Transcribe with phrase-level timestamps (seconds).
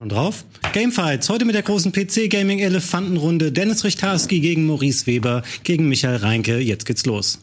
[0.00, 0.44] Und drauf?
[0.74, 1.28] Gamefights.
[1.28, 3.50] Heute mit der großen PC-Gaming-Elefantenrunde.
[3.50, 6.58] Dennis Richtarski gegen Maurice Weber, gegen Michael Reinke.
[6.58, 7.40] Jetzt geht's los.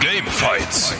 [0.00, 0.94] Gamefights.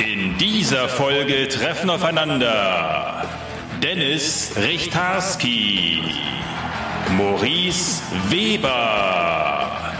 [0.00, 3.24] In dieser Folge treffen aufeinander
[3.80, 6.00] Dennis Richtarski,
[7.16, 9.94] Maurice Weber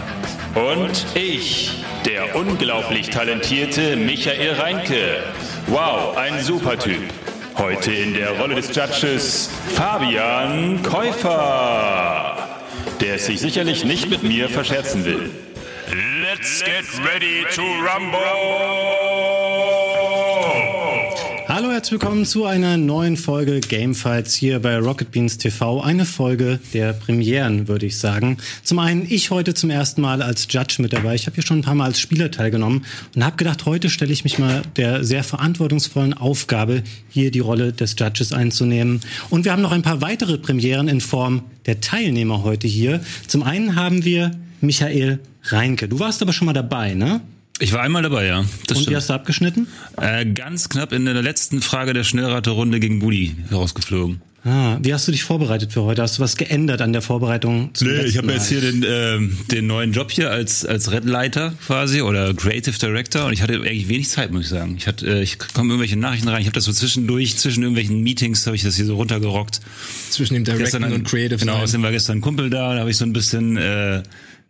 [0.56, 5.22] und ich, der unglaublich talentierte Michael Reinke.
[5.68, 7.04] Wow, ein super Typ.
[7.56, 12.36] Heute in der Rolle des Judges Fabian Käufer,
[13.00, 15.30] der es sich sicherlich nicht mit mir verscherzen will.
[16.20, 19.13] Let's get ready to rumble!
[21.74, 25.80] Herzlich willkommen zu einer neuen Folge Gamefights hier bei Rocket Beans TV.
[25.80, 28.36] Eine Folge der Premieren, würde ich sagen.
[28.62, 31.16] Zum einen ich heute zum ersten Mal als Judge mit dabei.
[31.16, 32.84] Ich habe hier schon ein paar Mal als Spieler teilgenommen
[33.16, 37.72] und habe gedacht, heute stelle ich mich mal der sehr verantwortungsvollen Aufgabe, hier die Rolle
[37.72, 39.00] des Judges einzunehmen.
[39.28, 43.00] Und wir haben noch ein paar weitere Premieren in Form der Teilnehmer heute hier.
[43.26, 45.88] Zum einen haben wir Michael Reinke.
[45.88, 47.20] Du warst aber schon mal dabei, ne?
[47.60, 48.44] Ich war einmal dabei, ja.
[48.66, 48.90] Das Und stimmt.
[48.90, 49.68] wie hast du abgeschnitten?
[50.00, 54.20] Äh, ganz knapp in der letzten Frage der Schnellraterunde gegen Budi herausgeflogen.
[54.46, 56.02] Ah, wie hast du dich vorbereitet für heute?
[56.02, 57.70] Hast du was geändert an der Vorbereitung?
[57.72, 59.18] Zum nee, ich habe jetzt hier den, äh,
[59.50, 63.88] den neuen Job hier als als Redleiter quasi oder Creative Director und ich hatte eigentlich
[63.88, 64.74] wenig Zeit, muss ich sagen.
[64.76, 66.42] Ich hatte, äh, ich komme irgendwelche Nachrichten rein.
[66.42, 69.62] Ich habe das so zwischendurch zwischen irgendwelchen Meetings habe ich das hier so runtergerockt.
[70.10, 71.38] Zwischen dem Director und Creative.
[71.38, 74.02] Genau, außerdem war gestern ein Kumpel da, da habe ich so ein bisschen äh,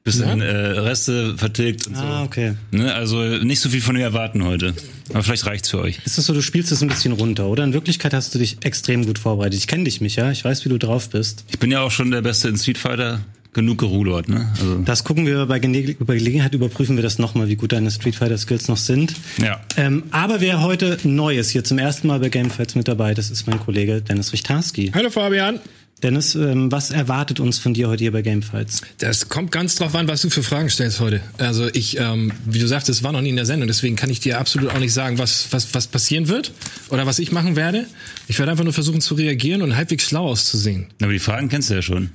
[0.05, 0.45] bisschen ja?
[0.45, 2.03] äh, Reste vertilgt und so.
[2.03, 2.55] Ah, okay.
[2.71, 2.95] Ne?
[2.95, 4.75] Also nicht so viel von mir erwarten heute.
[5.11, 5.99] Aber vielleicht reicht's für euch.
[6.05, 7.65] Ist das so, du spielst es ein bisschen runter, oder?
[7.65, 9.59] In Wirklichkeit hast du dich extrem gut vorbereitet.
[9.59, 10.31] Ich kenne dich, Micha.
[10.31, 11.45] Ich weiß, wie du drauf bist.
[11.51, 13.21] Ich bin ja auch schon der Beste in Street Fighter.
[13.55, 14.51] Genug gerudert, ne?
[14.59, 14.79] Also.
[14.79, 18.17] Das gucken wir bei, Gene bei Gelegenheit, überprüfen wir das nochmal, wie gut deine Street
[18.17, 19.15] Fighter Skills noch sind.
[19.41, 19.61] Ja.
[19.77, 23.31] Ähm, aber wer heute neu ist, hier zum ersten Mal bei Gamefights mit dabei, das
[23.31, 24.91] ist mein Kollege Dennis Richtarski.
[24.93, 25.61] Hallo Fabian.
[26.03, 28.83] Dennis, ähm, was erwartet uns von dir heute hier bei Gamefights?
[28.99, 31.21] Das kommt ganz drauf an, was du für Fragen stellst heute.
[31.39, 34.11] Also ich, ähm, wie du sagst, es war noch nie in der Sendung, deswegen kann
[34.11, 36.53] ich dir absolut auch nicht sagen, was, was, was passieren wird
[36.91, 37.87] oder was ich machen werde.
[38.29, 40.89] Ich werde einfach nur versuchen zu reagieren und halbwegs schlau auszusehen.
[41.01, 42.11] Aber die Fragen kennst du ja schon.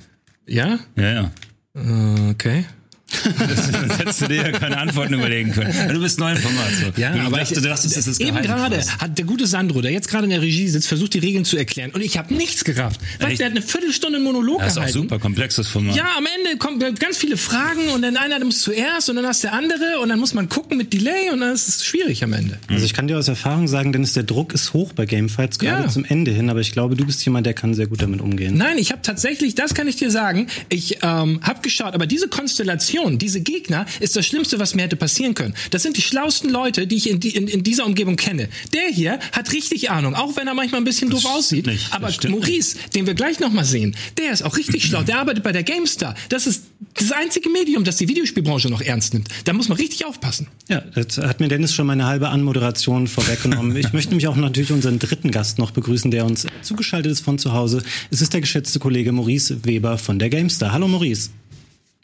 [0.46, 0.78] Ja?
[0.96, 1.30] Ja, ja.
[1.74, 2.64] Äh, okay.
[3.12, 5.72] Sonst hättest du dir ja keine Antworten überlegen können.
[5.92, 6.70] Du bist neu im Format.
[6.80, 7.00] So.
[7.00, 9.80] Ja, du aber dachtest, ich, du dachtest, das ist Eben gerade hat der gute Sandro,
[9.80, 12.34] der jetzt gerade in der Regie sitzt, versucht die Regeln zu erklären und ich habe
[12.34, 13.00] nichts gerafft.
[13.18, 14.80] Weißt, der hat eine Viertelstunde einen Monolog das gehalten.
[14.80, 15.96] Das ist auch super komplexes Format.
[15.96, 19.44] Ja, am Ende kommen ganz viele Fragen und dann einer muss zuerst und dann hast
[19.44, 22.32] der andere und dann muss man gucken mit Delay und dann ist es schwierig am
[22.32, 22.58] Ende.
[22.68, 25.84] Also ich kann dir aus Erfahrung sagen, denn der Druck ist hoch bei Gamefights, gerade
[25.84, 25.88] ja.
[25.88, 28.56] zum Ende hin, aber ich glaube, du bist jemand, der kann sehr gut damit umgehen.
[28.56, 32.28] Nein, ich habe tatsächlich, das kann ich dir sagen, ich ähm, habe geschaut, aber diese
[32.28, 35.54] Konstellation, diese Gegner, ist das Schlimmste, was mir hätte passieren können.
[35.70, 38.48] Das sind die schlausten Leute, die ich in, die, in, in dieser Umgebung kenne.
[38.72, 41.66] Der hier hat richtig Ahnung, auch wenn er manchmal ein bisschen das doof aussieht.
[41.66, 42.94] Nicht, aber Maurice, nicht.
[42.94, 45.02] den wir gleich noch mal sehen, der ist auch richtig schlau.
[45.02, 46.14] Der arbeitet bei der GameStar.
[46.28, 49.28] Das ist das einzige Medium, das die Videospielbranche noch ernst nimmt.
[49.44, 50.48] Da muss man richtig aufpassen.
[50.68, 53.76] Ja, das hat mir Dennis schon meine halbe Anmoderation vorweggenommen.
[53.76, 57.38] ich möchte nämlich auch natürlich unseren dritten Gast noch begrüßen, der uns zugeschaltet ist von
[57.38, 57.82] zu Hause.
[58.10, 60.72] Es ist der geschätzte Kollege Maurice Weber von der GameStar.
[60.72, 61.30] Hallo Maurice.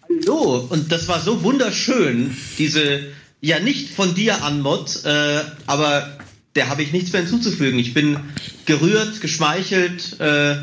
[0.09, 3.01] Hallo, und das war so wunderschön, diese,
[3.41, 6.19] ja nicht von dir Anmod, äh, aber
[6.55, 7.79] der habe ich nichts mehr hinzuzufügen.
[7.79, 8.19] Ich bin
[8.65, 10.57] gerührt, geschmeichelt äh,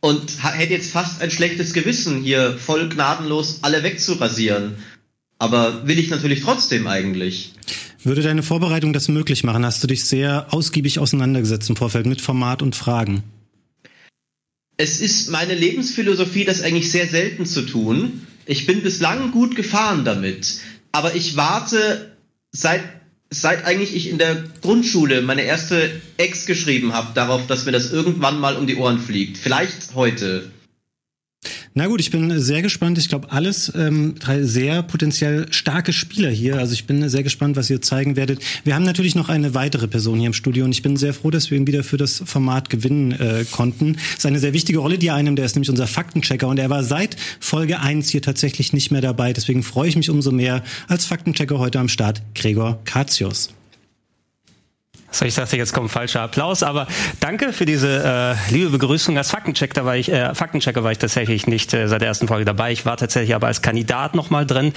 [0.00, 4.76] und hätte jetzt fast ein schlechtes Gewissen, hier voll gnadenlos alle wegzurasieren.
[5.38, 7.54] Aber will ich natürlich trotzdem eigentlich.
[8.02, 9.64] Würde deine Vorbereitung das möglich machen?
[9.64, 13.22] Hast du dich sehr ausgiebig auseinandergesetzt im Vorfeld mit Format und Fragen?
[14.78, 18.26] Es ist meine Lebensphilosophie, das eigentlich sehr selten zu tun.
[18.46, 20.60] Ich bin bislang gut gefahren damit,
[20.92, 22.16] aber ich warte
[22.52, 22.82] seit
[23.30, 27.92] seit eigentlich ich in der Grundschule meine erste Ex geschrieben habe darauf, dass mir das
[27.92, 29.38] irgendwann mal um die Ohren fliegt.
[29.38, 30.50] Vielleicht heute.
[31.72, 32.98] Na gut, ich bin sehr gespannt.
[32.98, 36.58] Ich glaube, alles ähm, drei sehr potenziell starke Spieler hier.
[36.58, 38.42] Also ich bin sehr gespannt, was ihr zeigen werdet.
[38.64, 41.30] Wir haben natürlich noch eine weitere Person hier im Studio und ich bin sehr froh,
[41.30, 43.92] dass wir ihn wieder für das Format gewinnen äh, konnten.
[43.92, 45.38] Das ist eine sehr wichtige Rolle, die er einnimmt.
[45.38, 49.00] Der ist nämlich unser Faktenchecker und er war seit Folge 1 hier tatsächlich nicht mehr
[49.00, 49.32] dabei.
[49.32, 53.50] Deswegen freue ich mich umso mehr als Faktenchecker heute am Start, Gregor Katius.
[55.12, 56.86] So, ich dachte, jetzt kommt falscher Applaus, aber
[57.18, 59.18] danke für diese äh, liebe Begrüßung.
[59.18, 62.44] Als Faktenchecker war ich, äh, Faktenchecker war ich tatsächlich nicht äh, seit der ersten Folge
[62.44, 62.70] dabei.
[62.70, 64.72] Ich war tatsächlich aber als Kandidat nochmal drin.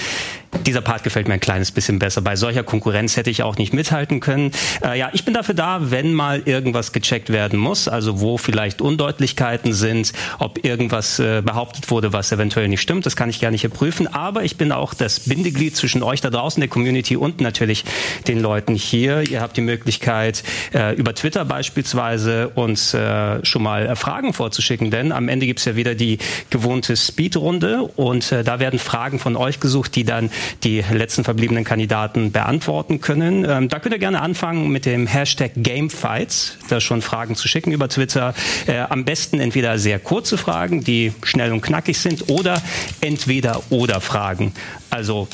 [0.66, 2.22] Dieser Part gefällt mir ein kleines bisschen besser.
[2.22, 4.52] Bei solcher Konkurrenz hätte ich auch nicht mithalten können.
[4.84, 8.82] Äh, ja, ich bin dafür da, wenn mal irgendwas gecheckt werden muss, also wo vielleicht
[8.82, 13.06] Undeutlichkeiten sind, ob irgendwas äh, behauptet wurde, was eventuell nicht stimmt.
[13.06, 14.08] Das kann ich gerne hier prüfen.
[14.08, 17.86] Aber ich bin auch das Bindeglied zwischen euch da draußen, der Community und natürlich
[18.28, 19.30] den Leuten hier.
[19.30, 20.44] Ihr habt die Möglichkeit, Möglichkeit,
[20.74, 25.66] äh, über Twitter beispielsweise uns äh, schon mal äh, Fragen vorzuschicken, denn am Ende gibt's
[25.66, 26.18] ja wieder die
[26.50, 30.30] gewohnte Speedrunde und äh, da werden Fragen von euch gesucht, die dann
[30.64, 33.46] die letzten verbliebenen Kandidaten beantworten können.
[33.48, 37.72] Ähm, da könnt ihr gerne anfangen mit dem Hashtag Gamefights, da schon Fragen zu schicken
[37.72, 38.34] über Twitter.
[38.68, 42.62] Äh, am besten entweder sehr kurze Fragen, die schnell und knackig sind, oder
[43.02, 44.54] entweder oder Fragen.
[44.90, 45.28] Also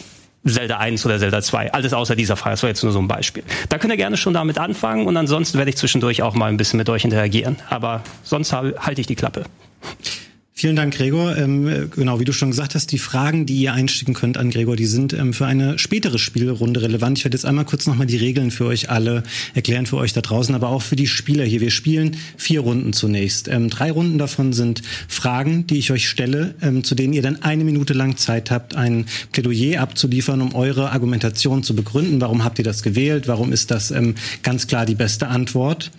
[0.45, 1.73] Zelda 1 oder Zelda 2.
[1.73, 2.53] Alles außer dieser Frage.
[2.53, 3.43] Das war jetzt nur so ein Beispiel.
[3.67, 6.57] Da könnt ihr gerne schon damit anfangen und ansonsten werde ich zwischendurch auch mal ein
[6.57, 7.57] bisschen mit euch interagieren.
[7.69, 9.45] Aber sonst halte ich die Klappe.
[10.59, 11.37] Vielen Dank, Gregor.
[11.37, 14.75] Ähm, genau, wie du schon gesagt hast, die Fragen, die ihr einsticken könnt an Gregor,
[14.75, 17.17] die sind ähm, für eine spätere Spielrunde relevant.
[17.17, 19.23] Ich werde jetzt einmal kurz nochmal die Regeln für euch alle
[19.53, 21.61] erklären, für euch da draußen, aber auch für die Spieler hier.
[21.61, 23.47] Wir spielen vier Runden zunächst.
[23.47, 27.41] Ähm, drei Runden davon sind Fragen, die ich euch stelle, ähm, zu denen ihr dann
[27.41, 32.19] eine Minute lang Zeit habt, ein Plädoyer abzuliefern, um eure Argumentation zu begründen.
[32.19, 33.29] Warum habt ihr das gewählt?
[33.29, 35.89] Warum ist das ähm, ganz klar die beste Antwort?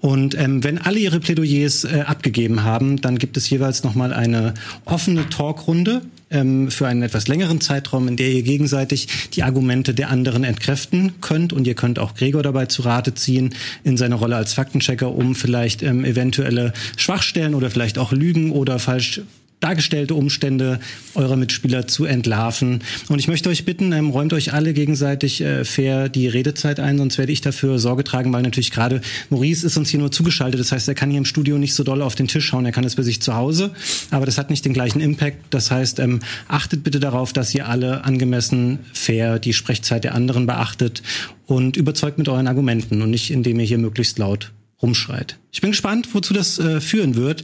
[0.00, 4.54] Und ähm, wenn alle ihre Plädoyers äh, abgegeben haben, dann gibt es jeweils nochmal eine
[4.84, 10.10] offene Talkrunde ähm, für einen etwas längeren Zeitraum, in der ihr gegenseitig die Argumente der
[10.10, 11.52] anderen entkräften könnt.
[11.52, 13.54] Und ihr könnt auch Gregor dabei zu Rate ziehen
[13.84, 18.78] in seiner Rolle als Faktenchecker, um vielleicht ähm, eventuelle Schwachstellen oder vielleicht auch Lügen oder
[18.78, 19.22] falsch
[19.60, 20.78] dargestellte Umstände
[21.14, 22.80] eurer Mitspieler zu entlarven.
[23.08, 26.98] Und ich möchte euch bitten, ähm, räumt euch alle gegenseitig äh, fair die Redezeit ein,
[26.98, 29.00] sonst werde ich dafür Sorge tragen, weil natürlich gerade
[29.30, 30.60] Maurice ist uns hier nur zugeschaltet.
[30.60, 32.72] Das heißt, er kann hier im Studio nicht so doll auf den Tisch schauen, er
[32.72, 33.72] kann es bei sich zu Hause,
[34.10, 35.38] aber das hat nicht den gleichen Impact.
[35.50, 40.46] Das heißt, ähm, achtet bitte darauf, dass ihr alle angemessen fair die Sprechzeit der anderen
[40.46, 41.02] beachtet
[41.46, 45.38] und überzeugt mit euren Argumenten und nicht, indem ihr hier möglichst laut rumschreit.
[45.50, 47.42] Ich bin gespannt, wozu das äh, führen wird.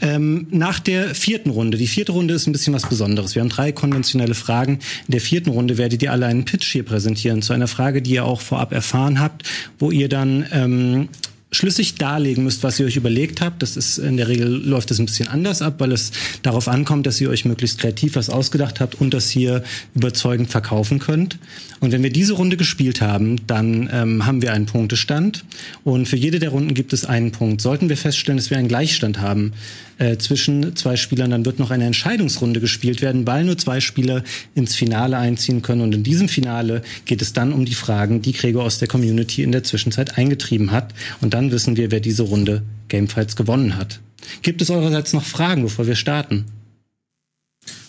[0.00, 1.78] Ähm, nach der vierten Runde.
[1.78, 3.34] Die vierte Runde ist ein bisschen was Besonderes.
[3.34, 4.74] Wir haben drei konventionelle Fragen.
[5.06, 8.12] In der vierten Runde werdet ihr alle einen Pitch hier präsentieren zu einer Frage, die
[8.12, 9.42] ihr auch vorab erfahren habt,
[9.78, 11.08] wo ihr dann ähm,
[11.56, 13.62] schlüssig darlegen müsst, was ihr euch überlegt habt.
[13.62, 16.12] Das ist in der Regel läuft das ein bisschen anders ab, weil es
[16.42, 19.62] darauf ankommt, dass ihr euch möglichst kreativ was ausgedacht habt und das hier
[19.94, 21.38] überzeugend verkaufen könnt.
[21.80, 25.44] Und wenn wir diese Runde gespielt haben, dann ähm, haben wir einen Punktestand
[25.84, 27.60] und für jede der Runden gibt es einen Punkt.
[27.60, 29.52] Sollten wir feststellen, dass wir einen Gleichstand haben
[29.98, 34.22] äh, zwischen zwei Spielern, dann wird noch eine Entscheidungsrunde gespielt werden, weil nur zwei Spieler
[34.54, 35.80] ins Finale einziehen können.
[35.82, 39.42] Und in diesem Finale geht es dann um die Fragen, die Gregor aus der Community
[39.42, 40.94] in der Zwischenzeit eingetrieben hat.
[41.20, 44.00] Und dann wissen wir, wer diese Runde Gamefights gewonnen hat.
[44.42, 46.46] Gibt es eurerseits noch Fragen, bevor wir starten?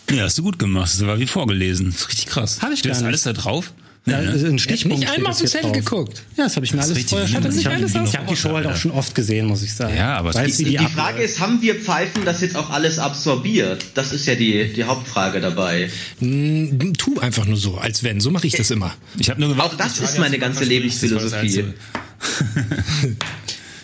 [0.09, 0.93] Ja, hast du gut gemacht.
[0.93, 1.87] Das war wie vorgelesen.
[1.87, 2.61] Das ist richtig krass.
[2.61, 3.07] Hab ich Steht gar nicht.
[3.07, 3.73] alles da drauf?
[4.07, 4.29] Ja, ne?
[4.29, 6.23] also ein Stichpunkt Nicht einmal auf den es Zettel geguckt.
[6.37, 7.51] Ja, das habe ich mir Das alles vorher schon.
[7.51, 9.73] Sich Ich habe die, ich hab die Show halt auch schon oft gesehen, muss ich
[9.73, 9.95] sagen.
[9.95, 12.69] Ja, aber es weiß, die, Die ab Frage ist, haben wir Pfeifen das jetzt auch
[12.69, 13.85] alles absorbiert?
[13.95, 15.89] Das ist ja die, die Hauptfrage dabei.
[16.19, 18.19] Mm, Tu einfach nur so, als wenn.
[18.21, 18.95] So mache ich das immer.
[19.19, 21.65] Ich habe nur gewartet, Auch das die ist meine ganze Lebensphilosophie.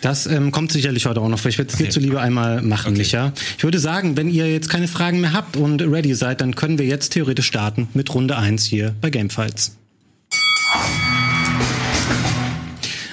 [0.00, 1.42] Das ähm, kommt sicherlich heute auch noch.
[1.46, 1.92] Ich werde es dir Okay.
[1.92, 2.98] zuliebe einmal machen, Okay.
[2.98, 3.32] Micha.
[3.56, 6.78] Ich würde sagen, wenn ihr jetzt keine Fragen mehr habt und ready seid, dann können
[6.78, 9.78] wir jetzt theoretisch starten mit Runde 1 hier bei Gamefights.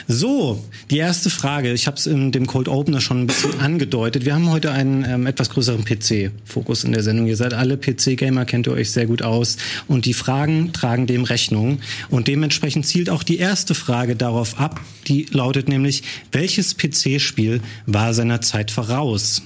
[0.08, 1.72] So, die erste Frage.
[1.72, 4.25] Ich habe es in dem Cold Opener schon ein bisschen angedeutet.
[4.25, 7.28] Wir haben heute einen ähm, etwas größeren PC-Fokus in der Sendung.
[7.28, 9.56] Ihr seid alle PC-Gamer, kennt ihr euch sehr gut aus.
[9.88, 11.80] Und die Fragen tragen dem Rechnung.
[12.10, 14.81] Und dementsprechend zielt auch die erste Frage darauf ab.
[15.07, 16.04] Die lautet nämlich,
[16.34, 19.44] welches PC-Spiel war seiner Zeit voraus?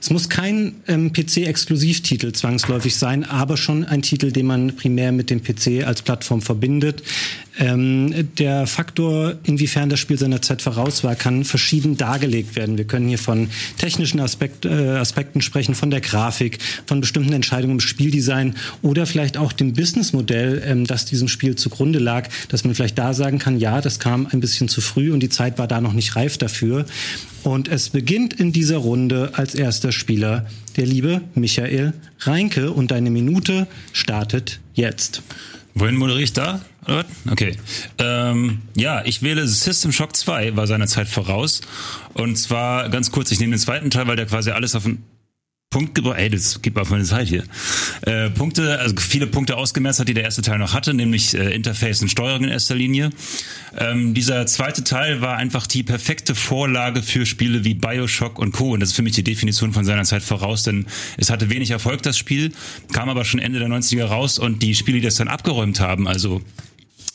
[0.00, 5.30] Es muss kein ähm, PC-Exklusivtitel zwangsläufig sein, aber schon ein Titel, den man primär mit
[5.30, 7.02] dem PC als Plattform verbindet.
[7.58, 12.76] Ähm, der Faktor, inwiefern das Spiel seiner Zeit voraus war, kann verschieden dargelegt werden.
[12.76, 13.48] Wir können hier von
[13.78, 19.38] technischen Aspekt, äh, Aspekten sprechen, von der Grafik, von bestimmten Entscheidungen im Spieldesign oder vielleicht
[19.38, 23.58] auch dem Businessmodell, ähm, das diesem Spiel zugrunde lag, dass man vielleicht da sagen kann,
[23.58, 26.36] ja, das kam ein bisschen zu früh und die Zeit war da noch nicht reif
[26.36, 26.84] dafür.
[27.42, 30.46] Und es beginnt in dieser Runde als erster Spieler
[30.76, 35.22] der liebe Michael Reinke und deine Minute startet jetzt.
[35.74, 36.60] Wohin moderiere ich da?
[37.30, 37.56] Okay.
[37.98, 41.60] Ähm, ja, ich wähle System Shock 2, war seiner Zeit voraus.
[42.14, 45.02] Und zwar ganz kurz, ich nehme den zweiten Teil, weil der quasi alles auf den
[45.70, 47.42] Punkt gebracht, ey, das gibt auf meine Zeit hier.
[48.02, 51.54] Äh, Punkte, also viele Punkte ausgemerzt hat, die der erste Teil noch hatte, nämlich äh,
[51.54, 53.10] Interface und Steuerung in erster Linie.
[53.76, 58.72] Ähm, dieser zweite Teil war einfach die perfekte Vorlage für Spiele wie Bioshock und Co.
[58.72, 60.86] Und das ist für mich die Definition von seiner Zeit voraus, denn
[61.18, 62.52] es hatte wenig Erfolg, das Spiel,
[62.92, 66.06] kam aber schon Ende der 90er raus und die Spiele, die das dann abgeräumt haben,
[66.06, 66.40] also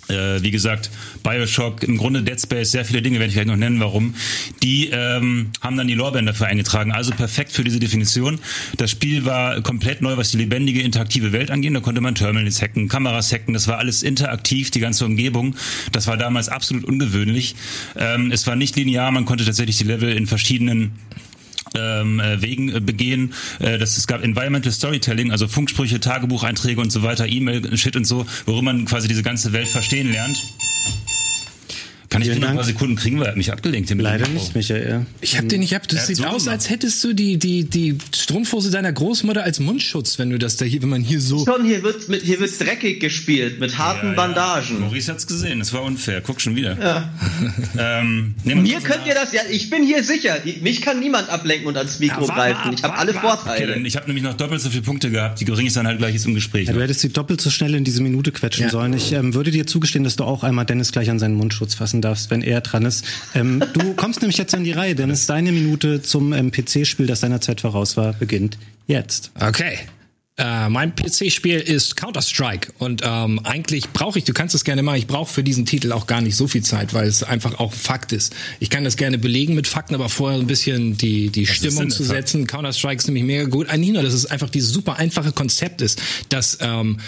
[0.08, 0.90] äh, wie gesagt,
[1.24, 4.16] Bioshock, im Grunde Dead Space, sehr viele Dinge werde ich gleich noch nennen, warum.
[4.64, 6.92] Die ähm, haben dann die Lorbeeren dafür eingetragen.
[6.92, 8.40] Also perfekt für diese Definition.
[8.78, 11.76] Das Spiel war komplett neu, was die lebendige, interaktive Welt angeht.
[11.76, 13.54] Da konnte man Terminals hacken, Kameras hacken.
[13.54, 15.56] Das war alles interaktiv, die ganze Umgebung.
[15.92, 17.56] Das war damals absolut ungewöhnlich.
[17.96, 20.92] Ähm, es war nicht linear, man konnte tatsächlich die Level in verschiedenen
[21.76, 23.34] ähm, äh, Wegen äh, begehen.
[23.60, 28.26] Äh, das, es gab Environmental Storytelling, also Funksprüche, Tagebucheinträge und so weiter, E-Mail-Shit und so,
[28.46, 30.38] worum man quasi diese ganze Welt verstehen lernt.
[32.12, 32.64] Kann ich dir noch ein paar.
[32.66, 33.90] Sekunden kriegen, weil er hat mich abgelenkt.
[33.90, 34.44] hier mit dem Leider Mikro.
[34.44, 35.06] nicht, Michael.
[35.22, 35.88] Ich hab den nicht ab.
[35.88, 36.50] Das sieht so aus, gemacht.
[36.50, 40.66] als hättest du die, die, die Strumpfhose deiner Großmutter als Mundschutz, wenn du das da
[40.66, 41.44] hier, wenn man hier so.
[41.46, 44.16] Schon, hier wird, mit, hier wird dreckig gespielt, mit harten Ja, ja.
[44.18, 44.80] Bandagen.
[44.82, 46.22] Maurice hat's gesehen, das war unfair.
[46.22, 46.78] Guck schon wieder.
[47.78, 50.38] ähm, nehmen wir Mir könnt ihr das ja, ich bin hier sicher.
[50.62, 52.74] Mich kann niemand ablenken und ans Mikro Ja, greifen.
[52.74, 53.12] Ich habe alle.
[53.12, 53.74] Okay, Vorteile.
[53.74, 55.40] dann, ich habe nämlich noch doppelt so viele Punkte gehabt.
[55.40, 56.68] Die Ring ist dann halt gleich jetzt im Gespräch.
[56.68, 58.70] Ja, du hättest sie doppelt so schnell in diese Minute quetschen Ja.
[58.70, 58.94] sollen.
[58.94, 62.01] Ich ähm, würde dir zugestehen, dass du auch einmal Dennis gleich an seinen Mundschutz fassen
[62.02, 63.06] darfst, wenn er dran ist.
[63.36, 65.26] Ähm, du kommst nämlich jetzt an die Reihe, Dennis.
[65.28, 69.32] Deine Minute zum ähm, PC-Spiel, das seiner Zeit voraus war, beginnt jetzt.
[69.40, 69.80] Okay.
[70.38, 74.96] Äh, mein PC-Spiel ist Counter-Strike und ähm, eigentlich brauche ich, du kannst es gerne machen,
[74.96, 77.74] ich brauche für diesen Titel auch gar nicht so viel Zeit, weil es einfach auch
[77.74, 78.34] Fakt ist.
[78.62, 82.06] Ich kann das gerne belegen mit Fakten, aber vorher ein bisschen die, die Stimmung zu
[82.06, 82.48] setzen.
[82.48, 83.70] Counter-Strike ist nämlich mega gut.
[83.70, 87.02] Eigentlich nur, dass es einfach dieses super einfache Konzept ist, dass ähm,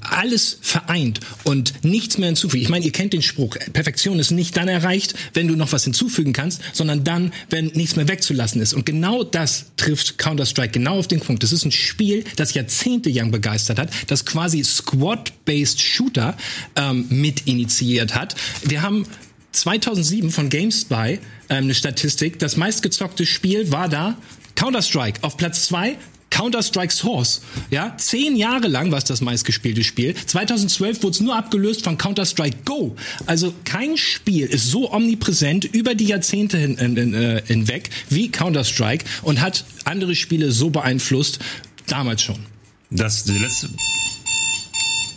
[0.00, 2.60] alles vereint und nichts mehr hinzufügt.
[2.60, 5.84] Ich meine, ihr kennt den Spruch, Perfektion ist nicht dann erreicht, wenn du noch was
[5.84, 8.74] hinzufügen kannst, sondern dann, wenn nichts mehr wegzulassen ist.
[8.74, 11.44] Und genau das trifft Counter-Strike genau auf den Punkt.
[11.44, 16.36] Das ist ein Spiel, das jahrzehntelang begeistert hat, das quasi Squad-Based Shooter
[16.76, 18.34] ähm, mit initiiert hat.
[18.62, 19.06] Wir haben
[19.52, 21.18] 2007 von GameSpy
[21.48, 22.38] ähm, eine Statistik.
[22.38, 24.16] Das meistgezockte Spiel war da
[24.56, 25.22] Counter-Strike.
[25.22, 25.96] Auf Platz zwei
[26.30, 27.42] Counter-Strike Source.
[27.70, 30.14] Ja, zehn Jahre lang war es das meistgespielte Spiel.
[30.14, 32.96] 2012 wurde es nur abgelöst von Counter-Strike Go.
[33.26, 38.30] Also kein Spiel ist so omnipräsent über die Jahrzehnte hin, hin, hin, äh, hinweg wie
[38.32, 41.38] Counter-Strike und hat andere Spiele so beeinflusst,
[41.86, 42.53] damals schon.
[42.90, 43.68] Das die letzte.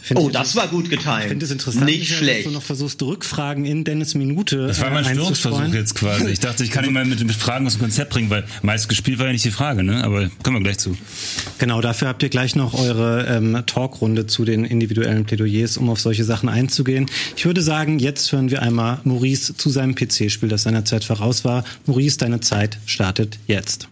[0.02, 1.24] Find Oh, ich- das war gut geteilt.
[1.24, 2.38] Ich finde es interessant, Nicht Michael, schlecht.
[2.40, 6.28] dass du noch versuchst, Rückfragen in Dennis Minute Das war mein äh, Störungsversuch jetzt quasi.
[6.30, 8.88] Ich dachte, ich kann ihn mal mit den Fragen aus dem Konzept bringen, weil meist
[8.88, 10.02] gespielt war ja nicht die Frage, ne?
[10.06, 10.96] Aber kommen wir gleich zu.
[11.58, 16.00] Genau, dafür habt ihr gleich noch eure ähm, Talkrunde zu den individuellen Plädoyers, um auf
[16.00, 17.08] solche Sachen einzugehen.
[17.36, 21.44] Ich würde sagen, jetzt hören wir einmal Maurice zu seinem PC-Spiel, das seiner Zeit voraus
[21.44, 21.66] war.
[21.86, 23.90] Maurice, deine Zeit startet jetzt.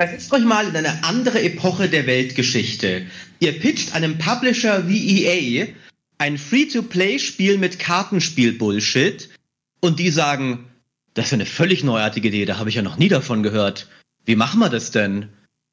[0.00, 3.04] Versetzt euch mal in eine andere Epoche der Weltgeschichte.
[3.40, 5.66] Ihr pitcht einem Publisher wie EA
[6.18, 9.28] ein Free-to-Play-Spiel mit Kartenspiel-Bullshit
[9.80, 10.70] und die sagen,
[11.14, 13.88] das ist eine völlig neuartige Idee, da habe ich ja noch nie davon gehört.
[14.24, 15.30] Wie machen wir das denn?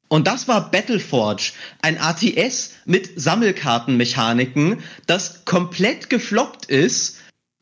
[0.08, 1.52] Und das war Battleforge,
[1.82, 7.18] ein ATS mit Sammelkartenmechaniken, das komplett gefloppt ist,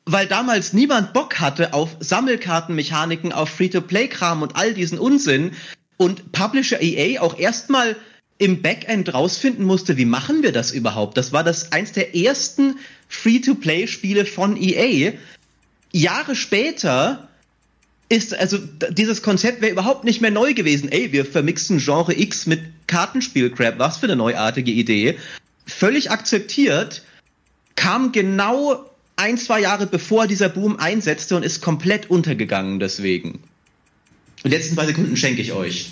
[0.07, 5.53] weil damals niemand Bock hatte auf Sammelkartenmechaniken, auf Free-to-Play-Kram und all diesen Unsinn
[5.97, 7.97] und Publisher EA auch erstmal
[8.39, 11.17] im Backend rausfinden musste, wie machen wir das überhaupt?
[11.17, 15.13] Das war das eins der ersten Free-to-Play-Spiele von EA.
[15.93, 17.29] Jahre später
[18.09, 18.59] ist, also
[18.91, 20.91] dieses Konzept wäre überhaupt nicht mehr neu gewesen.
[20.91, 23.79] Ey, wir vermixen Genre X mit Kartenspiel-Crap.
[23.79, 25.17] Was für eine neuartige Idee.
[25.67, 27.03] Völlig akzeptiert,
[27.77, 33.41] kam genau ein, zwei Jahre bevor dieser Boom einsetzte und ist komplett untergegangen deswegen.
[34.45, 35.91] Die letzten zwei Sekunden schenke ich euch.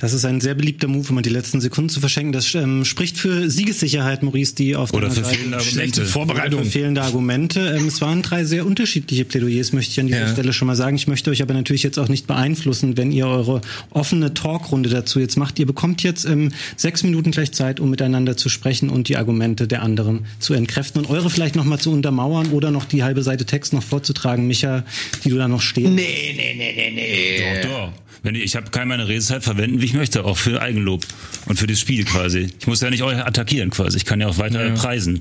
[0.00, 2.32] Das ist ein sehr beliebter Move, um die letzten Sekunden zu verschenken.
[2.32, 5.56] Das ähm, spricht für Siegessicherheit, Maurice, die auf Oder für fehlende.
[5.58, 6.04] Argumente.
[6.06, 6.62] Vorbereitung.
[6.62, 7.76] Für fehlende Argumente.
[7.76, 10.32] Ähm, es waren drei sehr unterschiedliche Plädoyers, möchte ich an dieser Ja.
[10.32, 10.94] Stelle schon mal sagen.
[10.94, 15.18] Ich möchte euch aber natürlich jetzt auch nicht beeinflussen, wenn ihr eure offene Talkrunde dazu
[15.18, 15.58] jetzt macht.
[15.58, 19.66] Ihr bekommt jetzt ähm, sechs Minuten gleich Zeit, um miteinander zu sprechen und die Argumente
[19.66, 23.46] der anderen zu entkräften und eure vielleicht nochmal zu untermauern oder noch die halbe Seite
[23.46, 24.84] Text noch vorzutragen, Micha,
[25.24, 25.96] die du da noch stehen.
[25.96, 27.62] Nee, nee, nee, nee, nee.
[27.62, 27.92] Doch, doch.
[28.22, 31.06] Wenn ich, ich habe kann meine Redezeit verwenden, wie ich möchte, auch für Eigenlob
[31.46, 32.48] und für das Spiel quasi.
[32.60, 33.96] Ich muss ja nicht euch attackieren quasi.
[33.96, 35.20] Ich kann ja auch weiter preisen.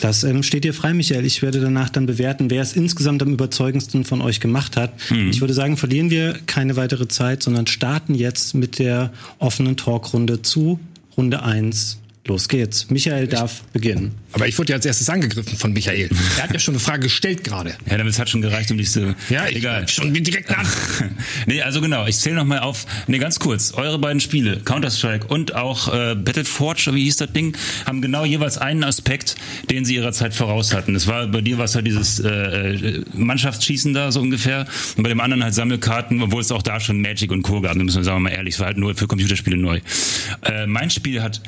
[0.00, 1.24] Das ähm, steht dir frei, Michael.
[1.24, 4.92] Ich werde danach dann bewerten, wer es insgesamt am überzeugendsten von euch gemacht hat.
[5.30, 10.42] Ich würde sagen, verlieren wir keine weitere Zeit, sondern starten jetzt mit der offenen Talkrunde
[10.42, 10.80] zu
[11.16, 11.98] Runde 1.
[12.26, 12.90] Los geht's.
[12.90, 14.12] Michael darf beginnen.
[14.32, 16.08] Aber ich wurde ja als erstes angegriffen von Michael.
[16.36, 17.74] Er hat ja schon eine Frage gestellt gerade.
[17.88, 19.14] Ja, damit hat schon gereicht, um dich zu.
[19.28, 19.88] Ja, ich egal.
[19.88, 20.66] schon direkt an.
[21.46, 25.54] nee, also genau, ich zähle nochmal auf, nee, ganz kurz, eure beiden Spiele, Counter-Strike und
[25.54, 27.56] auch äh, Battleforge, wie hieß das Ding,
[27.86, 29.36] haben genau jeweils einen Aspekt,
[29.70, 30.94] den sie ihrer Zeit voraus hatten.
[30.94, 35.02] Es war, bei dir war es halt dieses äh, äh, Mannschaftsschießen da so ungefähr und
[35.02, 37.60] bei dem anderen halt Sammelkarten, obwohl es auch da schon Magic und Co.
[37.60, 39.80] gab, da müssen wir sagen wir mal ehrlich, es war halt nur für Computerspiele neu.
[40.42, 41.40] Äh, mein Spiel hat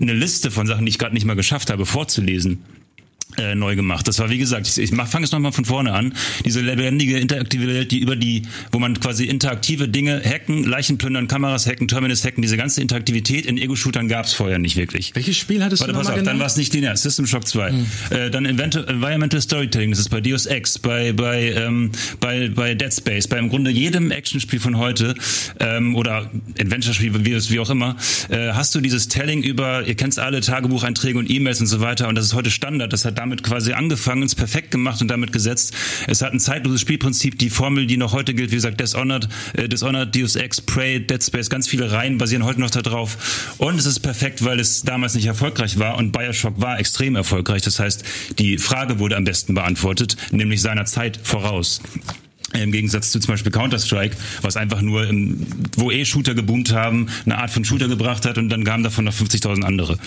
[0.00, 1.86] eine Liste von Sachen, die ich gerade nicht mal geschafft habe
[2.28, 2.58] vorzulesen
[3.38, 4.06] äh, neu gemacht.
[4.08, 6.14] Das war wie gesagt, ich, ich fange es nochmal von vorne an.
[6.44, 8.42] Diese lebendige interaktive Welt, die über die,
[8.72, 13.46] wo man quasi interaktive Dinge hacken, Leichen plündern, Kameras hacken, Terminals hacken, diese ganze Interaktivität
[13.46, 15.14] in Ego-Shootern gab es vorher nicht wirklich.
[15.14, 16.96] Welches Spiel hattest Warte, du pass nochmal auf, dann war es nicht linear.
[16.96, 17.72] System Shock 2.
[18.10, 21.90] Äh, dann Invent Environmental Storytelling, das ist bei Deus Ex, bei bei ähm,
[22.20, 25.14] bei bei Dead Space, bei im Grunde jedem Actionspiel von heute
[25.60, 26.30] ähm, oder
[26.60, 27.96] Adventure-Spiel, wie, wie auch immer,
[28.28, 32.08] äh, hast du dieses Telling über, ihr kennt's alle, Tagebucheinträge und E-Mails und so weiter
[32.08, 32.92] und das ist heute Standard.
[32.92, 35.74] Das hat damit quasi angefangen, ist perfekt gemacht und damit gesetzt.
[36.06, 39.68] Es hat ein zeitloses Spielprinzip, die Formel, die noch heute gilt, wie gesagt, Dishonored, äh,
[39.68, 43.54] Dishonored, Deus Ex, Prey, Dead Space, ganz viele Reihen basieren heute noch darauf.
[43.58, 47.62] Und es ist perfekt, weil es damals nicht erfolgreich war und Bioshock war extrem erfolgreich.
[47.62, 48.02] Das heißt,
[48.38, 51.82] die Frage wurde am besten beantwortet, nämlich seiner Zeit voraus.
[52.54, 57.08] Im Gegensatz zu zum Beispiel Counter-Strike, was einfach nur, im, wo eh Shooter geboomt haben,
[57.26, 59.98] eine Art von Shooter gebracht hat und dann kamen davon noch 50.000 andere.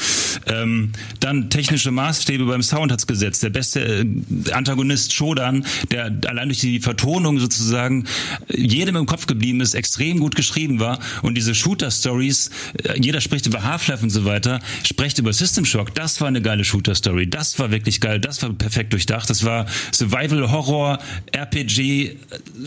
[0.47, 3.43] Ähm, dann technische Maßstäbe beim Sound hat's gesetzt.
[3.43, 8.05] Der beste äh, Antagonist Shodan, der allein durch die Vertonung sozusagen
[8.47, 12.49] äh, jedem im Kopf geblieben ist, extrem gut geschrieben war und diese Shooter-Stories,
[12.83, 15.93] äh, jeder spricht über Half-Life und so weiter, spricht über System Shock.
[15.93, 17.29] Das war eine geile Shooter-Story.
[17.29, 18.19] Das war wirklich geil.
[18.19, 19.29] Das war perfekt durchdacht.
[19.29, 20.97] Das war Survival, Horror,
[21.31, 22.15] RPG,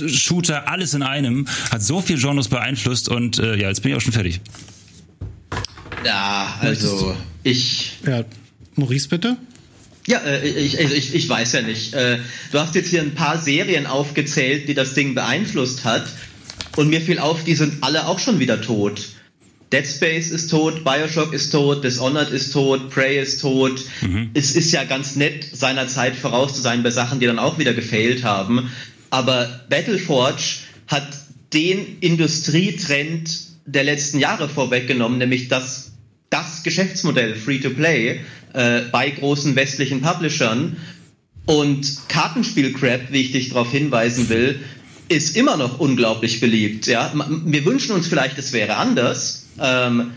[0.07, 1.47] Shooter, alles in einem.
[1.71, 4.41] Hat so viel Genres beeinflusst und äh, ja, jetzt bin ich auch schon fertig.
[6.05, 8.25] Ja, also ich Ja,
[8.75, 9.37] Maurice, bitte?
[10.07, 11.95] Ja, äh, ich, ich, ich, weiß ja nicht.
[11.95, 12.19] Äh,
[12.53, 16.07] Du hast jetzt hier ein paar Serien aufgezählt, die das Ding beeinflusst hat.
[16.77, 19.09] Und mir fiel auf, die sind alle auch schon wieder tot.
[19.73, 23.81] Dead Space ist tot, Bioshock ist tot, Dishonored ist tot, Prey ist tot.
[24.35, 27.59] Es ist ja ganz nett, seiner Zeit voraus zu sein bei Sachen, die dann auch
[27.59, 28.71] wieder gefailt haben.
[29.15, 30.43] Aber Battleforge
[30.89, 31.07] hat
[31.53, 33.31] den Industrietrend
[33.65, 35.93] der letzten Jahre vorweggenommen, nämlich das,
[36.31, 38.19] das Geschäftsmodell Free-to-Play
[38.55, 40.79] äh, bei großen westlichen Publishern.
[41.47, 44.59] Und Kartenspiel-Crap, wie ich dich darauf hinweisen will,
[45.09, 46.89] ist immer noch unglaublich beliebt.
[46.89, 47.13] Ja?
[47.45, 50.11] Wir wünschen uns vielleicht, es wäre anders, ähm,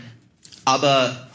[0.64, 1.28] aber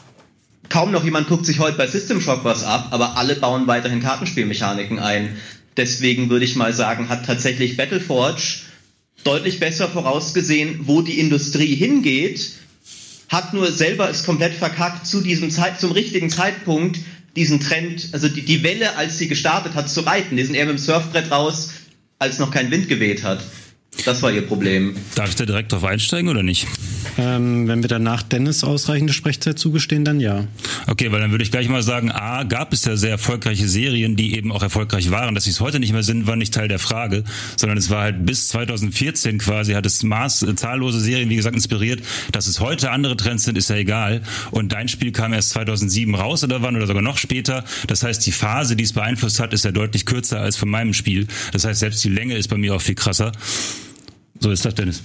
[0.68, 4.02] kaum noch jemand guckt sich heute bei System Shock was ab, aber alle bauen weiterhin
[4.02, 5.38] Kartenspielmechaniken ein.
[5.76, 8.60] Deswegen würde ich mal sagen, hat tatsächlich Battleforge
[9.24, 12.52] deutlich besser vorausgesehen, wo die Industrie hingeht,
[13.28, 16.98] hat nur selber es komplett verkackt, zu diesem Zeit, zum richtigen Zeitpunkt
[17.34, 20.36] diesen Trend, also die, die Welle, als sie gestartet hat, zu reiten.
[20.36, 21.70] Die sind eher mit dem Surfbrett raus,
[22.18, 23.42] als noch kein Wind geweht hat.
[24.04, 24.94] Das war ihr Problem.
[25.14, 26.66] Darf ich da direkt drauf einsteigen oder nicht?
[27.16, 30.46] Ähm, wenn wir danach Dennis ausreichende Sprechzeit zugestehen, dann ja.
[30.86, 34.16] Okay, weil dann würde ich gleich mal sagen, A, gab es ja sehr erfolgreiche Serien,
[34.16, 35.34] die eben auch erfolgreich waren.
[35.34, 37.24] Dass sie es heute nicht mehr sind, war nicht Teil der Frage,
[37.56, 41.54] sondern es war halt bis 2014 quasi, hat es Maß, äh, zahllose Serien, wie gesagt,
[41.54, 42.02] inspiriert.
[42.32, 44.22] Dass es heute andere Trends sind, ist ja egal.
[44.50, 47.64] Und dein Spiel kam erst 2007 raus oder wann oder sogar noch später.
[47.86, 50.94] Das heißt, die Phase, die es beeinflusst hat, ist ja deutlich kürzer als von meinem
[50.94, 51.26] Spiel.
[51.52, 53.32] Das heißt, selbst die Länge ist bei mir auch viel krasser.
[54.40, 55.02] So ist das, Dennis.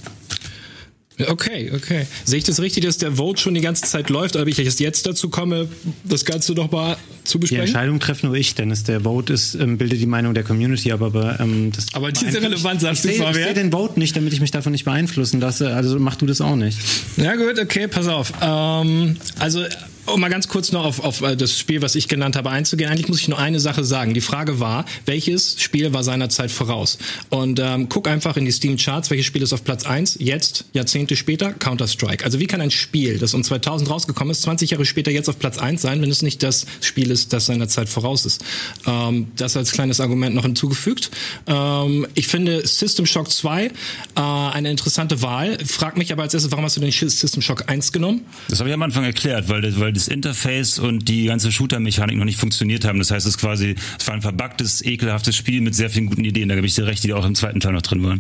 [1.28, 2.06] Okay, okay.
[2.24, 4.80] Sehe ich das richtig, dass der Vote schon die ganze Zeit läuft, aber ich erst
[4.80, 5.68] jetzt dazu komme,
[6.04, 7.66] das Ganze noch mal zu Die besprechen?
[7.66, 8.84] Entscheidung treffe nur ich, Dennis.
[8.84, 12.26] Der Vote ist, ähm, bildet die Meinung der Community, aber, aber ähm, das Aber diese
[12.26, 14.86] beeinflusst- Relevanz sagst du, sehe, ich sehe den Vote nicht, damit ich mich davon nicht
[14.86, 15.76] beeinflussen lasse.
[15.76, 16.78] Also mach du das auch nicht.
[17.18, 18.32] Ja gut, okay, pass auf.
[18.42, 19.64] Ähm, also
[20.06, 22.90] um mal ganz kurz noch auf, auf äh, das Spiel, was ich genannt habe, einzugehen.
[22.90, 24.14] Eigentlich muss ich nur eine Sache sagen.
[24.14, 26.98] Die Frage war, welches Spiel war seiner Zeit voraus?
[27.30, 31.16] Und ähm, guck einfach in die Steam-Charts, welches Spiel ist auf Platz 1, jetzt, Jahrzehnte
[31.16, 32.24] später, Counter-Strike.
[32.26, 35.40] Also wie kann ein Spiel, das um 2000 rausgekommen ist, 20 Jahre später jetzt auf
[35.40, 38.44] Platz 1 sein, wenn es nicht das Spiel ist, das seiner Zeit voraus ist?
[38.88, 41.12] Ähm, das als kleines Argument noch hinzugefügt.
[41.48, 43.72] Ähm, ich finde System Shock 2 äh,
[44.16, 45.58] eine interessante Wahl.
[45.66, 48.26] Frag mich aber als erstes, warum hast du den System Shock 1 genommen?
[48.50, 52.16] Das habe ich am Anfang erklärt, weil das, weil das Interface und die ganze Shooter-Mechanik
[52.16, 53.00] noch nicht funktioniert haben.
[53.00, 56.48] Das heißt, es quasi, es war ein verbuggtes, ekelhaftes Spiel mit sehr vielen guten Ideen.
[56.48, 58.20] Da gebe ich dir recht, die auch im zweiten Teil noch drin waren.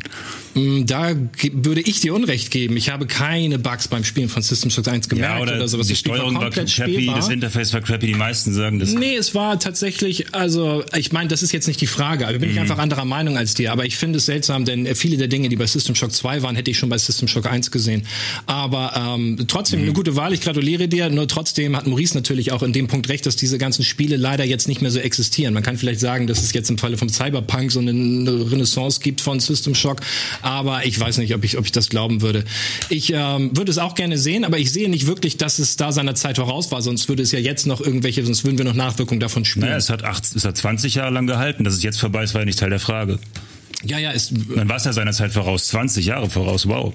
[0.55, 1.11] Mm, Da
[1.53, 2.75] würde ich dir Unrecht geben.
[2.75, 5.85] Ich habe keine Bugs beim Spielen von System Shock 1 gemerkt Ja, oder, sowas.
[5.87, 7.15] die Das Steuerung war komplett crappy, spielbar.
[7.17, 8.93] das Interface war crappy, die meisten sagen das.
[8.93, 12.49] Nee, es war tatsächlich, also ich meine, das ist jetzt nicht die Frage, aber bin
[12.49, 13.71] ich einfach anderer Meinung als dir.
[13.71, 16.55] Aber ich finde es seltsam, denn viele der Dinge, die bei System Shock 2 waren,
[16.55, 18.07] hätte ich schon bei System Shock 1 gesehen.
[18.47, 21.09] Aber ähm, trotzdem eine gute Wahl, ich gratuliere dir.
[21.09, 24.43] Nur trotzdem hat Maurice natürlich auch in dem Punkt recht, dass diese ganzen Spiele leider
[24.45, 25.53] jetzt nicht mehr so existieren.
[25.53, 28.99] Man kann vielleicht sagen, dass es jetzt im Falle vom Cyberpunk so eine, eine Renaissance
[28.99, 30.01] gibt von System Shock,
[30.41, 32.43] aber ich weiß nicht, ob ich, ob ich das glauben würde.
[32.89, 35.91] Ich ähm, würde es auch gerne sehen, aber ich sehe nicht wirklich, dass es da
[35.91, 38.73] seiner Zeit voraus war, sonst würde es ja jetzt noch irgendwelche, sonst würden wir noch
[38.73, 39.65] Nachwirkungen davon spielen.
[39.65, 41.63] Naja, es hat, acht, es hat 20 Jahre lang gehalten.
[41.63, 43.19] Dass es jetzt vorbei ist, war ja nicht Teil der Frage.
[43.83, 46.93] Ja, ja, ist, Dann war es ja seinerzeit voraus, 20 Jahre voraus, wow.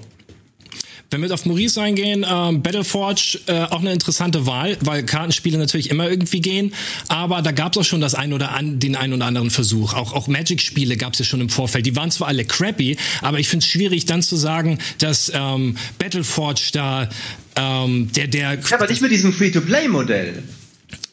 [1.15, 5.89] Wenn wir auf Maurice eingehen, ähm, Battleforge äh, auch eine interessante Wahl, weil Kartenspiele natürlich
[5.89, 6.73] immer irgendwie gehen,
[7.07, 9.93] aber da gab es auch schon das ein oder an, den ein oder anderen Versuch.
[9.93, 11.85] Auch, auch Magic-Spiele gab es ja schon im Vorfeld.
[11.85, 15.77] Die waren zwar alle crappy, aber ich finde es schwierig dann zu sagen, dass ähm,
[15.99, 17.07] Battleforge da
[17.55, 18.55] ähm, der, der.
[18.55, 20.43] Ja, aber nicht mit diesem Free-to-Play-Modell.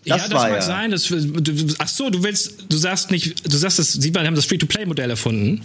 [0.04, 0.62] Das ja, das mag ja.
[0.62, 0.90] sein.
[0.90, 4.46] Das, du, ach so, du willst, du sagst nicht, du sagst, dass sie haben das
[4.46, 5.62] Free-to-Play-Modell erfunden.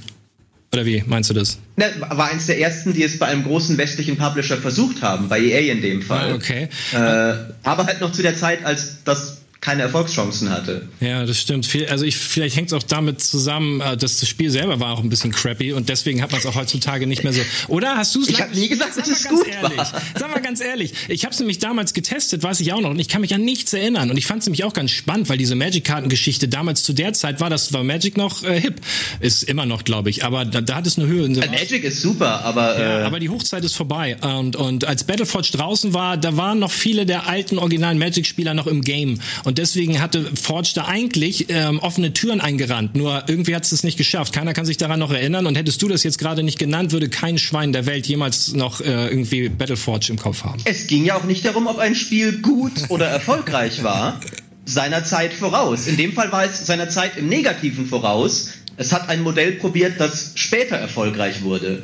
[0.73, 1.60] Oder wie meinst du das?
[1.77, 5.39] Ne, war eins der ersten, die es bei einem großen westlichen Publisher versucht haben, bei
[5.39, 6.32] EA in dem Fall.
[6.32, 6.67] Ah, okay.
[6.93, 9.37] Äh, aber halt noch zu der Zeit, als das
[9.67, 10.88] keine Erfolgschancen hatte.
[11.01, 11.67] Ja, das stimmt.
[11.89, 15.03] Also ich, vielleicht hängt es auch damit zusammen, äh, dass das Spiel selber war auch
[15.03, 17.41] ein bisschen crappy und deswegen hat man es auch heutzutage nicht mehr so.
[17.67, 18.30] Oder hast du es?
[18.30, 20.01] Ich habe nie gesagt, dass es gut ehrlich, war.
[20.17, 22.99] Sag mal ganz ehrlich, ich habe es nämlich damals getestet, weiß ich auch noch, und
[22.99, 24.10] ich kann mich an nichts erinnern.
[24.10, 27.41] Und ich fand es nämlich auch ganz spannend, weil diese Magic-Kartengeschichte damals zu der Zeit
[27.41, 28.80] war, das war Magic noch äh, hip,
[29.19, 30.23] ist immer noch, glaube ich.
[30.23, 31.25] Aber da, da hat es eine Höhe.
[31.25, 34.15] Äh, Magic ist super, aber ja, äh aber die Hochzeit ist vorbei.
[34.21, 38.67] Und und als Battleforge draußen war, da waren noch viele der alten originalen Magic-Spieler noch
[38.67, 39.19] im Game.
[39.43, 42.95] Und deswegen hatte Forge da eigentlich ähm, offene Türen eingerannt.
[42.95, 44.33] Nur irgendwie hat es es nicht geschafft.
[44.33, 45.45] Keiner kann sich daran noch erinnern.
[45.45, 48.81] Und hättest du das jetzt gerade nicht genannt, würde kein Schwein der Welt jemals noch
[48.81, 50.61] äh, irgendwie Battleforge im Kopf haben.
[50.65, 54.19] Es ging ja auch nicht darum, ob ein Spiel gut oder erfolgreich war.
[54.65, 55.87] Seiner Zeit voraus.
[55.87, 58.49] In dem Fall war es seiner Zeit im Negativen voraus.
[58.75, 61.83] Es hat ein Modell probiert, das später erfolgreich wurde.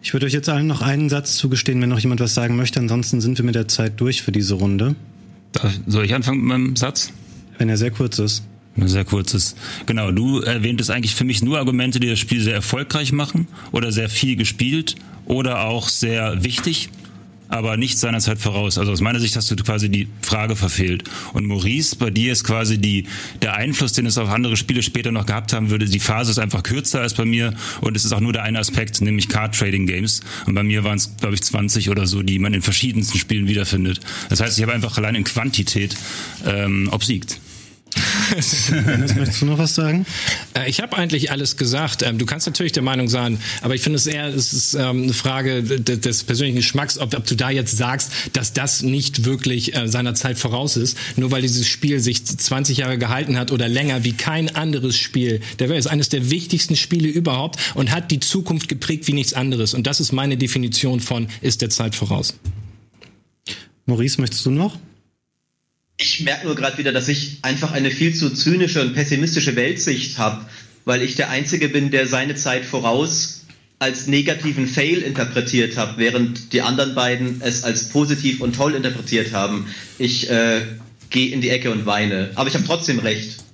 [0.00, 2.80] Ich würde euch jetzt allen noch einen Satz zugestehen, wenn noch jemand was sagen möchte.
[2.80, 4.96] Ansonsten sind wir mit der Zeit durch für diese Runde.
[5.86, 7.12] Soll ich anfangen mit meinem Satz?
[7.58, 8.42] Wenn er sehr kurz ist.
[8.76, 9.54] Sehr kurzes.
[9.84, 13.92] Genau, du erwähntest eigentlich für mich nur Argumente, die das Spiel sehr erfolgreich machen oder
[13.92, 16.88] sehr viel gespielt oder auch sehr wichtig
[17.52, 18.78] aber nicht seiner Zeit voraus.
[18.78, 21.04] Also aus meiner Sicht hast du quasi die Frage verfehlt.
[21.34, 23.04] Und Maurice, bei dir ist quasi die,
[23.42, 25.84] der Einfluss, den es auf andere Spiele später noch gehabt haben würde.
[25.84, 28.58] Die Phase ist einfach kürzer als bei mir und es ist auch nur der eine
[28.58, 30.22] Aspekt, nämlich Card Trading Games.
[30.46, 33.46] Und bei mir waren es, glaube ich, 20 oder so, die man in verschiedensten Spielen
[33.46, 34.00] wiederfindet.
[34.30, 35.94] Das heißt, ich habe einfach allein in Quantität
[36.46, 37.38] ähm, obsiegt.
[38.70, 40.06] Dennis, möchtest du noch was sagen?
[40.54, 42.02] Äh, ich habe eigentlich alles gesagt.
[42.02, 45.04] Ähm, du kannst natürlich der Meinung sein, aber ich finde es eher, es ist ähm,
[45.04, 49.76] eine Frage des persönlichen Geschmacks, ob, ob du da jetzt sagst, dass das nicht wirklich
[49.76, 53.68] äh, seiner Zeit voraus ist, nur weil dieses Spiel sich 20 Jahre gehalten hat oder
[53.68, 55.78] länger wie kein anderes Spiel der Welt.
[55.78, 59.74] ist eines der wichtigsten Spiele überhaupt und hat die Zukunft geprägt wie nichts anderes.
[59.74, 62.34] Und das ist meine Definition von ist der Zeit voraus.
[63.86, 64.78] Maurice, möchtest du noch?
[65.96, 70.18] Ich merke nur gerade wieder, dass ich einfach eine viel zu zynische und pessimistische Weltsicht
[70.18, 70.44] habe,
[70.84, 73.42] weil ich der Einzige bin, der seine Zeit voraus
[73.78, 79.32] als negativen Fail interpretiert hat, während die anderen beiden es als positiv und toll interpretiert
[79.32, 79.66] haben.
[79.98, 80.62] Ich äh,
[81.10, 82.30] gehe in die Ecke und weine.
[82.36, 83.38] Aber ich habe trotzdem recht.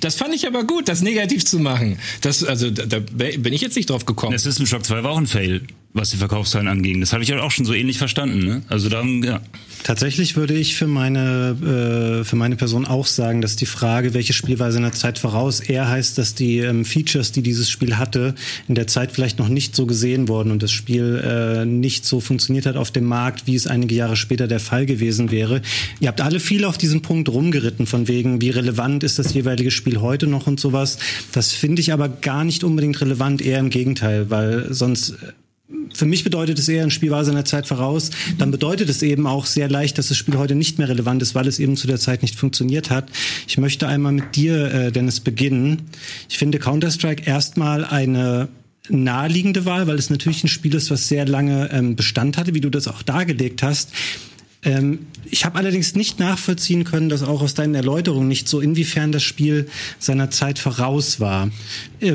[0.00, 1.96] Das fand ich aber gut, das negativ zu machen.
[2.20, 4.34] Das, also da, da bin ich jetzt nicht drauf gekommen.
[4.34, 5.62] Es ist ein Shock 2 war auch ein Fail,
[5.94, 7.00] was die Verkaufszahlen anging.
[7.00, 8.38] Das habe ich auch schon so ähnlich verstanden.
[8.38, 8.62] Ne?
[8.68, 9.40] Also darum, ja.
[9.84, 14.32] Tatsächlich würde ich für meine, äh, für meine Person auch sagen, dass die Frage, welche
[14.32, 18.34] Spielweise in der Zeit voraus, eher heißt, dass die ähm, Features, die dieses Spiel hatte,
[18.68, 22.20] in der Zeit vielleicht noch nicht so gesehen wurden und das Spiel äh, nicht so
[22.20, 25.60] funktioniert hat auf dem Markt, wie es einige Jahre später der Fall gewesen wäre.
[26.00, 29.70] Ihr habt alle viel auf diesen Punkt rumgeritten, von wegen, wie relevant ist das jeweilige
[29.70, 30.98] Spiel heute noch und sowas.
[31.32, 35.16] Das finde ich aber gar nicht unbedingt relevant, eher im Gegenteil, weil sonst
[35.94, 38.10] für mich bedeutet es eher, ein Spiel war seiner Zeit voraus.
[38.38, 41.34] Dann bedeutet es eben auch sehr leicht, dass das Spiel heute nicht mehr relevant ist,
[41.34, 43.10] weil es eben zu der Zeit nicht funktioniert hat.
[43.46, 45.82] Ich möchte einmal mit dir, äh, Dennis, beginnen.
[46.28, 48.48] Ich finde Counter-Strike erstmal eine
[48.88, 52.60] naheliegende Wahl, weil es natürlich ein Spiel ist, was sehr lange ähm, Bestand hatte, wie
[52.60, 53.90] du das auch dargelegt hast.
[54.64, 59.12] Ähm, ich habe allerdings nicht nachvollziehen können, dass auch aus deinen Erläuterungen nicht so, inwiefern
[59.12, 61.50] das Spiel seiner Zeit voraus war.
[62.00, 62.12] Äh,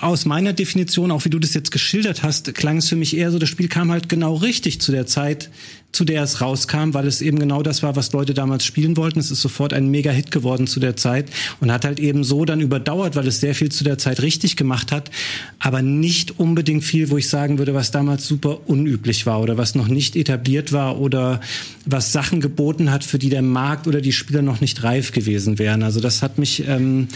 [0.00, 3.30] aus meiner Definition, auch wie du das jetzt geschildert hast, klang es für mich eher
[3.30, 5.50] so, das Spiel kam halt genau richtig zu der Zeit,
[5.94, 9.20] zu der es rauskam, weil es eben genau das war, was Leute damals spielen wollten.
[9.20, 11.30] Es ist sofort ein Mega-Hit geworden zu der Zeit
[11.60, 14.56] und hat halt eben so dann überdauert, weil es sehr viel zu der Zeit richtig
[14.56, 15.10] gemacht hat,
[15.58, 19.74] aber nicht unbedingt viel, wo ich sagen würde, was damals super unüblich war oder was
[19.74, 21.40] noch nicht etabliert war oder
[21.86, 25.58] was Sachen geboten hat, für die der Markt oder die Spieler noch nicht reif gewesen
[25.58, 25.82] wären.
[25.82, 26.66] Also das hat mich.
[26.66, 27.08] Ähm,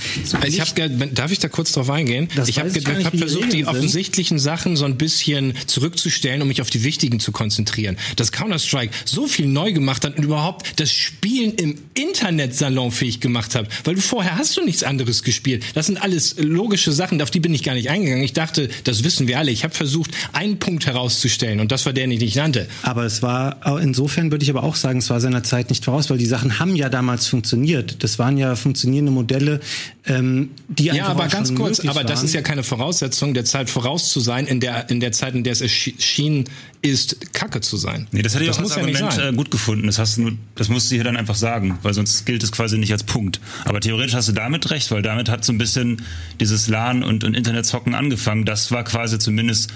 [0.46, 0.68] ich hab,
[1.14, 2.28] darf ich da kurz drauf eingehen?
[2.36, 6.70] Das ich habe hab versucht, die offensichtlichen Sachen so ein bisschen zurückzustellen, um mich auf
[6.70, 7.96] die wichtigen zu konzentrieren.
[8.16, 13.20] Das Counter Counter-Strike so viel neu gemacht hat und überhaupt das Spielen im Internet salonfähig
[13.20, 13.68] gemacht hat.
[13.84, 15.64] Weil du vorher hast du nichts anderes gespielt.
[15.74, 18.24] Das sind alles logische Sachen, auf die bin ich gar nicht eingegangen.
[18.24, 19.50] Ich dachte, das wissen wir alle.
[19.50, 22.68] Ich habe versucht, einen Punkt herauszustellen und das war der, den ich nicht nannte.
[22.82, 26.10] Aber es war, insofern würde ich aber auch sagen, es war seiner Zeit nicht voraus,
[26.10, 28.02] weil die Sachen haben ja damals funktioniert.
[28.02, 29.60] Das waren ja funktionierende Modelle,
[30.06, 32.26] ähm, die Ja, einfach aber auch ganz schon kurz, aber das waren.
[32.26, 35.44] ist ja keine Voraussetzung, der Zeit voraus zu sein, in der, in der Zeit, in
[35.44, 36.44] der es erschienen
[36.82, 38.06] ist, Kacke zu sein.
[38.12, 39.34] Nee, das ich auch muss als ja nicht Argument sein.
[39.34, 39.86] äh, gut gefunden.
[39.86, 42.52] Das hast du nur, das musst du hier dann einfach sagen, weil sonst gilt es
[42.52, 43.40] quasi nicht als Punkt.
[43.64, 46.02] Aber theoretisch hast du damit recht, weil damit hat so ein bisschen
[46.40, 48.44] dieses LAN und, und Internetzocken angefangen.
[48.44, 49.72] Das war quasi zumindest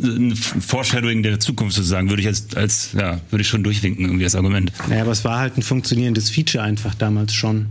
[0.00, 4.24] ein Foreshadowing der Zukunft sozusagen, würde ich als, als ja, würde ich schon durchwinken, irgendwie
[4.24, 4.70] als Argument.
[4.88, 7.66] Naja, aber es war halt ein funktionierendes Feature einfach damals schon.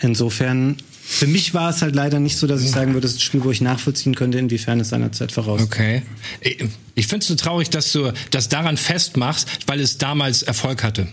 [0.00, 0.76] Insofern,
[1.12, 3.22] für mich war es halt leider nicht so, dass ich sagen würde, das ist ein
[3.22, 5.60] Spiel, wo ich nachvollziehen könnte, inwiefern es seiner Zeit voraus.
[5.60, 6.02] Okay.
[6.94, 11.08] Ich, finde es so traurig, dass du das daran festmachst, weil es damals Erfolg hatte.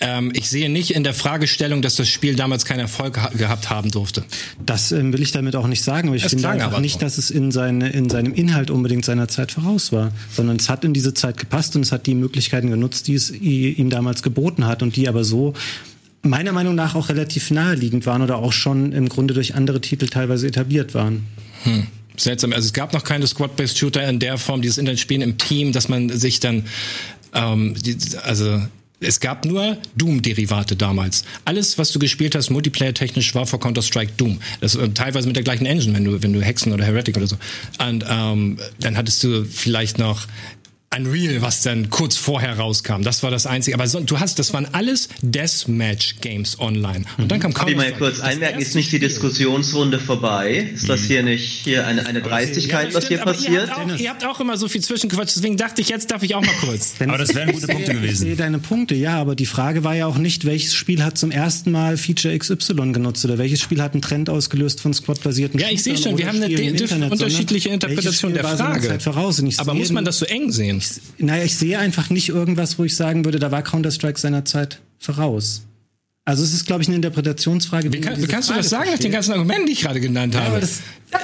[0.00, 3.68] Ähm, ich sehe nicht in der Fragestellung, dass das Spiel damals keinen Erfolg ha gehabt
[3.68, 4.24] haben durfte.
[4.64, 7.18] Das ähm, will ich damit auch nicht sagen, aber ich Es finde einfach nicht, dass
[7.18, 10.94] es in, seine, in seinem Inhalt unbedingt seiner Zeit voraus war, sondern es hat in
[10.94, 14.82] diese Zeit gepasst und es hat die Möglichkeiten genutzt, die es ihm damals geboten hat
[14.82, 15.52] und die aber so
[16.22, 20.06] meiner Meinung nach auch relativ naheliegend waren oder auch schon im Grunde durch andere Titel
[20.06, 21.26] teilweise etabliert waren.
[22.16, 22.52] Seltsam.
[22.52, 25.88] Also es gab noch keine Squad-Based Shooter in der Form, dieses Internetspielen im Team, dass
[25.88, 26.64] man sich dann,
[27.34, 28.60] ähm, die, also
[29.00, 31.24] es gab nur Doom-Derivate damals.
[31.46, 34.38] Alles, was du gespielt hast, multiplayer-technisch, war vor Counter-Strike Doom.
[34.60, 37.26] Das äh, teilweise mit der gleichen Engine, wenn du, wenn du Hexen oder Heretic oder
[37.26, 37.36] so.
[37.78, 40.26] Und ähm, dann hattest du vielleicht noch
[41.00, 43.02] Unreal, was dann kurz vorher rauskam.
[43.02, 43.76] Das war das Einzige.
[43.76, 47.04] Aber so, du hast, das waren alles Deathmatch-Games online.
[47.16, 47.98] Und dann kam Darf ich mal Counter-Strike.
[47.98, 48.98] kurz einmerken, ist nicht die.
[48.98, 50.68] Diskussionsrunde vorbei?
[50.74, 53.68] Ist das hier nicht hier eine, eine Dreistigkeit, was hier aber passiert?
[53.68, 56.24] Ihr habt, auch, ihr habt auch immer so viel Zwischenquatsch, deswegen dachte ich, jetzt darf
[56.24, 56.94] ich auch mal kurz.
[57.00, 58.36] Aber das wären gute Punkte Ich sehe gewesen.
[58.36, 61.70] deine Punkte, ja, aber die Frage war ja auch nicht, welches Spiel hat zum ersten
[61.70, 65.82] Mal Feature XY genutzt oder welches Spiel hat einen Trend ausgelöst von Squad-basierten Ja, ich
[65.84, 68.98] sehe schon, wir haben eine Internet, unterschiedliche Interpretation der Frage.
[68.98, 69.40] Voraus?
[69.58, 70.79] Aber muss man das so eng sehen?
[71.18, 74.80] Naja, ich sehe einfach nicht irgendwas, wo ich sagen würde, da war Counter-Strike seiner Zeit
[74.98, 75.66] voraus.
[76.30, 77.92] Also es ist, glaube ich, eine Interpretationsfrage.
[77.92, 80.00] Wie, kann, wie kannst du Frage das sagen nach den ganzen Argumenten, die ich gerade
[80.00, 80.60] genannt Ja, habe?
[80.60, 80.78] das,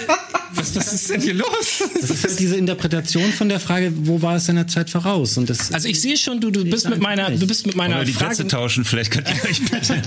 [0.55, 1.85] was, was ist denn hier los?
[2.01, 5.37] das ist halt diese Interpretation von der Frage, wo war es seiner Zeit voraus?
[5.39, 7.97] Und das, Also ich sehe schon, du, du bist mit meiner, du bist mit meiner
[7.97, 8.35] Oder die Frage.
[8.35, 10.03] Plätze tauschen, vielleicht könnt ihr euch bitte.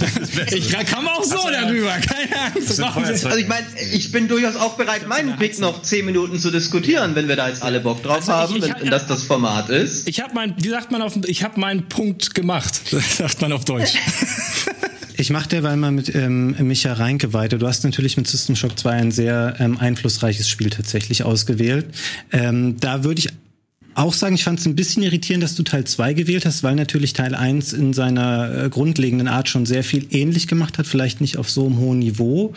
[0.58, 2.82] Ich komme auch so darüber, keine Angst.
[2.82, 7.16] Also ich meine, ich bin durchaus auch bereit, meinen Pick noch zehn Minuten zu diskutieren,
[7.16, 9.24] wenn wir da jetzt alle Bock drauf Also ich- haben, ich- wenn, wenn das das
[9.24, 10.10] Format ist.
[10.10, 12.82] Ich habe mein, wie sagt man auf, ich habe meinen Punkt gemacht,
[13.18, 13.94] sagt man auf Deutsch.
[15.20, 17.58] Ich mache derweil mal mit ähm, Micha Reinke weiter.
[17.58, 21.88] Du hast natürlich mit System Shock 2 ein sehr ähm, einflussreiches Spiel tatsächlich ausgewählt.
[22.32, 23.30] Ähm, da würde ich
[23.96, 26.76] auch sagen, ich fand es ein bisschen irritierend, dass du Teil 2 gewählt hast, weil
[26.76, 31.20] natürlich Teil 1 in seiner äh, grundlegenden Art schon sehr viel ähnlich gemacht hat, vielleicht
[31.20, 32.54] nicht auf so einem hohen Niveau.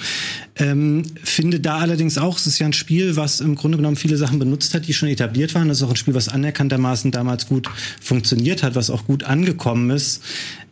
[0.55, 4.16] Ähm, finde da allerdings auch, es ist ja ein Spiel, was im Grunde genommen viele
[4.16, 5.66] Sachen benutzt hat, die schon etabliert waren.
[5.66, 7.68] Das ist auch ein Spiel, was anerkanntermaßen damals gut
[8.01, 10.22] funktioniert hat, was auch gut angekommen ist.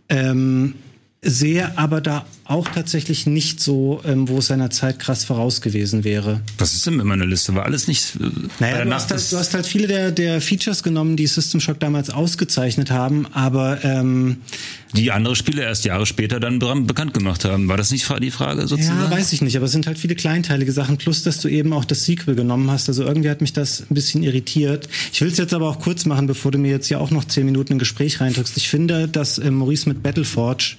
[0.09, 0.75] Ähm,
[1.23, 6.03] sehe aber da auch tatsächlich nicht so, ähm, wo es seiner Zeit krass voraus gewesen
[6.03, 6.41] wäre.
[6.59, 7.55] Was ist denn mit meiner Liste?
[7.55, 8.17] War alles nicht.
[8.17, 11.61] äh, Naja, du hast, halt, du hast halt viele der, der Features genommen, die System
[11.61, 14.39] Shock damals ausgezeichnet haben, aber ähm,
[14.97, 17.69] die andere Spiele erst Jahre später dann bekannt gemacht haben.
[17.69, 18.99] War das nicht die Frage sozusagen?
[18.99, 21.73] ja, weiß ich nicht, aber es sind halt viele kleinteilige Sachen, plus dass du eben
[21.73, 22.89] auch das Sequel genommen hast.
[22.89, 24.89] Also irgendwie hat mich das ein bisschen irritiert.
[25.13, 27.25] Ich will es jetzt aber auch kurz machen, bevor du mir jetzt ja auch noch
[27.25, 28.57] zehn Minuten ein Gespräch reindrückst.
[28.57, 30.77] Ich finde, dass äh, Maurice mit Battleforge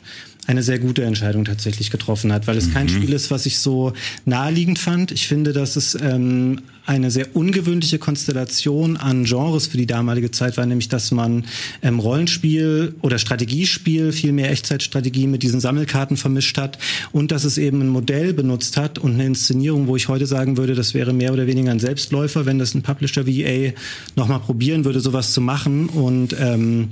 [0.48, 3.94] eine sehr gute Entscheidung tatsächlich getroffen hat, weil es kein Spiel ist, was ich so
[4.26, 5.12] naheliegend fand.
[5.12, 10.58] Ich finde, dass es ähm, eine sehr ungewöhnliche Konstellation an Genres für die damalige Zeit
[10.58, 11.46] war, nämlich dass man
[11.84, 16.80] ähm, Rollenspiel oder Strategiespiel, viel mehr Echtzeitstrategie mit diesen Sammelkarten vermischt hat
[17.12, 20.58] und dass es eben ein Modell benutzt hat und eine Inszenierung, wo ich heute sagen
[20.58, 23.74] würde, das wäre mehr oder weniger ein Selbstläufer, wenn das ein Publisher wie EA
[24.16, 25.88] nochmal probieren würde, sowas zu machen.
[25.88, 26.90] Und ähm,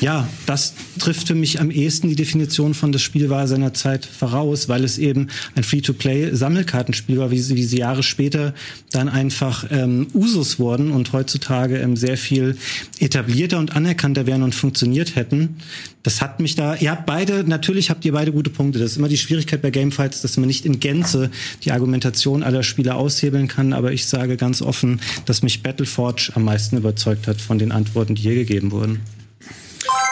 [0.00, 4.06] ja, das trifft für mich am ehesten die Definition von das Spiel war seiner Zeit
[4.06, 8.54] voraus, weil es eben ein Free-to-Play-Sammelkartenspiel war, wie sie, wie sie Jahre später
[8.92, 12.56] dann einfach ähm, Usus wurden und heutzutage ähm, sehr viel
[13.00, 15.56] etablierter und anerkannter wären und funktioniert hätten.
[16.04, 18.78] Das hat mich da, ihr habt beide, natürlich habt ihr beide gute Punkte.
[18.78, 21.30] Das ist immer die Schwierigkeit bei Gamefights, dass man nicht in Gänze
[21.64, 26.44] die Argumentation aller Spieler aushebeln kann, aber ich sage ganz offen, dass mich Battleforge am
[26.44, 29.00] meisten überzeugt hat von den Antworten, die hier gegeben wurden.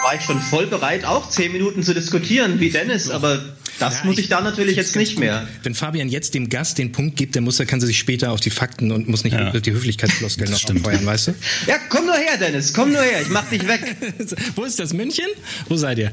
[0.03, 3.41] War ich schon voll bereit, auch zehn Minuten zu diskutieren, wie Dennis, aber
[3.79, 5.47] Das muss ich da natürlich jetzt nicht mehr.
[5.62, 8.31] Wenn Fabian jetzt dem Gast den Punkt gibt, dann muss er, kann sie sich später
[8.33, 9.51] auf die Fakten und muss nicht Ja.
[9.51, 11.35] die Höflichkeitsfloskeln noch abfeuern, weißt du?
[11.67, 13.97] Ja, komm nur her, Dennis, komm nur her, ich mach dich weg.
[14.55, 14.93] Wo ist das?
[14.95, 15.27] München?
[15.69, 16.12] Wo seid ihr?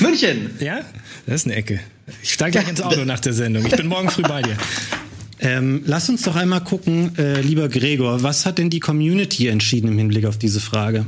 [0.00, 0.50] München.
[0.58, 0.80] Ja?
[1.26, 1.80] Das ist eine Ecke.
[2.22, 3.64] Ich steige gleich ins Auto nach der Sendung.
[3.66, 4.56] Ich bin morgen früh bei dir.
[5.42, 9.88] Ähm, lass uns doch einmal gucken, äh, lieber Gregor, was hat denn die Community entschieden
[9.88, 11.06] im Hinblick auf diese Frage?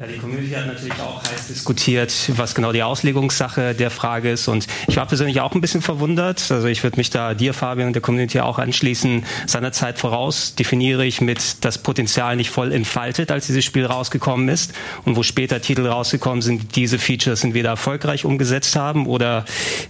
[0.00, 4.48] Ja, die Community hat natürlich auch heiß diskutiert, was genau die Auslegungssache der Frage ist.
[4.48, 6.50] Und ich war persönlich auch ein bisschen verwundert.
[6.50, 9.26] Also ich würde mich da dir, Fabian, und der Community auch anschließen.
[9.46, 14.48] Seiner Zeit voraus definiere ich mit das Potenzial nicht voll entfaltet, als dieses Spiel rausgekommen
[14.48, 14.72] ist.
[15.04, 19.44] Und wo später Titel rausgekommen sind, die diese Features entweder erfolgreich umgesetzt haben oder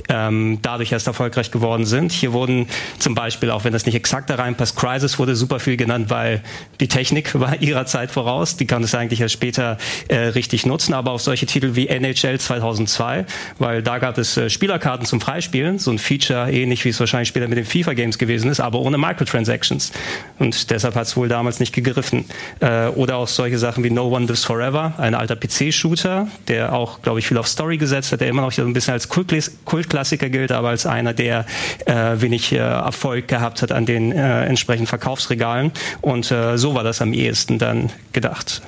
[0.09, 2.11] ähm, dadurch erst erfolgreich geworden sind.
[2.11, 2.67] Hier wurden
[2.99, 6.43] zum Beispiel, auch wenn das nicht exakt da reinpasst, Crisis wurde super viel genannt, weil
[6.81, 8.57] die Technik war ihrer Zeit voraus.
[8.57, 12.39] Die kann es eigentlich erst später äh, richtig nutzen, aber auch solche Titel wie NHL
[12.39, 13.27] 2002,
[13.59, 17.29] weil da gab es äh, Spielerkarten zum Freispielen, so ein Feature ähnlich wie es wahrscheinlich
[17.29, 19.93] später mit den FIFA Games gewesen ist, aber ohne Microtransactions.
[20.39, 22.25] Und deshalb hat es wohl damals nicht gegriffen.
[22.61, 27.03] Äh, oder auch solche Sachen wie No One Lives Forever, ein alter PC-Shooter, der auch,
[27.03, 29.51] glaube ich, viel auf Story gesetzt hat, der immer noch so ein bisschen als Kultklas-
[29.65, 31.47] Kultklassiker gilt, aber als einer, der
[31.87, 35.73] äh, wenig äh, Erfolg gehabt hat an den äh, entsprechenden Verkaufsregalen.
[36.01, 38.63] Und äh, so war das am ehesten dann gedacht.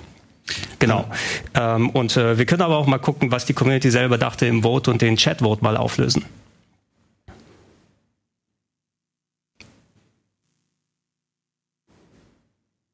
[0.79, 1.05] Genau.
[1.55, 4.63] Ähm, und äh, wir können aber auch mal gucken, was die Community selber dachte im
[4.63, 6.25] Vote und den Chat-Vote mal auflösen.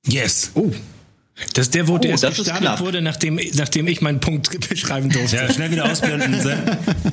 [0.07, 0.51] Yes.
[0.55, 0.71] Oh.
[1.55, 4.69] Das ist der Vote, der Oh, erst ist gestartet wurde, nachdem, nachdem ich meinen Punkt
[4.69, 5.37] beschreiben durfte.
[5.37, 6.41] Ja, schnell wieder ausblenden.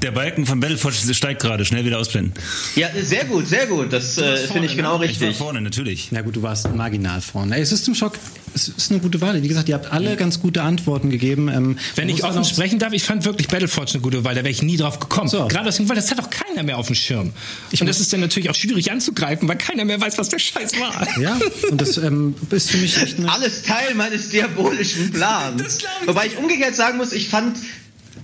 [0.01, 1.63] Der Balken von Battleforge steigt gerade.
[1.63, 2.33] Schnell wieder ausblenden.
[2.75, 3.93] Ja, sehr gut, sehr gut.
[3.93, 5.37] Das äh, finde ich genau Ich war richtig.
[5.37, 6.07] vorne, natürlich.
[6.11, 7.55] Na gut, du warst marginal vorne.
[7.55, 8.13] Ey, System Shock,
[8.55, 9.43] es ist eine gute Wahl.
[9.43, 11.49] Wie gesagt, ihr habt alle ganz gute Antworten gegeben.
[11.49, 14.49] Ähm, Wenn ich offen sprechen darf, ich fand wirklich Battleforge eine gute Wahl, da wäre
[14.49, 15.27] ich nie drauf gekommen.
[15.27, 15.47] So.
[15.47, 17.33] Gerade deswegen, weil das hat auch keiner mehr auf dem Schirm.
[17.77, 20.79] und das ist dann natürlich auch schwierig anzugreifen, weil keiner mehr weiß, was der Scheiß
[20.79, 21.05] war.
[21.19, 21.37] Ja,
[21.69, 25.61] und das ähm, ist für mich echt eine Alles Teil meines diabolischen Plans.
[25.61, 27.57] Das glaub ich Wobei ich umgekehrt sagen muss, ich fand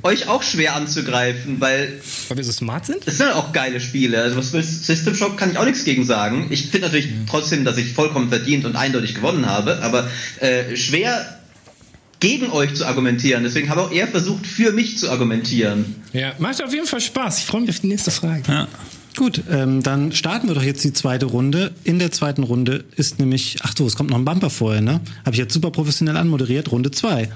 [0.03, 2.99] euch auch schwer anzugreifen, weil Weil wir so smart sind?
[3.05, 4.21] es sind halt auch geile Spiele.
[4.21, 6.47] Also was willst- System Shock kann ich auch nichts gegen sagen.
[6.49, 10.09] Ich finde natürlich trotzdem, dass ich vollkommen verdient und eindeutig gewonnen habe, aber
[10.39, 11.37] äh, schwer
[12.19, 13.43] gegen euch zu argumentieren.
[13.43, 15.95] Deswegen habe ich auch eher versucht, für mich zu argumentieren.
[16.13, 17.39] Ja, macht auf jeden Fall Spaß.
[17.39, 18.43] Ich freue mich auf die nächste Frage.
[18.47, 18.67] Ja.
[19.17, 21.73] Gut, ähm, dann starten wir doch jetzt die zweite Runde.
[21.83, 25.01] In der zweiten Runde ist nämlich, ach so, es kommt noch ein Bumper vorher, ne?
[25.25, 27.29] Habe ich jetzt super professionell anmoderiert, Runde zwei.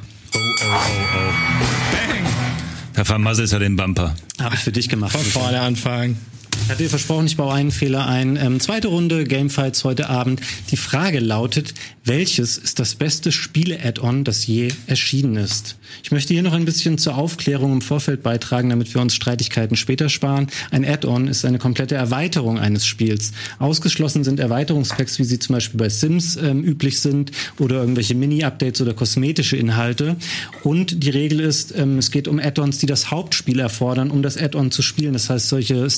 [2.96, 4.16] Da vermasselt er den Bumper.
[4.40, 5.12] Habe ich für dich gemacht.
[5.12, 6.18] Von vorne anfangen.
[6.66, 8.38] Ich hatte versprochen, ich baue einen Fehler ein.
[8.38, 10.42] Ähm, zweite Runde, Gamefights heute Abend.
[10.72, 15.78] Die Frage lautet, welches ist das beste Spiele-Add-on, das je erschienen ist?
[16.04, 19.76] Ich möchte hier noch ein bisschen zur Aufklärung im Vorfeld beitragen, damit wir uns Streitigkeiten
[19.76, 20.48] später sparen.
[20.72, 23.32] Ein Add-on ist eine komplette Erweiterung eines Spiels.
[23.60, 28.82] Ausgeschlossen sind Erweiterungspacks, wie sie zum Beispiel bei Sims ähm, üblich sind oder irgendwelche Mini-Updates
[28.82, 30.16] oder kosmetische Inhalte.
[30.64, 34.38] Und die Regel ist, ähm, es geht um Add-ons, die das Hauptspiel erfordern, um das
[34.38, 35.14] Add-on zu spielen.
[35.14, 35.90] Das heißt, solche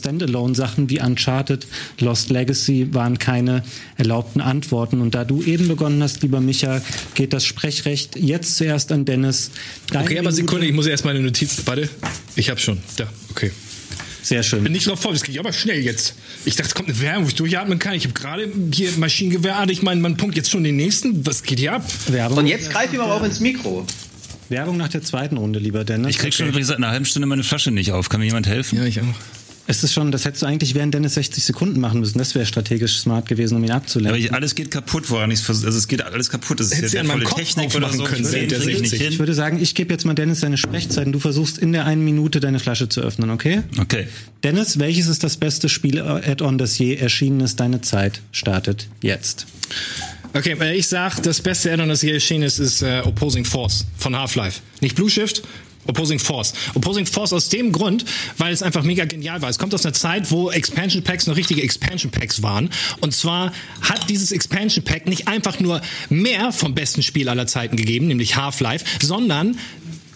[0.58, 1.68] Standalone-Sachen wie Uncharted,
[2.00, 3.64] Lost Legacy waren keine
[3.96, 5.02] erlaubten Antworten.
[5.02, 6.82] Und da du eben begonnen hast, lieber Micha,
[7.16, 9.52] geht das Sprechrecht jetzt zuerst an Dennis.
[9.92, 11.62] Deine Okay, aber Sekunde, ich muss erst meine Notiz.
[11.66, 11.90] Warte.
[12.36, 12.80] Ich hab schon.
[12.98, 13.52] Da, okay.
[14.24, 14.64] Sehr schön.
[14.64, 16.16] Bin nicht drauf vor, das geht aber schnell jetzt.
[16.44, 17.94] Ich dachte, es kommt eine Werbung, wo ich durchatmen kann.
[17.94, 21.26] Ich habe gerade hier Maschinengewehr, ich meine, man Punkt jetzt schon den nächsten.
[21.26, 21.86] Was geht hier ab?
[22.08, 23.86] Werbung, Und jetzt greif ihm aber auch ins Mikro.
[24.50, 26.10] Werbung nach der zweiten Runde, lieber Dennis.
[26.10, 28.10] Ich krieg schon übrigens seit einer halben Stunde meine Flasche nicht auf.
[28.10, 28.78] Kann mir jemand helfen?
[28.78, 29.06] Ja, ich auch.
[29.70, 32.18] Es ist schon, das hättest du eigentlich während Dennis 60 Sekunden machen müssen.
[32.18, 34.22] Das wäre strategisch smart gewesen, um ihn Aber abzulenken.
[34.24, 36.62] ich, alles geht kaputt, woran ich also es geht alles kaputt.
[36.62, 38.04] Das ist ja Kopf Technik oder so.
[38.04, 39.10] können, Ich seit der krieg ich nicht 60.
[39.10, 41.12] Ich würde sagen, ich gebe jetzt mal Dennis seine Sprechzeiten.
[41.12, 43.64] Du versuchst in der einen Minute deine Flasche zu öffnen, okay?
[43.80, 44.08] Okay.
[44.44, 47.60] Dennis, welches ist das beste Spiel-Add-on, das je erschienen ist?
[47.60, 49.48] Deine Zeit startet jetzt.
[50.34, 53.86] Okay, äh, ich sag, das beste Addon, das hier erschienen ist, ist äh, Opposing Force
[53.98, 54.62] von Half-Life.
[54.82, 55.44] Nicht Blue Shift,
[55.88, 56.54] Opposing Force.
[56.74, 58.06] Opposing Force aus dem Grund,
[58.38, 59.50] weil es einfach mega genial war.
[59.50, 62.70] Es kommt aus einer Zeit, wo Expansion Packs noch richtige Expansion Packs waren.
[63.02, 67.78] Und zwar hat dieses Expansion Pack nicht einfach nur mehr vom besten Spiel aller Zeiten
[67.78, 69.58] gegeben, nämlich Half-Life, sondern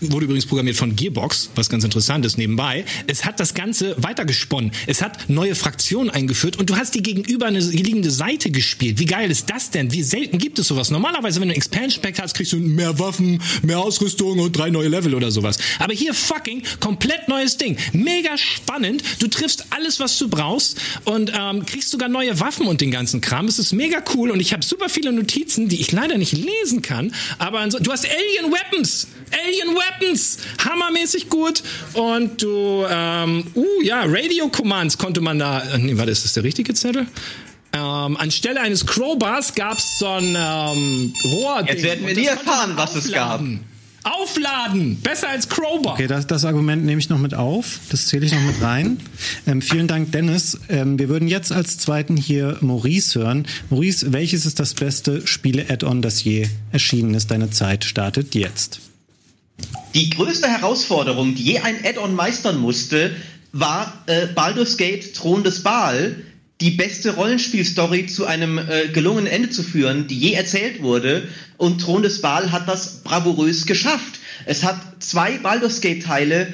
[0.02, 2.86] wurde übrigens programmiert von Gearbox, was ganz interessant ist nebenbei.
[3.08, 4.72] Es hat das Ganze weitergesponnen.
[4.88, 9.00] Es hat neue Fraktionen eingeführt und du hast die gegenüber eine liegende Seite gespielt.
[9.00, 9.92] Wie geil ist das denn?
[9.92, 10.90] Wie selten gibt es sowas?
[10.90, 14.70] Normalerweise, wenn du ein Expansion Pack hast, kriegst du mehr Waffen, mehr Ausrüstung und drei
[14.70, 15.58] neue Level oder sowas.
[15.80, 17.78] Aber hier fucking komplett neues Ding.
[17.94, 19.04] Mega spannend.
[19.20, 23.22] Du triffst alles, was du brauchst und ähm, kriegst sogar neue Waffen und den ganzen
[23.22, 23.48] Kram.
[23.48, 26.82] Es ist mega cool und ich habe super viele Notizen, die ich leider nicht lesen
[26.82, 27.14] kann.
[27.38, 29.08] Aber du hast Alien Weapons.
[29.32, 30.38] Alien Weapons.
[30.63, 31.63] Hammermäßig gut.
[31.94, 36.34] Und du, ähm, uh, ja, Radio Commands konnte man da, äh, nee, warte, ist das
[36.34, 37.08] der richtige Zettel?
[37.74, 41.63] Ähm, anstelle eines Crowbars gab's so ein ähm, Rohr.
[41.65, 43.41] Jetzt werden wir nie erfahren, was es gab.
[44.04, 45.00] Aufladen!
[45.02, 45.94] Besser als Crowbar.
[45.94, 47.80] Okay, das, das Argument nehme ich noch mit auf.
[47.89, 49.00] Das zähle ich noch mit rein.
[49.46, 50.60] Ähm, vielen Dank, Dennis.
[50.70, 53.45] Ähm, wir würden jetzt als zweiten hier Maurice hören.
[53.70, 57.30] Maurice, welches ist das beste Spiele-Add-on, das je erschienen ist?
[57.30, 58.82] Deine Zeit startet jetzt.
[59.93, 63.12] Die größte Herausforderung, die je ein Add-on meistern musste,
[63.51, 66.16] war äh, Baldur's Gate Thron des Baal,
[66.62, 71.28] die beste Rollenspielstory zu einem äh, gelungenen Ende zu führen, die je erzählt wurde.
[71.57, 74.20] Und Thron des Baal hat das bravourös geschafft.
[74.45, 76.53] Es hat zwei Baldur's Gate-Teile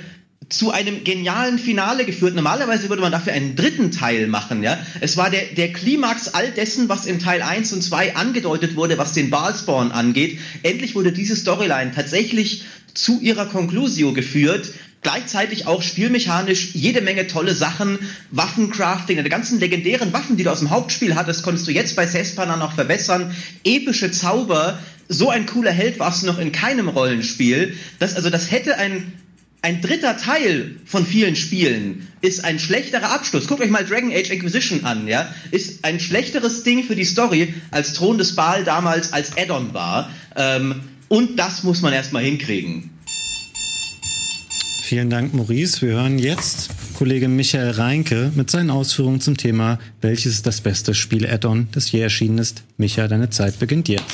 [0.49, 2.35] zu einem genialen Finale geführt.
[2.35, 4.77] Normalerweise würde man dafür einen dritten Teil machen, ja.
[5.01, 8.97] Es war der, der Klimax all dessen, was in Teil 1 und 2 angedeutet wurde,
[8.97, 10.39] was den Baalspawn angeht.
[10.63, 12.63] Endlich wurde diese Storyline tatsächlich
[12.97, 17.99] zu ihrer Conclusio geführt gleichzeitig auch spielmechanisch jede Menge tolle Sachen,
[18.31, 22.05] Waffencrafting, die ganzen legendären Waffen, die du aus dem Hauptspiel hattest, konntest du jetzt bei
[22.05, 23.33] Sespana noch verbessern,
[23.63, 27.77] epische Zauber, so ein cooler Held warst du noch in keinem Rollenspiel.
[27.99, 29.13] Das, also das hätte ein,
[29.61, 33.47] ein dritter Teil von vielen Spielen ist ein schlechterer Abschluss.
[33.47, 35.33] Guckt euch mal Dragon Age Inquisition an, ja.
[35.51, 40.11] Ist ein schlechteres Ding für die Story, als Thron des Baal damals als Add-on war.
[40.35, 42.89] Ähm, und das muss man erstmal hinkriegen.
[44.83, 45.81] Vielen Dank, Maurice.
[45.81, 50.93] Wir hören jetzt Kollege Michael Reinke mit seinen Ausführungen zum Thema, welches ist das beste
[50.93, 52.63] Spiel-Add-on, das je erschienen ist.
[52.77, 54.05] Micha, deine Zeit beginnt jetzt.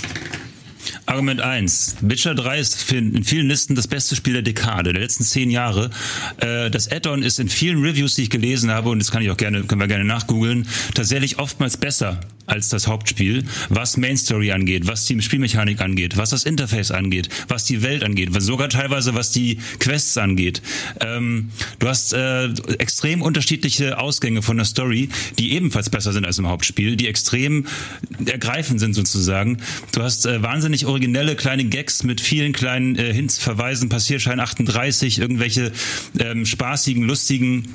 [1.05, 1.97] Argument 1.
[2.01, 5.91] Witcher 3 ist in vielen Listen das beste Spiel der Dekade, der letzten zehn Jahre.
[6.37, 9.29] Äh, das Add-on ist in vielen Reviews, die ich gelesen habe, und das kann ich
[9.29, 14.51] auch gerne, können wir gerne nachgoogeln, tatsächlich oftmals besser als das Hauptspiel, was Main Story
[14.51, 19.15] angeht, was die Spielmechanik angeht, was das Interface angeht, was die Welt angeht, sogar teilweise
[19.15, 20.61] was die Quests angeht.
[20.99, 26.37] Ähm, du hast äh, extrem unterschiedliche Ausgänge von der Story, die ebenfalls besser sind als
[26.37, 27.65] im Hauptspiel, die extrem
[28.25, 29.57] ergreifend sind sozusagen.
[29.93, 35.19] Du hast äh, wahnsinnig originelle kleine Gags mit vielen kleinen äh, Hints, Verweisen, Passierschein 38,
[35.19, 35.71] irgendwelche
[36.19, 37.67] ähm, spaßigen, lustigen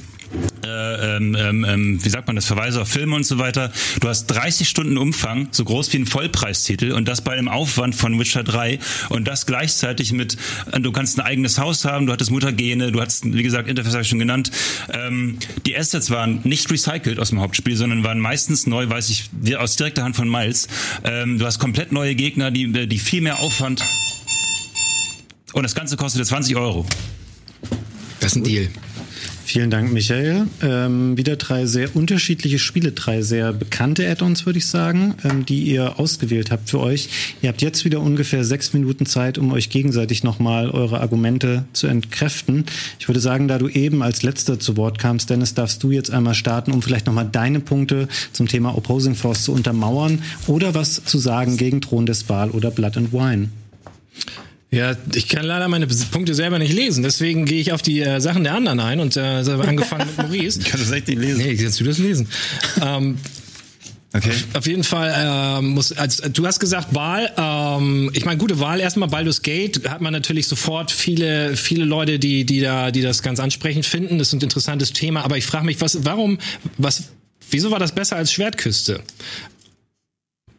[0.64, 3.72] äh, ähm, ähm, ähm, wie sagt man das, Verweise auf Filme und so weiter.
[4.00, 7.94] Du hast 30 Stunden Umfang, so groß wie ein Vollpreistitel und das bei dem Aufwand
[7.94, 10.36] von Witcher 3 und das gleichzeitig mit,
[10.72, 13.92] äh, du kannst ein eigenes Haus haben, du hattest Muttergene, du hattest, wie gesagt, Interface
[13.92, 14.50] habe ich schon genannt.
[14.92, 19.30] Ähm, die Assets waren nicht recycelt aus dem Hauptspiel, sondern waren meistens neu, weiß ich,
[19.56, 20.68] aus direkter Hand von Miles.
[21.04, 23.82] Ähm, du hast komplett neue Gegner, die, die viel mehr Aufwand
[25.52, 26.86] und das Ganze kostete 20 Euro.
[28.20, 28.68] Das ist ein Deal.
[29.48, 30.46] Vielen Dank, Michael.
[30.60, 35.62] Ähm, wieder drei sehr unterschiedliche Spiele, drei sehr bekannte Add-ons, würde ich sagen, ähm, die
[35.62, 37.08] ihr ausgewählt habt für euch.
[37.40, 41.86] Ihr habt jetzt wieder ungefähr sechs Minuten Zeit, um euch gegenseitig nochmal eure Argumente zu
[41.86, 42.66] entkräften.
[42.98, 46.10] Ich würde sagen, da du eben als letzter zu Wort kamst, Dennis, darfst du jetzt
[46.10, 51.02] einmal starten, um vielleicht nochmal deine Punkte zum Thema Opposing Force zu untermauern oder was
[51.06, 53.48] zu sagen gegen Thron des Wahl oder Blood and Wine.
[54.70, 58.20] Ja, ich kann leider meine Punkte selber nicht lesen, deswegen gehe ich auf die äh,
[58.20, 60.60] Sachen der anderen ein und äh, angefangen mit Maurice.
[60.60, 61.38] Ich kann das echt nicht lesen.
[61.38, 62.28] Nee, kannst du das lesen?
[62.82, 63.16] ähm,
[64.14, 64.32] Okay.
[64.54, 67.30] Auf, jeden Fall äh, muss als du hast gesagt Wahl.
[67.36, 72.18] Ähm, ich meine gute Wahl erstmal Baldur's Gate hat man natürlich sofort viele viele Leute
[72.18, 74.18] die die da die das ganz ansprechend finden.
[74.18, 75.24] Das ist ein interessantes Thema.
[75.24, 76.38] Aber ich frage mich was warum
[76.78, 77.10] was
[77.50, 79.00] wieso war das besser als Schwertküste?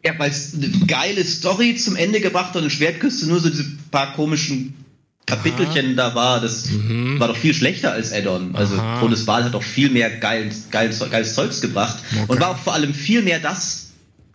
[0.04, 3.66] Ja, weil es eine geile Story zum Ende gebracht hat und Schwertküste nur so diese
[3.90, 4.74] paar komischen
[5.26, 6.08] Kapitelchen Aha.
[6.10, 6.40] da war.
[6.40, 7.20] Das mhm.
[7.20, 8.54] war doch viel schlechter als Addon.
[8.54, 12.24] Also Todeswahl hat doch viel mehr geiles, geiles, geiles Zeugs gebracht okay.
[12.28, 13.90] und war auch vor allem viel mehr das,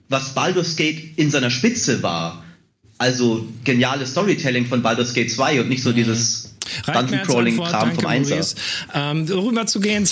[0.07, 2.43] was Baldur's Gate in seiner Spitze war.
[2.97, 5.95] Also geniales Storytelling von Baldur's Gate 2 und nicht so mhm.
[5.95, 6.54] dieses
[6.85, 8.41] Dungeon-Crawling-Kram vom Einser.
[8.93, 10.07] Ähm, rüber zu gehen.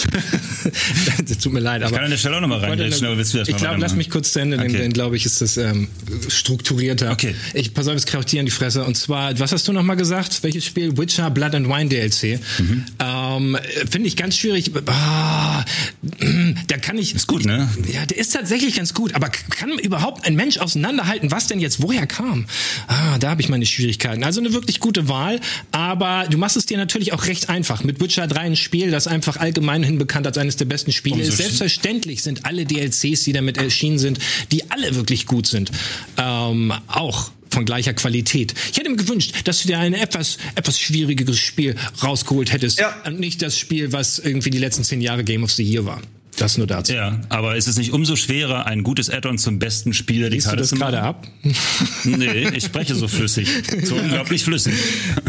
[1.25, 1.81] das tut mir leid.
[1.81, 2.79] Ich aber kann an der Stelle auch nochmal rein.
[2.79, 4.79] Ich, ich glaube, lass mich kurz zu Ende, okay.
[4.79, 5.87] dann glaube ich, ist das ähm,
[6.27, 7.11] strukturierter.
[7.11, 7.35] Okay.
[7.53, 8.83] Ich pass auf, es kraut dir in die Fresse.
[8.83, 10.43] Und zwar, was hast du nochmal gesagt?
[10.43, 10.97] Welches Spiel?
[10.97, 12.39] Witcher Blood and Wine DLC.
[12.59, 12.85] Mhm.
[12.99, 13.57] Ähm,
[13.89, 14.71] Finde ich ganz schwierig.
[14.85, 15.63] Ah,
[16.67, 17.15] da kann ich.
[17.15, 17.69] Ist gut, ne?
[17.91, 19.15] Ja, der ist tatsächlich ganz gut.
[19.15, 22.45] Aber kann überhaupt ein Mensch auseinanderhalten, was denn jetzt woher kam?
[22.87, 24.23] Ah, da habe ich meine Schwierigkeiten.
[24.23, 25.39] Also eine wirklich gute Wahl.
[25.71, 27.85] Aber du machst es dir natürlich auch recht einfach.
[27.85, 31.37] Mit Witcher 3 ein Spiel, das einfach allgemein bekannt als eines der besten Spiele ist.
[31.37, 34.19] Selbstverständlich sind alle DLCs, die damit erschienen sind,
[34.51, 35.71] die alle wirklich gut sind,
[36.17, 38.53] ähm, auch von gleicher Qualität.
[38.73, 42.77] Ich hätte mir gewünscht, dass du dir ein etwas, etwas schwierigeres Spiel rausgeholt hättest.
[42.77, 42.93] Ja.
[43.05, 46.01] Und nicht das Spiel, was irgendwie die letzten zehn Jahre Game of the Year war.
[46.37, 46.93] Das nur dazu.
[46.93, 50.47] Ja, aber ist es nicht umso schwerer, ein gutes Add-on zum besten Spieler die Liest
[50.47, 51.27] du Karte das zu gerade ab?
[52.05, 53.47] Nee, ich spreche so flüssig.
[53.83, 54.73] So unglaublich flüssig.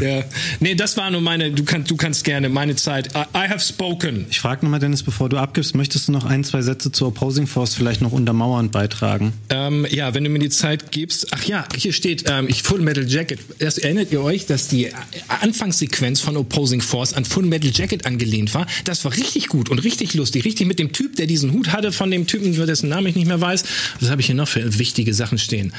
[0.00, 0.24] Ja.
[0.60, 3.14] Nee, das war nur meine, du kannst, du kannst gerne meine Zeit.
[3.14, 4.26] I, I have spoken.
[4.30, 7.46] Ich frage nochmal, Dennis, bevor du abgibst, möchtest du noch ein, zwei Sätze zur Opposing
[7.46, 9.32] Force vielleicht noch untermauernd beitragen?
[9.50, 11.28] Ähm, ja, wenn du mir die Zeit gibst.
[11.32, 13.40] Ach ja, hier steht ähm, ich Full Metal Jacket.
[13.58, 14.90] Erst erinnert ihr euch, dass die
[15.28, 18.66] Anfangssequenz von Opposing Force an Full Metal Jacket angelehnt war?
[18.84, 20.44] Das war richtig gut und richtig lustig.
[20.44, 23.28] Richtig mit dem Typ, der diesen Hut hatte, von dem Typen, dessen Namen ich nicht
[23.28, 23.64] mehr weiß.
[24.00, 25.74] Was habe ich hier noch für wichtige Sachen stehen?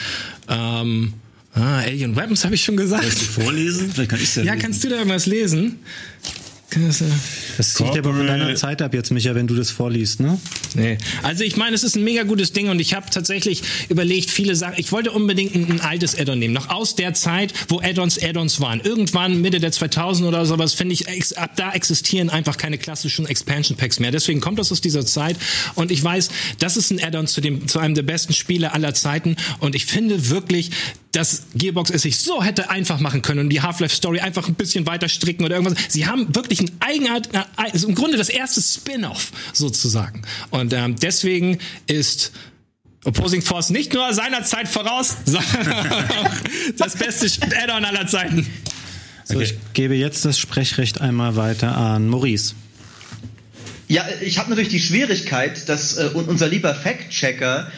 [0.47, 1.13] Ähm,
[1.55, 3.03] ah, Alien Weapons habe ich schon gesagt.
[3.03, 3.91] Willst du vorlesen?
[3.91, 4.43] Vielleicht kann ich ja.
[4.43, 5.79] Ja, kannst du da irgendwas lesen?
[7.57, 10.39] Das zieht aber von deiner Zeit ab jetzt, Micha, wenn du das vorliest, ne?
[10.75, 10.97] Nee.
[11.23, 14.55] Also ich meine, es ist ein mega gutes Ding und ich habe tatsächlich überlegt, viele
[14.55, 14.75] Sachen.
[14.77, 18.59] Ich wollte unbedingt ein, ein altes Add-on nehmen, noch aus der Zeit, wo Add-ons Add-ons
[18.59, 18.81] waren.
[18.81, 23.25] Irgendwann Mitte der 2000 oder sowas, finde ich, ex- ab da existieren einfach keine klassischen
[23.25, 24.11] Expansion Packs mehr.
[24.11, 25.37] Deswegen kommt das aus dieser Zeit
[25.75, 28.93] und ich weiß, das ist ein Add-on zu dem zu einem der besten Spiele aller
[28.93, 30.71] Zeiten und ich finde wirklich,
[31.15, 34.85] dass Gearbox es sich so hätte einfach machen können und die Half-Life-Story einfach ein bisschen
[34.85, 35.77] weiter stricken oder irgendwas.
[35.87, 40.23] Sie haben wirklich ein Eigenart, äh, also im Grunde das erste Spin-off sozusagen.
[40.51, 42.31] Und ähm, deswegen ist
[43.05, 45.73] Opposing Force nicht nur seiner Zeit voraus, sondern
[46.09, 46.31] auch
[46.77, 48.47] das beste Add-on aller Zeiten.
[49.23, 52.53] So, ich gebe jetzt das Sprechrecht einmal weiter an Maurice.
[53.87, 57.71] Ja, ich habe natürlich die Schwierigkeit, dass äh, un- unser lieber Fact-Checker,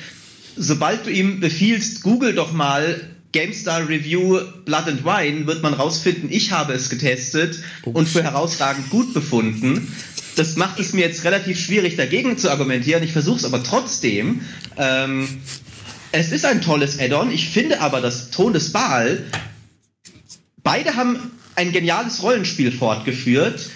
[0.55, 3.01] sobald du ihm befiehlst, google doch mal
[3.37, 8.89] GameStar Review Blood and Wine, wird man rausfinden, ich habe es getestet und für herausragend
[8.89, 9.93] gut befunden.
[10.35, 13.03] Das macht es mir jetzt relativ schwierig, dagegen zu argumentieren.
[13.03, 14.41] Ich versuche es aber trotzdem.
[14.75, 15.27] Ähm,
[16.11, 17.31] es ist ein tolles Add-on.
[17.31, 19.23] Ich finde aber, dass Thron des Baal
[20.63, 21.19] beide haben
[21.55, 23.69] ein geniales Rollenspiel fortgeführt.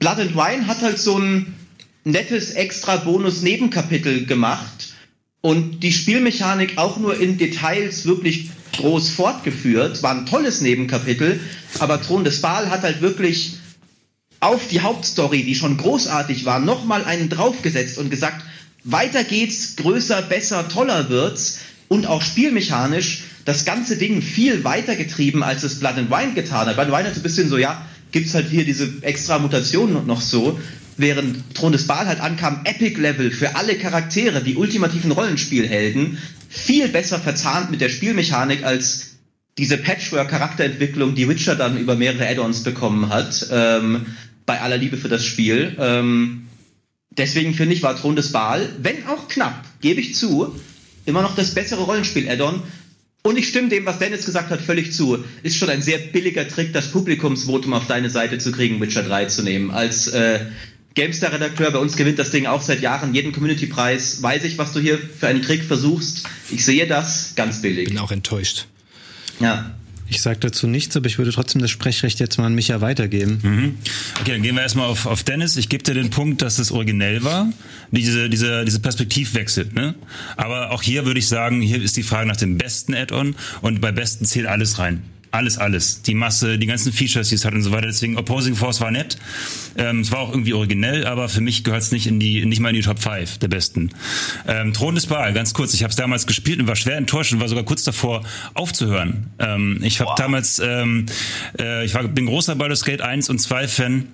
[0.00, 1.54] Blood and Wine hat halt so ein
[2.02, 4.94] nettes extra Bonus-Nebenkapitel gemacht
[5.42, 10.02] und die Spielmechanik auch nur in Details wirklich groß fortgeführt.
[10.02, 11.40] War ein tolles Nebenkapitel,
[11.78, 13.54] aber Thron des Baal hat halt wirklich
[14.40, 18.42] auf die Hauptstory, die schon großartig war, nochmal einen draufgesetzt und gesagt,
[18.84, 21.58] weiter geht's, größer, besser, toller wird's
[21.88, 26.66] und auch spielmechanisch das ganze Ding viel weiter getrieben, als es Blood and Wine getan
[26.66, 26.74] hat.
[26.74, 29.96] Blood and Wine hat so ein bisschen so, ja, gibt's halt hier diese extra Mutationen
[29.96, 30.58] und noch so,
[30.96, 36.18] während Thron des Baal halt ankam, Epic-Level für alle Charaktere, die ultimativen Rollenspielhelden,
[36.50, 39.12] viel besser verzahnt mit der Spielmechanik als
[39.56, 44.06] diese Patchwork-Charakterentwicklung, die Witcher dann über mehrere Add-ons bekommen hat, ähm,
[44.46, 45.76] bei aller Liebe für das Spiel.
[45.78, 46.48] Ähm,
[47.10, 50.54] deswegen finde ich, war Thron des Baal, wenn auch knapp, gebe ich zu,
[51.06, 52.62] immer noch das bessere Rollenspiel-Add-on.
[53.22, 55.22] Und ich stimme dem, was Dennis gesagt hat, völlig zu.
[55.42, 59.26] Ist schon ein sehr billiger Trick, das Publikumsvotum auf deine Seite zu kriegen, Witcher 3
[59.26, 59.70] zu nehmen.
[59.70, 60.40] Als äh,
[60.94, 64.22] GameStar-Redakteur, bei uns gewinnt das Ding auch seit Jahren jeden Community-Preis.
[64.22, 66.24] Weiß ich, was du hier für einen Trick versuchst.
[66.50, 67.88] Ich sehe das ganz billig.
[67.88, 68.66] Bin auch enttäuscht.
[69.38, 69.74] Ja.
[70.08, 73.76] Ich sage dazu nichts, aber ich würde trotzdem das Sprechrecht jetzt mal an Micha weitergeben.
[74.20, 75.56] Okay, dann gehen wir erstmal auf, auf Dennis.
[75.56, 77.52] Ich gebe dir den Punkt, dass es originell war,
[77.92, 79.70] diese, diese, diese Perspektivwechsel.
[79.72, 79.94] Ne?
[80.36, 83.80] Aber auch hier würde ich sagen, hier ist die Frage nach dem besten Add-on und
[83.80, 85.04] bei besten zählt alles rein.
[85.32, 86.02] Alles, alles.
[86.02, 87.86] Die Masse, die ganzen Features, die es hat und so weiter.
[87.86, 89.16] Deswegen Opposing Force war nett.
[89.76, 92.60] Ähm, es war auch irgendwie originell, aber für mich gehört es nicht in die, nicht
[92.60, 93.90] mal in die Top 5 der besten.
[94.48, 95.72] Ähm, Thron des Baal, ganz kurz.
[95.74, 98.24] Ich habe es damals gespielt und war schwer enttäuscht und war sogar kurz davor
[98.54, 99.28] aufzuhören.
[99.38, 101.06] Ähm, ich habe damals, ähm,
[101.58, 104.08] äh, ich war, bin großer Baldur's Gate 1 und 2 Fan.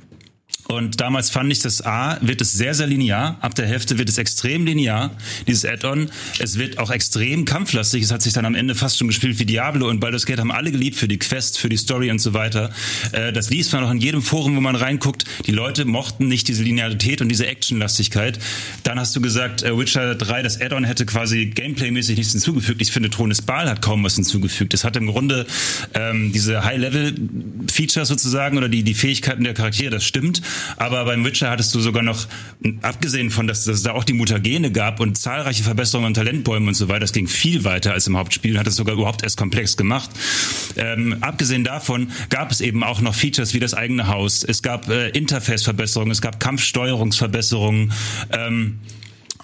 [0.68, 3.38] Und damals fand ich das A, wird es sehr, sehr linear.
[3.40, 6.10] Ab der Hälfte wird es extrem linear, dieses Add-on.
[6.40, 8.02] Es wird auch extrem kampflastig.
[8.02, 10.50] Es hat sich dann am Ende fast schon gespielt wie Diablo und Baldur's Gate haben
[10.50, 12.70] alle geliebt für die Quest, für die Story und so weiter.
[13.12, 15.24] Äh, das liest man auch in jedem Forum, wo man reinguckt.
[15.46, 18.38] Die Leute mochten nicht diese Linearität und diese Actionlastigkeit.
[18.82, 22.82] Dann hast du gesagt, äh, Witcher 3, das Add-on hätte quasi gameplaymäßig nichts hinzugefügt.
[22.82, 24.74] Ich finde, Thron des Baal hat kaum was hinzugefügt.
[24.74, 25.46] Es hat im Grunde
[25.94, 30.42] ähm, diese High-Level-Features sozusagen oder die, die Fähigkeiten der Charaktere, das stimmt.
[30.76, 32.26] Aber beim Witcher hattest du sogar noch,
[32.82, 36.68] abgesehen von, dass, dass es da auch die Mutagene gab und zahlreiche Verbesserungen an Talentbäumen
[36.68, 39.36] und so weiter, das ging viel weiter als im Hauptspiel, hat es sogar überhaupt erst
[39.36, 40.10] komplex gemacht.
[40.76, 44.44] Ähm, abgesehen davon gab es eben auch noch Features wie das eigene Haus.
[44.44, 47.92] Es gab äh, Interface-Verbesserungen, es gab Kampfsteuerungsverbesserungen.
[48.32, 48.78] Ähm,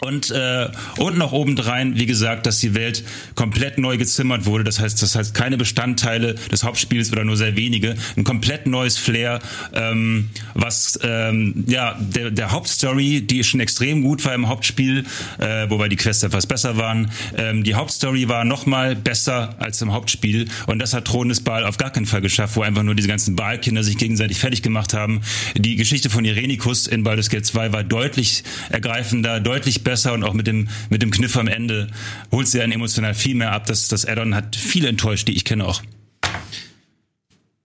[0.04, 3.04] Und, äh, und noch obendrein, wie gesagt, dass die Welt
[3.36, 4.64] komplett neu gezimmert wurde.
[4.64, 7.94] Das heißt, das heißt keine Bestandteile des Hauptspiels oder nur sehr wenige.
[8.16, 9.38] Ein komplett neues Flair,
[9.72, 15.04] ähm, was ähm, ja der, der Hauptstory, die schon extrem gut war im Hauptspiel,
[15.38, 17.12] äh, wobei die Quests etwas besser waren.
[17.36, 21.64] Ähm, die Hauptstory war nochmal besser als im Hauptspiel und das hat Thron des Baal
[21.64, 24.94] auf gar keinen Fall geschafft, wo einfach nur diese ganzen Baalkinder sich gegenseitig fertig gemacht
[24.94, 25.20] haben.
[25.54, 30.24] Die Geschichte von Irenikus in Baldur's Gate 2 war deutlich ergreifender, deutlich besser besser und
[30.24, 31.88] auch mit dem, mit dem Kniff am Ende
[32.30, 33.66] holt sie einen emotional viel mehr ab.
[33.66, 35.82] Das, das Addon hat viel enttäuscht, die ich kenne auch.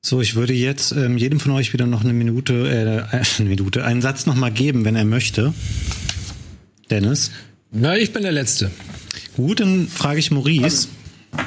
[0.02, 3.86] So, ich würde jetzt ähm, jedem von euch wieder noch eine Minute, äh, eine Minute,
[3.86, 5.54] einen Satz noch mal geben, wenn er möchte.
[6.90, 7.32] Dennis?
[7.72, 8.72] Na, ich bin der Letzte.
[9.38, 10.90] Gut, dann frage ich Maurice.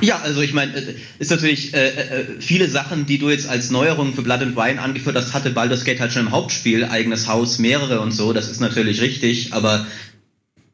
[0.01, 0.73] Ja, also ich meine,
[1.19, 4.81] ist natürlich äh, äh, viele Sachen, die du jetzt als Neuerung für Blood and Wine
[4.81, 8.49] angeführt hast, hatte Baldur's Gate halt schon im Hauptspiel, eigenes Haus, mehrere und so, das
[8.49, 9.87] ist natürlich richtig, aber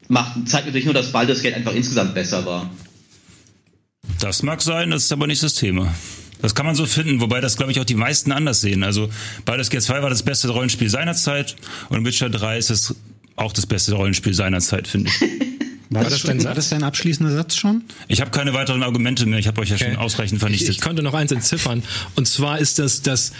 [0.08, 2.70] macht, zeigt natürlich nur, dass Baldur's Gate einfach insgesamt besser war.
[4.20, 5.94] Das mag sein, das ist aber nicht das Thema.
[6.42, 8.84] Das kann man so finden, wobei das, glaube ich, auch die meisten anders sehen.
[8.84, 9.08] Also
[9.44, 11.56] Baldur's Gate 2 war das beste Rollenspiel seiner Zeit
[11.88, 12.94] und Witcher 3 ist es
[13.36, 15.20] auch das beste Rollenspiel seiner Zeit, finde ich.
[15.88, 17.84] War das, dein, war das dein abschließender Satz schon?
[18.08, 19.38] Ich habe keine weiteren Argumente mehr.
[19.38, 19.92] Ich habe euch ja okay.
[19.92, 20.68] schon ausreichend vernichtet.
[20.68, 21.84] Ich, ich konnte noch eins entziffern.
[22.16, 23.32] Und zwar ist das, dass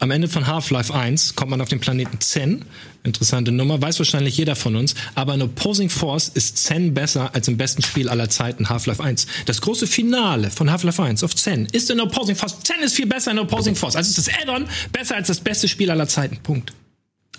[0.00, 2.64] am Ende von Half-Life 1 kommt man auf den Planeten Zen.
[3.04, 4.94] Interessante Nummer, weiß wahrscheinlich jeder von uns.
[5.14, 9.26] Aber in Opposing Force ist Zen besser als im besten Spiel aller Zeiten, Half-Life 1.
[9.46, 12.60] Das große Finale von Half-Life 1 auf Zen ist in Opposing Force.
[12.62, 13.96] Zen ist viel besser in Opposing Force.
[13.96, 16.38] Also ist das Add-on besser als das beste Spiel aller Zeiten.
[16.42, 16.72] Punkt.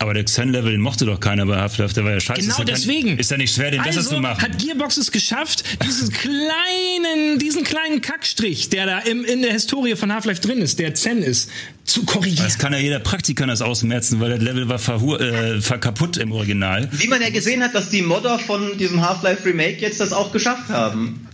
[0.00, 2.40] Aber der Xen-Level mochte doch keiner bei Half-Life, der war ja scheiße.
[2.40, 3.08] Genau ist deswegen.
[3.10, 4.40] Kein, ist ja nicht schwer, den also besser zu machen.
[4.40, 9.96] hat Gearbox es geschafft, diesen kleinen, diesen kleinen Kackstrich, der da im, in der Historie
[9.96, 11.50] von Half-Life drin ist, der Zen ist,
[11.90, 12.44] zu korrigieren.
[12.44, 16.32] Das kann ja jeder Praktiker das ausmerzen, weil der Level war verhur, äh, kaputt im
[16.32, 16.88] Original.
[16.92, 20.32] Wie man ja gesehen hat, dass die Modder von diesem Half-Life Remake jetzt das auch
[20.32, 21.28] geschafft haben.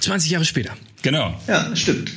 [0.00, 0.72] 20 Jahre später.
[1.02, 1.38] Genau.
[1.46, 2.12] Ja, stimmt.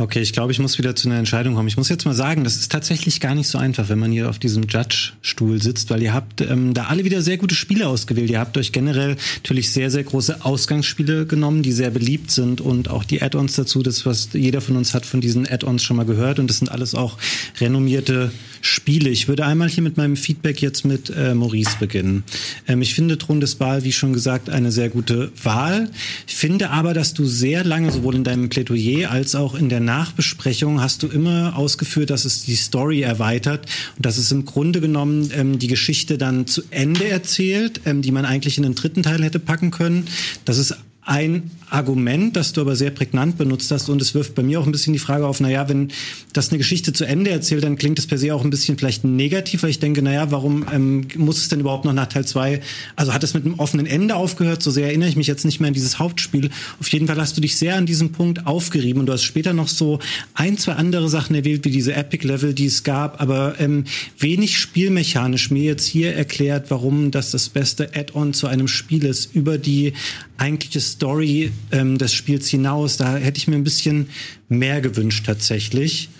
[0.00, 1.66] Okay, ich glaube, ich muss wieder zu einer Entscheidung kommen.
[1.66, 4.30] Ich muss jetzt mal sagen, das ist tatsächlich gar nicht so einfach, wenn man hier
[4.30, 8.30] auf diesem Judge-Stuhl sitzt, weil ihr habt ähm, da alle wieder sehr gute Spiele ausgewählt.
[8.30, 12.88] Ihr habt euch generell natürlich sehr, sehr große Ausgangsspiele genommen, die sehr beliebt sind und
[12.90, 16.06] auch die Add-ons dazu, das, was jeder von uns hat von diesen Add-ons schon mal
[16.06, 17.18] gehört und das sind alles auch
[17.60, 18.30] renommierte
[18.60, 19.10] Spiele.
[19.10, 22.22] Ich würde einmal hier mit meinem Feedback jetzt mit äh, Maurice beginnen.
[22.68, 25.90] Ähm, ich finde Thron des Baal, wie schon gesagt, eine sehr gute Wahl.
[26.28, 29.87] Ich finde aber, dass du sehr lange sowohl in deinem Plädoyer als auch in der
[29.88, 33.66] Nachbesprechung hast du immer ausgeführt, dass es die Story erweitert
[33.96, 38.12] und dass es im Grunde genommen ähm, die Geschichte dann zu Ende erzählt, ähm, die
[38.12, 40.06] man eigentlich in den dritten Teil hätte packen können.
[40.44, 44.42] Dass es ein Argument, das du aber sehr prägnant benutzt hast und es wirft bei
[44.42, 45.90] mir auch ein bisschen die Frage auf, naja, wenn
[46.32, 49.04] das eine Geschichte zu Ende erzählt, dann klingt es per se auch ein bisschen vielleicht
[49.04, 52.60] negativ, weil ich denke, naja, warum ähm, muss es denn überhaupt noch nach Teil zwei?
[52.96, 55.60] also hat es mit einem offenen Ende aufgehört, so sehr erinnere ich mich jetzt nicht
[55.60, 56.50] mehr an dieses Hauptspiel.
[56.80, 59.52] Auf jeden Fall hast du dich sehr an diesem Punkt aufgerieben und du hast später
[59.52, 59.98] noch so
[60.34, 63.84] ein, zwei andere Sachen erwähnt, wie diese Epic-Level, die es gab, aber ähm,
[64.18, 69.34] wenig spielmechanisch mir jetzt hier erklärt, warum das das beste Add-on zu einem Spiel ist,
[69.34, 69.92] über die
[70.38, 72.96] eigentliche Story ähm, des Spiels hinaus.
[72.96, 74.08] Da hätte ich mir ein bisschen
[74.48, 76.10] mehr gewünscht tatsächlich.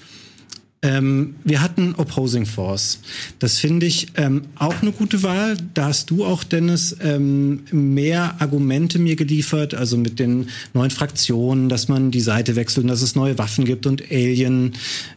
[0.81, 3.01] Ähm, wir hatten Opposing Force.
[3.41, 5.57] Das finde ich ähm, auch eine gute Wahl.
[5.75, 11.69] Da hast du auch, Dennis, ähm, mehr Argumente mir geliefert, also mit den neuen Fraktionen,
[11.69, 14.75] dass man die Seite wechselt und dass es neue Waffen gibt und Alien,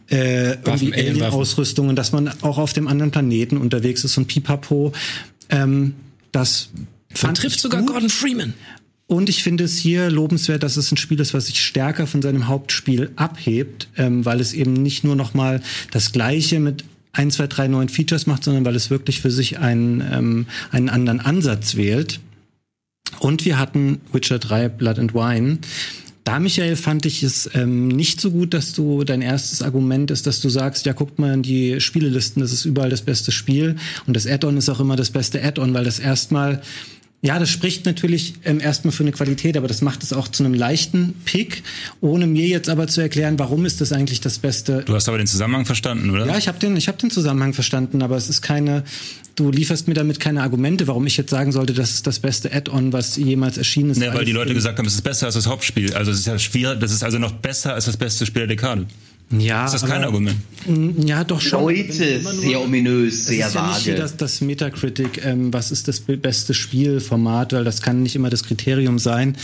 [0.08, 4.92] äh, Waffen, Alien-Ausrüstungen, dass man auch auf dem anderen Planeten unterwegs ist und pipapo.
[5.48, 5.94] Ähm,
[6.32, 6.70] das
[7.22, 7.90] man trifft sogar gut.
[7.90, 8.54] Gordon Freeman.
[9.12, 12.22] Und ich finde es hier lobenswert, dass es ein Spiel ist, was sich stärker von
[12.22, 15.60] seinem Hauptspiel abhebt, ähm, weil es eben nicht nur noch mal
[15.90, 19.58] das Gleiche mit ein, zwei, drei neuen Features macht, sondern weil es wirklich für sich
[19.58, 22.20] einen, ähm, einen anderen Ansatz wählt.
[23.18, 25.58] Und wir hatten Witcher 3 Blood and Wine.
[26.24, 30.26] Da, Michael, fand ich es ähm, nicht so gut, dass du dein erstes Argument ist,
[30.26, 33.76] dass du sagst, ja, guckt mal in die Spielelisten, das ist überall das beste Spiel
[34.06, 36.62] und das Add-on ist auch immer das beste Add-on, weil das erstmal
[37.24, 40.42] ja, das spricht natürlich ähm, erstmal für eine Qualität, aber das macht es auch zu
[40.42, 41.62] einem leichten Pick,
[42.00, 44.82] ohne mir jetzt aber zu erklären, warum ist das eigentlich das Beste.
[44.84, 46.26] Du hast aber den Zusammenhang verstanden, oder?
[46.26, 48.82] Ja, ich habe den, ich hab den Zusammenhang verstanden, aber es ist keine,
[49.36, 52.52] du lieferst mir damit keine Argumente, warum ich jetzt sagen sollte, das ist das beste
[52.52, 54.02] Add-on, was jemals erschienen ist.
[54.02, 55.94] Ja, weil die Leute gesagt haben, es ist besser als das Hauptspiel.
[55.94, 58.48] Also es ist ja schwierig, das ist also noch besser als das beste Spiel der
[58.48, 58.88] Dekade.
[59.38, 60.36] Ja, ist das kein Argument?
[61.04, 61.62] Ja, doch schon.
[61.62, 63.90] Leute, sehr ominös, sehr ist ja vage.
[63.90, 68.30] Nicht das, das Metacritic, ähm, was ist das beste Spielformat, weil das kann nicht immer
[68.30, 69.36] das Kriterium sein.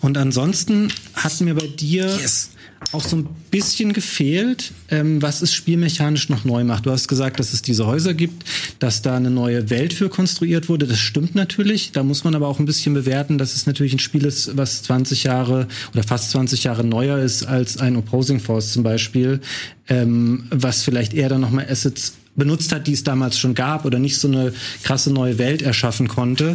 [0.00, 2.50] Und ansonsten hatten wir bei dir yes.
[2.92, 6.86] Auch so ein bisschen gefehlt, ähm, was es spielmechanisch noch neu macht.
[6.86, 8.44] Du hast gesagt, dass es diese Häuser gibt,
[8.78, 10.86] dass da eine neue Welt für konstruiert wurde.
[10.86, 11.92] Das stimmt natürlich.
[11.92, 14.82] Da muss man aber auch ein bisschen bewerten, dass es natürlich ein Spiel ist, was
[14.84, 19.40] 20 Jahre oder fast 20 Jahre neuer ist als ein Opposing Force zum Beispiel,
[19.88, 23.98] ähm, was vielleicht eher dann nochmal Assets benutzt hat, die es damals schon gab oder
[23.98, 26.54] nicht so eine krasse neue Welt erschaffen konnte.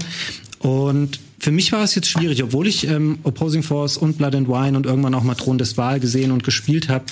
[0.60, 4.48] Und für mich war es jetzt schwierig, obwohl ich ähm, Opposing Force und Blood and
[4.48, 7.06] Wine und irgendwann auch mal Thron des Wahl gesehen und gespielt habe,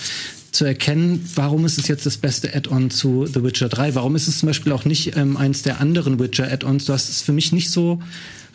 [0.51, 3.95] zu erkennen, warum ist es jetzt das beste Add-on zu The Witcher 3?
[3.95, 6.85] Warum ist es zum Beispiel auch nicht ähm, eins der anderen Witcher-Add-ons?
[6.85, 8.01] Du hast es für mich nicht so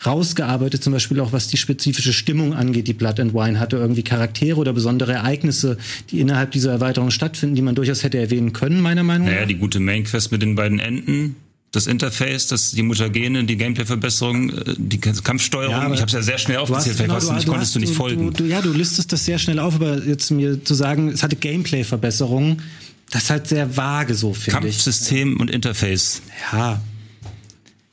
[0.06, 4.02] rausgearbeitet, zum Beispiel auch was die spezifische Stimmung angeht, die Blood and Wine hatte, irgendwie
[4.02, 5.76] Charaktere oder besondere Ereignisse,
[6.10, 9.34] die innerhalb dieser Erweiterung stattfinden, die man durchaus hätte erwähnen können, meiner Meinung nach.
[9.34, 11.36] Naja, die gute Main-Quest mit den beiden Enden,
[11.76, 15.74] das Interface, das, die Mutagene, die Gameplay-Verbesserung, äh, die Kampfsteuerung.
[15.74, 17.76] Ja, ich habe es ja sehr schnell aufgezählt, genau, vielleicht du, nicht, du konntest hast,
[17.76, 18.26] du nicht folgen.
[18.32, 21.22] Du, du, ja, du listest das sehr schnell auf, aber jetzt mir zu sagen, es
[21.22, 22.62] hatte Gameplay-Verbesserungen,
[23.10, 24.74] das ist halt sehr vage so, finde ich.
[24.76, 26.22] Kampfsystem und Interface.
[26.52, 26.80] Ja.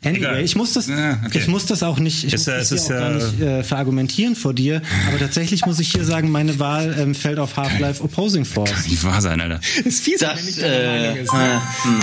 [0.03, 0.43] Anyway, Egal.
[0.43, 1.37] ich muss das, Ja, okay.
[1.37, 3.39] ich muss das auch nicht, ich Ist muss das hier ist auch gar ja- nicht
[3.41, 4.81] äh, verargumentieren vor dir.
[5.07, 8.87] Aber tatsächlich muss ich hier sagen, meine Wahl ähm, fällt auf Half-Life Opposing Force.
[8.87, 9.59] Nicht wahr sein, Alter.
[9.59, 11.33] Das ist fies, wenn man Das, nicht deiner äh, Meinung ist.
[11.33, 11.99] äh, hm.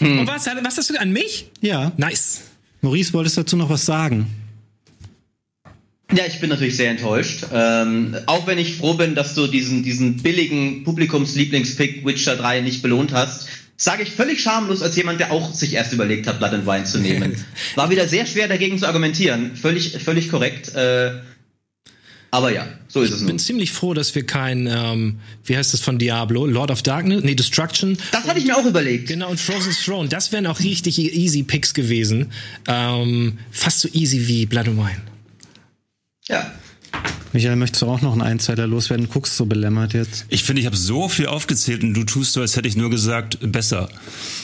[0.00, 1.50] Und was, was hast du an mich?
[1.60, 1.92] Ja.
[1.96, 2.42] Nice.
[2.80, 4.26] Maurice, wolltest du dazu noch was sagen?
[6.12, 7.46] Ja, ich bin natürlich sehr enttäuscht.
[7.52, 12.82] Ähm, auch wenn ich froh bin, dass du diesen, diesen billigen Publikumslieblingspick Witcher 3 nicht
[12.82, 16.52] belohnt hast, sage ich völlig schamlos als jemand, der auch sich erst überlegt hat, Blood
[16.52, 17.36] and Wine zu nehmen.
[17.76, 19.54] War wieder sehr schwer dagegen zu argumentieren.
[19.54, 20.74] Völlig, völlig korrekt.
[20.74, 21.12] Äh,
[22.32, 23.38] aber ja, so ist es Ich bin nun.
[23.38, 26.46] ziemlich froh, dass wir kein, ähm, wie heißt das von Diablo?
[26.46, 27.22] Lord of Darkness?
[27.24, 27.98] Nee, Destruction.
[28.12, 29.08] Das hatte ich mir auch überlegt.
[29.08, 30.08] Genau, und Frozen Throne.
[30.08, 32.30] Das wären auch richtig easy Picks gewesen.
[32.68, 35.00] Ähm, fast so easy wie Blood and Wine.
[36.28, 36.52] Ja.
[37.32, 39.08] Michael, möchtest du auch noch einen Einzeiler loswerden?
[39.08, 40.26] Guckst so belämmert jetzt.
[40.28, 42.90] Ich finde, ich habe so viel aufgezählt und du tust so, als hätte ich nur
[42.90, 43.88] gesagt, besser.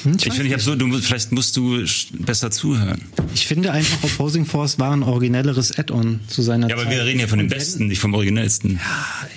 [0.04, 1.84] ich finde, ich habe so, du, musst- vielleicht musst du
[2.20, 3.00] besser zuhören.
[3.34, 6.92] Ich finde einfach, Opposing Force war ein originelleres Add-on zu seiner Ja, aber Zeit.
[6.92, 8.78] wir reden ja von dem Besten, nicht vom Originellsten.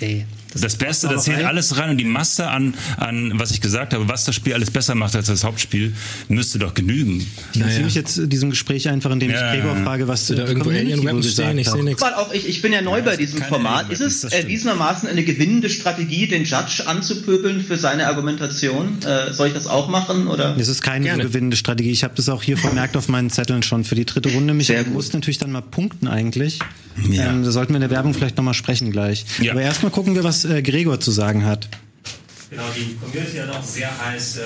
[0.00, 3.50] Ey, Das Beste, aber da zählt rein- alles rein und die Masse an, an, was
[3.52, 5.92] ich gesagt habe, was das Spiel alles besser macht als das Hauptspiel,
[6.28, 7.26] müsste doch genügen.
[7.54, 9.84] Ich entziehe mich jetzt diesem Gespräch einfach, indem Ja, ich Gregor ja.
[9.84, 12.02] frage, was Da die irgendwo Alien Weapons stehen, ich sehe nichts.
[12.02, 13.90] Auch ich, ich bin ja neu bei diesem Format.
[13.90, 14.44] Ist es das äh,
[15.10, 18.98] eine gewinnende Strategie, den Judge anzupöbeln für seine Argumentation?
[19.02, 20.26] Äh, soll ich das auch machen?
[20.26, 20.56] Oder?
[20.58, 21.22] Es ist keine Gerne.
[21.22, 21.90] gewinnende Strategie.
[21.90, 24.52] Ich habe das auch hier vermerkt auf meinen Zetteln schon für die dritte Runde.
[24.54, 24.92] Du gut.
[24.92, 26.58] musst natürlich dann mal punkten eigentlich.
[27.08, 27.30] Ja.
[27.30, 29.24] Ähm, da sollten wir in der Werbung vielleicht nochmal sprechen gleich.
[29.40, 29.52] Ja.
[29.52, 31.68] Aber erstmal gucken wir, was äh, Gregor zu sagen hat.
[32.50, 34.42] Genau, die Community hat auch sehr heiß äh,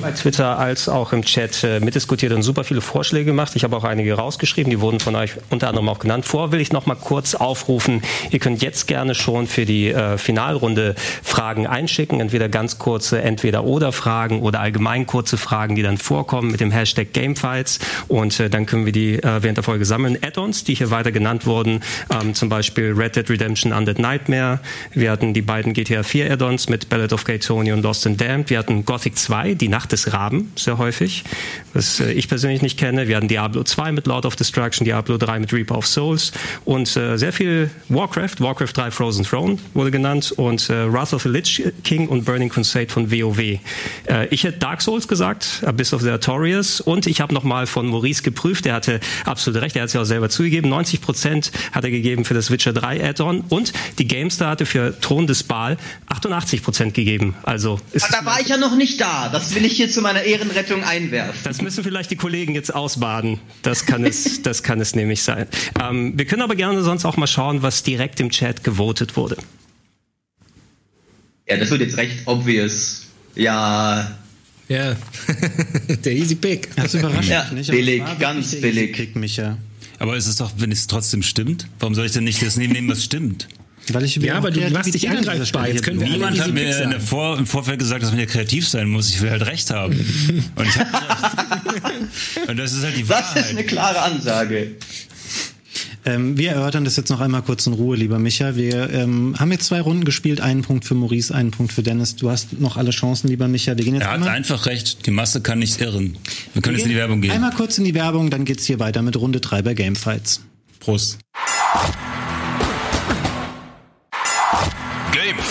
[0.00, 3.56] bei Twitter als auch im Chat äh, mitdiskutiert und super viele Vorschläge gemacht.
[3.56, 6.24] Ich habe auch einige rausgeschrieben, die wurden von euch unter anderem auch genannt.
[6.24, 10.18] Vor will ich noch mal kurz aufrufen, ihr könnt jetzt gerne schon für die äh,
[10.18, 10.94] Finalrunde
[11.24, 16.70] Fragen einschicken, entweder ganz kurze Entweder-Oder-Fragen oder allgemein kurze Fragen, die dann vorkommen mit dem
[16.70, 20.16] Hashtag Gamefights und äh, dann können wir die äh, während der Folge sammeln.
[20.22, 24.60] Add-ons, die hier weiter genannt wurden, ähm, zum Beispiel Red Dead Redemption Undead Nightmare.
[24.92, 28.20] Wir hatten die beiden GTA 4 Add-ons mit Ballad of Gay Tony und Lost and
[28.20, 28.50] Damned.
[28.50, 31.24] Wir hatten Gothic 2, die Nacht des Raben, sehr häufig,
[31.72, 33.08] was äh, ich persönlich nicht kenne.
[33.08, 36.32] Wir hatten Diablo 2 mit Lord of Destruction, Diablo 3 mit Reaper of Souls
[36.66, 38.40] und äh, sehr viel Warcraft.
[38.40, 42.50] Warcraft 3 Frozen Throne wurde genannt und äh, Wrath of the Lich King und Burning
[42.50, 43.38] Crusade von WoW.
[43.38, 43.58] Äh,
[44.28, 48.22] ich hätte Dark Souls gesagt, Abyss of the Artorias und ich habe nochmal von Maurice
[48.22, 51.82] geprüft, der hatte absolut recht, er hat es ja auch selber zugegeben, 90 Prozent hat
[51.82, 55.78] er gegeben für das Witcher 3 Add-on und die GameStar hatte für Thron des Baal
[56.08, 57.34] 88 Prozent gegeben.
[57.44, 59.28] Also ist Da war ich ja noch nicht da.
[59.28, 61.40] Das will ich hier zu meiner Ehrenrettung einwerfen.
[61.44, 63.40] das müssen vielleicht die Kollegen jetzt ausbaden.
[63.62, 65.46] Das kann es, das kann es nämlich sein.
[65.82, 69.36] Ähm, wir können aber gerne sonst auch mal schauen, was direkt im Chat gewotet wurde.
[71.48, 73.06] Ja, das wird jetzt recht obvious.
[73.34, 74.16] Ja,
[74.68, 74.96] Ja,
[76.04, 76.74] der easy Pick.
[76.76, 77.70] Das überrascht Ja, mich nicht.
[77.70, 78.92] billig, ganz billig.
[78.92, 79.56] Pick, Micha.
[79.98, 82.88] Aber ist es doch, wenn es trotzdem stimmt, warum soll ich denn nicht das nehmen,
[82.88, 83.48] was stimmt?
[83.94, 85.68] Weil ich Ja, aber du machst dich angreifbar.
[85.68, 88.68] Jetzt können wir Niemand hat mir in Vor, im Vorfeld gesagt, dass man ja kreativ
[88.68, 89.10] sein muss.
[89.10, 89.94] Ich will halt recht haben.
[90.56, 90.86] Und recht.
[92.48, 93.50] Und das ist halt die das ist Wahrheit.
[93.50, 94.76] eine klare Ansage.
[96.04, 98.56] Ähm, wir erörtern das jetzt noch einmal kurz in Ruhe, lieber Micha.
[98.56, 102.16] Wir ähm, haben jetzt zwei Runden gespielt, einen Punkt für Maurice, einen Punkt für Dennis.
[102.16, 103.76] Du hast noch alle Chancen, lieber Micha.
[103.76, 105.04] Wir gehen jetzt Er hat einfach recht.
[105.06, 106.16] Die Masse kann nicht irren.
[106.54, 107.30] Wir können wir jetzt in die Werbung gehen.
[107.32, 110.40] Einmal kurz in die Werbung, dann geht's hier weiter mit Runde 3 bei Gamefights.
[110.80, 111.18] Prost.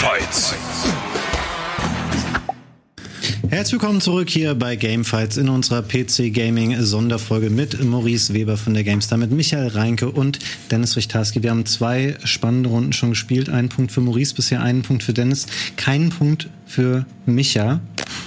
[0.08, 0.56] Gamefights.
[3.50, 8.74] Herzlich willkommen zurück hier bei Gamefights in unserer PC Gaming Sonderfolge mit Maurice Weber von
[8.74, 10.40] der GameStar, mit Michael Reinke und
[10.72, 11.44] Dennis Richtarski.
[11.44, 13.50] Wir haben zwei spannende Runden schon gespielt.
[13.50, 17.82] Einen Punkt für Maurice bisher, einen Punkt für Dennis, keinen Punkt für Micha.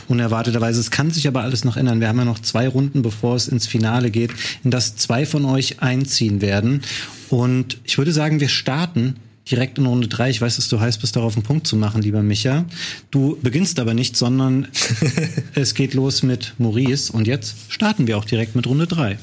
[0.06, 0.80] Unerwarteterweise.
[0.80, 2.00] Es kann sich aber alles noch ändern.
[2.00, 4.32] Wir haben ja noch zwei Runden, bevor es ins Finale geht,
[4.64, 6.82] in das zwei von euch einziehen werden.
[7.30, 9.16] Und ich würde sagen, wir starten
[9.50, 10.30] direkt in Runde drei.
[10.30, 12.64] Ich weiß, dass du heiß bist, darauf einen Punkt zu machen, lieber Micha.
[13.10, 14.68] Du beginnst aber nicht, sondern
[15.54, 17.12] es geht los mit Maurice.
[17.12, 19.18] Und jetzt starten wir auch direkt mit Runde drei.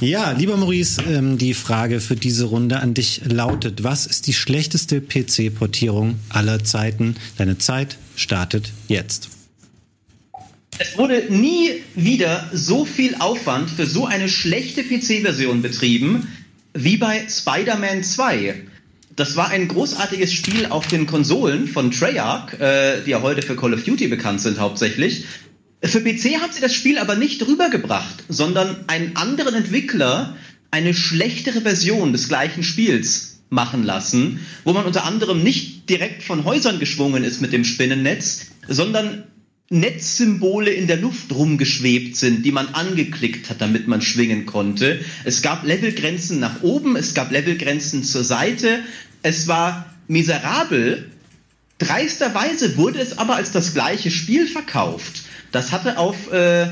[0.00, 4.34] Ja, lieber Maurice, ähm, die Frage für diese Runde an dich lautet, was ist die
[4.34, 7.16] schlechteste PC-Portierung aller Zeiten?
[7.38, 9.30] Deine Zeit startet jetzt.
[10.78, 16.26] Es wurde nie wieder so viel Aufwand für so eine schlechte PC-Version betrieben
[16.74, 18.62] wie bei Spider-Man 2.
[19.16, 23.54] Das war ein großartiges Spiel auf den Konsolen von Treyarch, äh, die ja heute für
[23.56, 25.24] Call of Duty bekannt sind hauptsächlich.
[25.82, 30.36] Für PC haben sie das Spiel aber nicht rübergebracht, sondern einen anderen Entwickler
[30.70, 36.44] eine schlechtere Version des gleichen Spiels machen lassen, wo man unter anderem nicht direkt von
[36.44, 39.24] Häusern geschwungen ist mit dem Spinnennetz, sondern
[39.74, 45.00] Netzsymbole in der Luft rumgeschwebt sind, die man angeklickt hat, damit man schwingen konnte.
[45.24, 48.80] Es gab Levelgrenzen nach oben, es gab Levelgrenzen zur Seite.
[49.22, 51.10] Es war miserabel.
[51.78, 55.24] Dreisterweise wurde es aber als das gleiche Spiel verkauft.
[55.50, 56.68] Das hatte auf äh,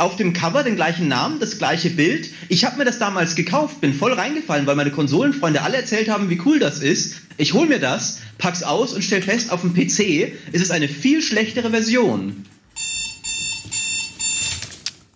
[0.00, 2.30] auf dem Cover den gleichen Namen, das gleiche Bild.
[2.48, 6.30] Ich habe mir das damals gekauft, bin voll reingefallen, weil meine Konsolenfreunde alle erzählt haben,
[6.30, 7.16] wie cool das ist.
[7.36, 10.88] Ich hole mir das, pack's aus und stell fest, auf dem PC ist es eine
[10.88, 12.46] viel schlechtere Version.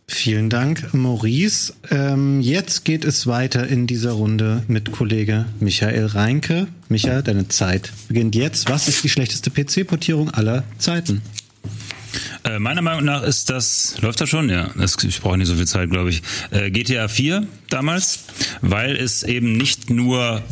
[0.07, 1.75] Vielen Dank, Maurice.
[1.91, 6.67] Ähm, jetzt geht es weiter in dieser Runde mit Kollege Michael Reinke.
[6.89, 8.69] Michael, deine Zeit beginnt jetzt.
[8.71, 11.21] Was ist die schlechteste PC-Portierung aller Zeiten?
[12.45, 14.49] Äh, meiner Meinung nach ist das, läuft das schon?
[14.49, 16.23] Ja, das, ich brauche nicht so viel Zeit, glaube ich.
[16.51, 18.25] Äh, GTA 4 damals,
[18.61, 20.43] weil es eben nicht nur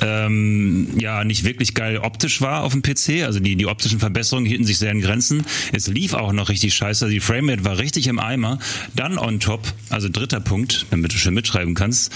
[0.00, 3.24] ähm, ja nicht wirklich geil optisch war auf dem PC.
[3.24, 5.44] Also die, die optischen Verbesserungen hielten sich sehr in Grenzen.
[5.72, 7.08] Es lief auch noch richtig scheiße.
[7.08, 8.58] Die Framerate war richtig im Eimer.
[8.94, 12.12] Dann on top, also dritter Punkt, damit du schön mitschreiben kannst,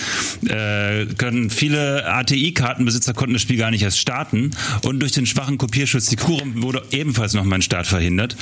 [0.46, 4.50] äh, können viele ATI-Kartenbesitzer konnten das Spiel gar nicht erst starten.
[4.82, 8.36] Und durch den schwachen Kopierschutz die Kurum wurde ebenfalls noch mein Start verhindert.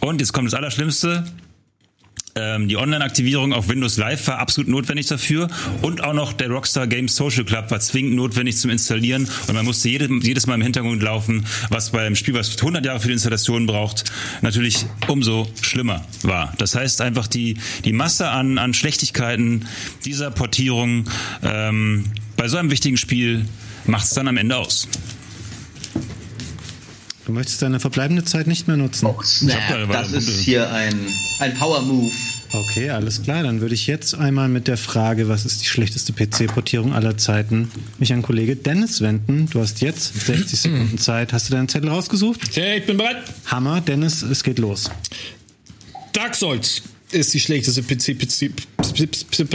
[0.00, 1.24] Und jetzt kommt das Allerschlimmste
[2.38, 5.48] ähm, die Online-Aktivierung auf Windows Live war absolut notwendig dafür
[5.82, 9.64] und auch noch der Rockstar Games Social Club war zwingend notwendig zum Installieren und man
[9.64, 13.14] musste jede, jedes Mal im Hintergrund laufen, was beim Spiel, was 100 Jahre für die
[13.14, 14.04] Installation braucht,
[14.42, 16.52] natürlich umso schlimmer war.
[16.58, 19.66] Das heißt einfach die, die Masse an, an Schlechtigkeiten
[20.04, 21.04] dieser Portierung
[21.42, 22.04] ähm,
[22.36, 23.44] bei so einem wichtigen Spiel
[23.86, 24.88] macht es dann am Ende aus.
[27.28, 29.04] Du möchtest deine verbleibende Zeit nicht mehr nutzen.
[29.04, 29.60] Oh, snap.
[29.92, 30.98] Das ist hier ein,
[31.40, 32.10] ein Power-Move.
[32.54, 33.42] Okay, alles klar.
[33.42, 37.70] Dann würde ich jetzt einmal mit der Frage, was ist die schlechteste PC-Portierung aller Zeiten,
[37.98, 39.46] mich an Kollege Dennis wenden.
[39.50, 41.34] Du hast jetzt 60 Sekunden Zeit.
[41.34, 42.56] Hast du deinen Zettel rausgesucht?
[42.56, 43.18] Ja, ich bin bereit.
[43.44, 44.90] Hammer, Dennis, es geht los.
[46.14, 46.80] Dark Souls
[47.12, 48.50] ist die schlechteste PC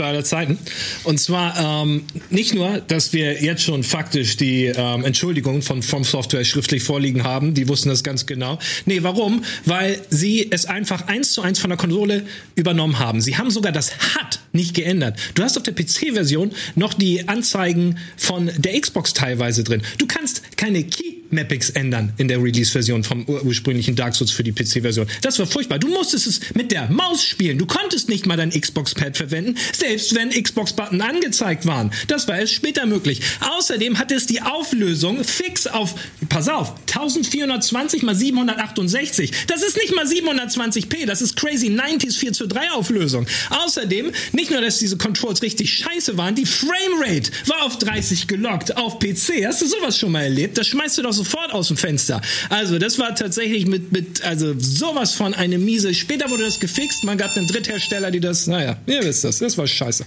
[0.00, 0.58] aller Zeiten.
[1.04, 6.04] Und zwar ähm, nicht nur, dass wir jetzt schon faktisch die ähm, Entschuldigung von From
[6.04, 8.58] Software schriftlich vorliegen haben, die wussten das ganz genau.
[8.86, 9.44] Nee, warum?
[9.64, 12.24] Weil sie es einfach eins zu eins von der Konsole
[12.54, 13.20] übernommen haben.
[13.20, 15.18] Sie haben sogar das HUD nicht geändert.
[15.34, 19.82] Du hast auf der PC-Version noch die Anzeigen von der Xbox teilweise drin.
[19.98, 24.52] Du kannst keine Key Mappings ändern in der Release-Version vom ursprünglichen Dark Souls für die
[24.52, 25.06] PC-Version.
[25.22, 25.78] Das war furchtbar.
[25.78, 27.58] Du musstest es mit der Maus spielen.
[27.58, 31.90] Du konntest nicht mal dein Xbox-Pad verwenden, selbst wenn Xbox-Button angezeigt waren.
[32.08, 33.20] Das war erst später möglich.
[33.40, 35.94] Außerdem hat es die Auflösung fix auf,
[36.28, 39.30] pass auf, 1420 mal 768.
[39.46, 43.26] Das ist nicht mal 720p, das ist crazy 90s 4 zu 3 Auflösung.
[43.50, 48.76] Außerdem, nicht nur, dass diese Controls richtig scheiße waren, die Framerate war auf 30 gelockt
[48.76, 49.44] auf PC.
[49.46, 50.58] Hast du sowas schon mal erlebt?
[50.58, 52.20] Das schmeißt du doch sofort aus dem Fenster.
[52.50, 55.94] Also, das war tatsächlich mit, mit, also sowas von eine miese.
[55.94, 57.04] Später wurde das gefixt.
[57.04, 59.38] Man gab einen Dritthersteller, die das, naja, ihr wisst das.
[59.38, 60.04] Das war scheiße.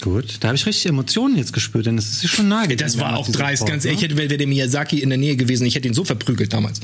[0.00, 2.68] Gut, da habe ich richtig Emotionen jetzt gespürt, denn das ist ja schon nahe.
[2.76, 3.98] Das war auch dreist, ganz ehrlich.
[3.98, 6.80] Ich hätte, wäre der Miyazaki in der Nähe gewesen, ich hätte ihn so verprügelt damals.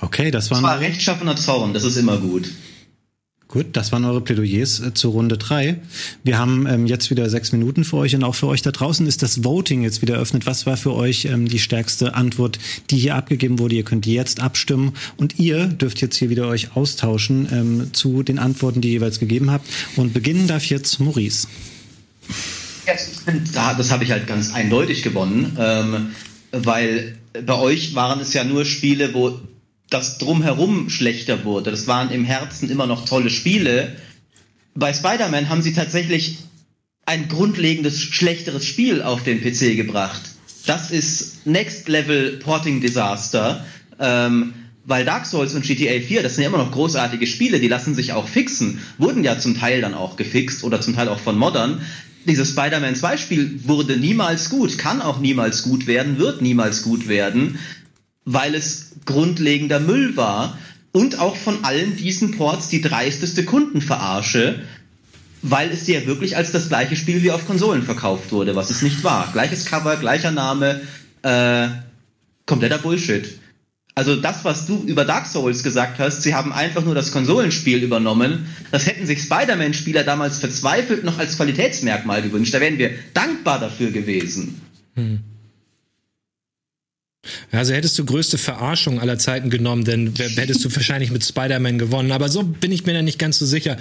[0.00, 0.60] Okay, das war.
[0.60, 2.48] Das war rechtschaffener Zorn, das ist immer gut.
[3.54, 5.76] Gut, das waren eure Plädoyers äh, zur Runde drei.
[6.24, 9.06] Wir haben ähm, jetzt wieder sechs Minuten für euch und auch für euch da draußen
[9.06, 10.44] ist das Voting jetzt wieder eröffnet.
[10.44, 12.58] Was war für euch ähm, die stärkste Antwort,
[12.90, 13.76] die hier abgegeben wurde?
[13.76, 18.40] Ihr könnt jetzt abstimmen und ihr dürft jetzt hier wieder euch austauschen ähm, zu den
[18.40, 19.68] Antworten, die ihr jeweils gegeben habt.
[19.94, 21.46] Und beginnen darf jetzt Maurice.
[22.88, 26.06] Ja, das habe ich halt ganz eindeutig gewonnen, ähm,
[26.50, 29.38] weil bei euch waren es ja nur Spiele, wo
[29.94, 31.70] das drumherum schlechter wurde.
[31.70, 33.94] Das waren im Herzen immer noch tolle Spiele.
[34.74, 36.38] Bei Spider-Man haben sie tatsächlich
[37.06, 40.20] ein grundlegendes schlechteres Spiel auf den PC gebracht.
[40.66, 43.64] Das ist Next Level Porting Disaster.
[44.00, 47.68] Ähm, weil Dark Souls und GTA 4, das sind ja immer noch großartige Spiele, die
[47.68, 51.20] lassen sich auch fixen, wurden ja zum Teil dann auch gefixt oder zum Teil auch
[51.20, 51.80] von Modern.
[52.26, 57.06] Dieses Spider-Man 2 Spiel wurde niemals gut, kann auch niemals gut werden, wird niemals gut
[57.08, 57.58] werden,
[58.24, 60.58] weil es grundlegender Müll war
[60.92, 64.62] und auch von allen diesen Ports die dreisteste Kundenverarsche,
[65.42, 68.80] weil es ja wirklich als das gleiche Spiel wie auf Konsolen verkauft wurde, was es
[68.80, 69.30] nicht war.
[69.32, 70.80] Gleiches Cover, gleicher Name,
[71.22, 71.68] äh,
[72.46, 73.38] kompletter Bullshit.
[73.96, 77.82] Also das, was du über Dark Souls gesagt hast, sie haben einfach nur das Konsolenspiel
[77.82, 78.46] übernommen.
[78.72, 82.54] Das hätten sich Spider-Man-Spieler damals verzweifelt noch als Qualitätsmerkmal gewünscht.
[82.54, 84.60] Da wären wir dankbar dafür gewesen.
[84.94, 85.20] Hm.
[87.52, 92.12] Also hättest du größte Verarschung aller Zeiten genommen, denn hättest du wahrscheinlich mit Spider-Man gewonnen.
[92.12, 93.76] Aber so bin ich mir da nicht ganz so sicher.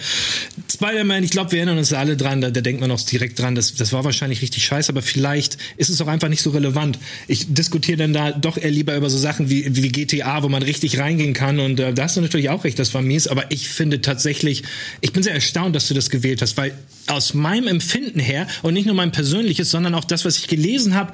[0.72, 3.56] Spider-Man, ich glaube, wir erinnern uns alle dran, da, da denkt man auch direkt dran,
[3.56, 7.00] das, das war wahrscheinlich richtig scheiße, aber vielleicht ist es auch einfach nicht so relevant.
[7.28, 10.64] Ich diskutiere dann da doch eher lieber über so Sachen wie, wie GTA, wo man
[10.64, 13.52] richtig reingehen kann und äh, da hast du natürlich auch recht, das war mies, aber
[13.52, 14.64] ich finde tatsächlich,
[15.02, 16.74] ich bin sehr erstaunt, dass du das gewählt hast, weil
[17.08, 20.96] aus meinem Empfinden her und nicht nur mein persönliches, sondern auch das, was ich gelesen
[20.96, 21.12] habe,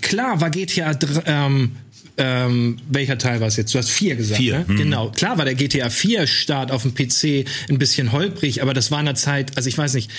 [0.00, 1.72] klar war GTA ähm,
[2.18, 3.74] ähm, welcher Teil war es jetzt?
[3.74, 4.58] Du hast vier gesagt, vier.
[4.58, 4.64] Ne?
[4.68, 4.76] Mhm.
[4.76, 5.10] Genau.
[5.10, 9.00] Klar war der GTA 4 Start auf dem PC ein bisschen holprig, aber das war
[9.00, 10.10] in der Zeit, also ich weiß nicht,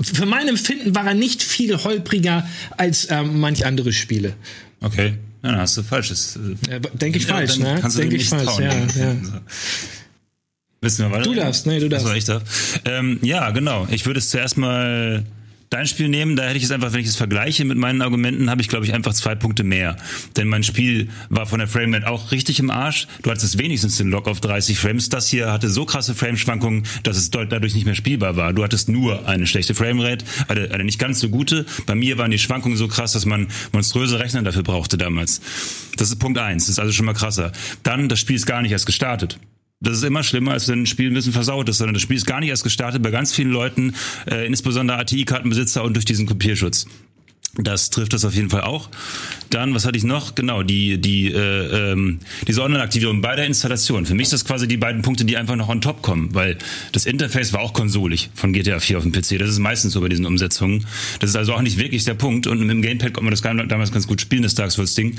[0.00, 4.34] für mein Empfinden war er nicht viel holpriger als ähm, manch andere Spiele.
[4.80, 5.14] Okay.
[5.42, 6.38] Ja, dann hast du falsches.
[6.68, 7.80] Äh, Denke ich ja, falsch, ne?
[7.96, 8.72] Denke ich falsch, trauen, ja.
[8.72, 9.16] ja.
[10.80, 11.22] Wissen wir weiter?
[11.22, 12.06] Du darfst, nee, du darfst.
[12.06, 12.80] Achso, ich darf.
[12.84, 13.86] Ähm, ja, genau.
[13.90, 15.24] Ich würde es zuerst mal
[15.70, 18.50] dein Spiel nehmen, da hätte ich es einfach, wenn ich es vergleiche mit meinen Argumenten,
[18.50, 19.96] habe ich, glaube ich, einfach zwei Punkte mehr.
[20.36, 23.06] Denn mein Spiel war von der Framerate auch richtig im Arsch.
[23.22, 25.08] Du hattest wenigstens den Lock auf 30 Frames.
[25.08, 28.52] Das hier hatte so krasse Frameschwankungen, dass es dadurch nicht mehr spielbar war.
[28.52, 31.66] Du hattest nur eine schlechte Framerate, eine, eine nicht ganz so gute.
[31.86, 35.40] Bei mir waren die Schwankungen so krass, dass man monströse Rechner dafür brauchte damals.
[35.96, 36.64] Das ist Punkt eins.
[36.64, 37.52] Das ist also schon mal krasser.
[37.82, 39.38] Dann, das Spiel ist gar nicht erst gestartet
[39.80, 42.16] das ist immer schlimmer, als wenn ein Spiel ein bisschen versaut ist, sondern das Spiel
[42.16, 43.94] ist gar nicht erst gestartet bei ganz vielen Leuten,
[44.30, 46.86] äh, insbesondere ATI-Kartenbesitzer und durch diesen Kopierschutz.
[47.60, 48.88] Das trifft das auf jeden Fall auch.
[49.50, 50.34] Dann, was hatte ich noch?
[50.34, 54.06] Genau, die, die, äh, ähm, diese Online-Aktivierung bei der Installation.
[54.06, 56.58] Für mich ist das quasi die beiden Punkte, die einfach noch on top kommen, weil
[56.92, 59.38] das Interface war auch konsolig von GTA 4 auf dem PC.
[59.38, 60.86] Das ist meistens so bei diesen Umsetzungen.
[61.20, 62.46] Das ist also auch nicht wirklich der Punkt.
[62.46, 65.18] Und mit dem Gamepad konnte man das damals ganz gut spielen, das Dark Souls-Ding.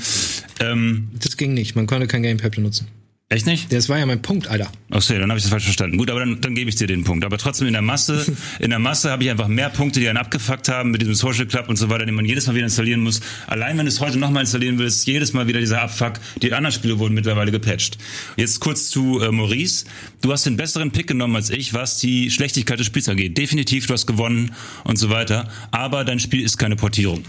[0.60, 2.86] Ähm, das ging nicht, man konnte kein Gamepad benutzen.
[3.32, 3.72] Echt nicht?
[3.72, 4.72] Das war ja mein Punkt, Alter.
[4.90, 5.98] Ach so, dann habe ich das falsch verstanden.
[5.98, 7.24] Gut, aber dann, dann gebe ich dir den Punkt.
[7.24, 8.26] Aber trotzdem in der Masse,
[8.58, 11.46] in der Masse habe ich einfach mehr Punkte, die einen abgefuckt haben mit diesem Social
[11.46, 13.20] Club und so weiter, den man jedes Mal wieder installieren muss.
[13.46, 16.14] Allein wenn du es heute nochmal installieren willst, jedes Mal wieder dieser Abfuck.
[16.42, 17.98] Die anderen Spiele wurden mittlerweile gepatcht.
[18.36, 19.84] Jetzt kurz zu äh, Maurice.
[20.22, 23.38] Du hast den besseren Pick genommen als ich, was die Schlechtigkeit des Spiels angeht.
[23.38, 24.50] Definitiv, du hast gewonnen
[24.82, 25.48] und so weiter.
[25.70, 27.22] Aber dein Spiel ist keine Portierung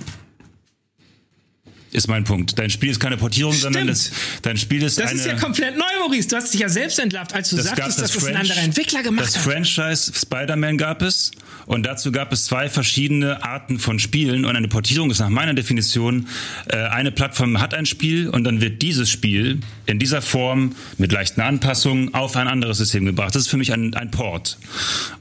[1.91, 2.57] ist mein Punkt.
[2.57, 3.75] Dein Spiel ist keine Portierung, Stimmt.
[3.75, 4.11] sondern das,
[4.41, 5.17] dein Spiel ist das eine...
[5.17, 6.27] Das ist ja komplett neu, Maurice.
[6.27, 8.61] Du hast dich ja selbst entlarvt, als du das sagtest, das dass das ein anderer
[8.61, 9.45] Entwickler gemacht das hat.
[9.45, 11.31] Das Franchise Spider-Man gab es
[11.65, 15.53] und dazu gab es zwei verschiedene Arten von Spielen und eine Portierung ist nach meiner
[15.53, 16.27] Definition,
[16.67, 21.11] äh, eine Plattform hat ein Spiel und dann wird dieses Spiel in dieser Form mit
[21.11, 23.35] leichten Anpassungen auf ein anderes System gebracht.
[23.35, 24.57] Das ist für mich ein, ein Port.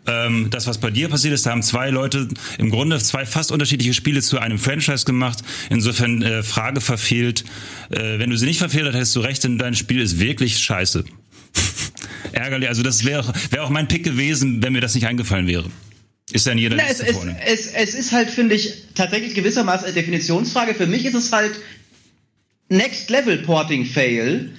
[0.06, 3.52] Ähm, das, was bei dir passiert ist, da haben zwei Leute im Grunde zwei fast
[3.52, 5.42] unterschiedliche Spiele zu einem Franchise gemacht.
[5.68, 7.44] Insofern äh, Frage verfehlt.
[7.88, 10.58] Äh, wenn du sie nicht verfehlt hast, hättest du recht, denn dein Spiel ist wirklich
[10.58, 11.04] scheiße.
[12.32, 12.68] Ärgerlich.
[12.68, 15.70] Also das wäre wär auch mein Pick gewesen, wenn mir das nicht eingefallen wäre.
[16.32, 19.94] Ist dann jeder Na, es, es, es, es ist halt, finde ich, tatsächlich gewissermaßen eine
[19.94, 20.74] Definitionsfrage.
[20.74, 21.52] Für mich ist es halt
[22.68, 24.50] Next Level Porting Fail,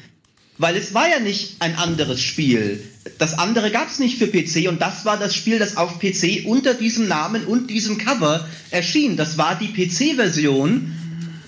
[0.57, 2.83] weil es war ja nicht ein anderes Spiel.
[3.19, 6.45] Das andere gab es nicht für PC und das war das Spiel, das auf PC
[6.45, 9.17] unter diesem Namen und diesem Cover erschien.
[9.17, 10.95] Das war die PC-Version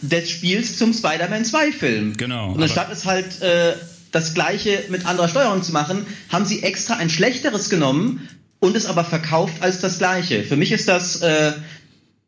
[0.04, 2.18] des Spiels zum Spider-Man 2-Film.
[2.18, 2.51] Genau.
[2.51, 3.74] Und anstatt es halt äh,
[4.12, 8.28] das gleiche mit anderer Steuerung zu machen, haben sie extra ein schlechteres genommen
[8.60, 10.43] und es aber verkauft als das gleiche.
[10.43, 11.54] Für mich ist das äh,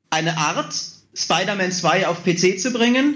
[0.10, 0.74] eine Art,
[1.14, 3.16] Spider-Man 2 auf PC zu bringen,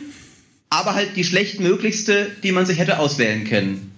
[0.69, 3.91] aber halt die schlechtmöglichste, die man sich hätte auswählen können.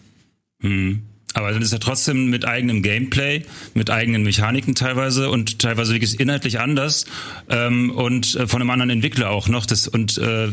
[0.62, 1.01] Hm.
[1.34, 6.20] Aber dann ist er trotzdem mit eigenem Gameplay, mit eigenen Mechaniken teilweise und teilweise wirklich
[6.20, 7.06] inhaltlich anders
[7.50, 9.66] ähm, und äh, von einem anderen Entwickler auch noch.
[9.66, 10.50] Das, und äh,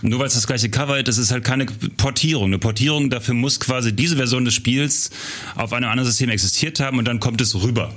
[0.00, 2.46] nur weil es das gleiche Cover ist, das ist halt keine Portierung.
[2.46, 5.10] Eine Portierung, dafür muss quasi diese Version des Spiels
[5.54, 7.92] auf einem anderen System existiert haben und dann kommt es rüber.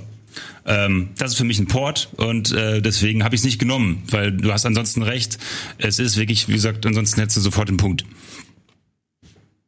[0.66, 4.02] Ähm, das ist für mich ein Port und äh, deswegen habe ich es nicht genommen,
[4.10, 5.38] weil du hast ansonsten recht.
[5.78, 8.04] Es ist wirklich, wie gesagt, ansonsten hättest du sofort den Punkt.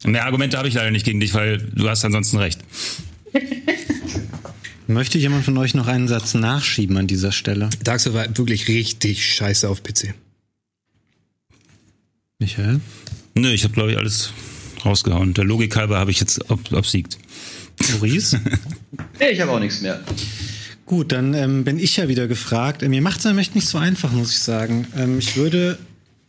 [0.04, 2.60] Mehr Argumente habe ich leider nicht gegen dich, weil du hast ansonsten recht.
[4.86, 7.68] Möchte jemand von euch noch einen Satz nachschieben an dieser Stelle?
[7.84, 10.14] Dark Souls war wirklich richtig scheiße auf PC.
[12.38, 12.80] Michael?
[13.34, 14.32] Nö, ich habe, glaube ich, alles
[14.84, 15.34] rausgehauen.
[15.34, 17.18] Der Logik halber habe ich jetzt ob, obsiegt.
[17.90, 18.40] Maurice?
[19.20, 20.00] Nee, ich habe auch nichts mehr.
[20.86, 22.82] Gut, dann ähm, bin ich ja wieder gefragt.
[22.82, 24.86] Mir macht es nämlich nicht so einfach, muss ich sagen.
[24.96, 25.78] Ähm, ich würde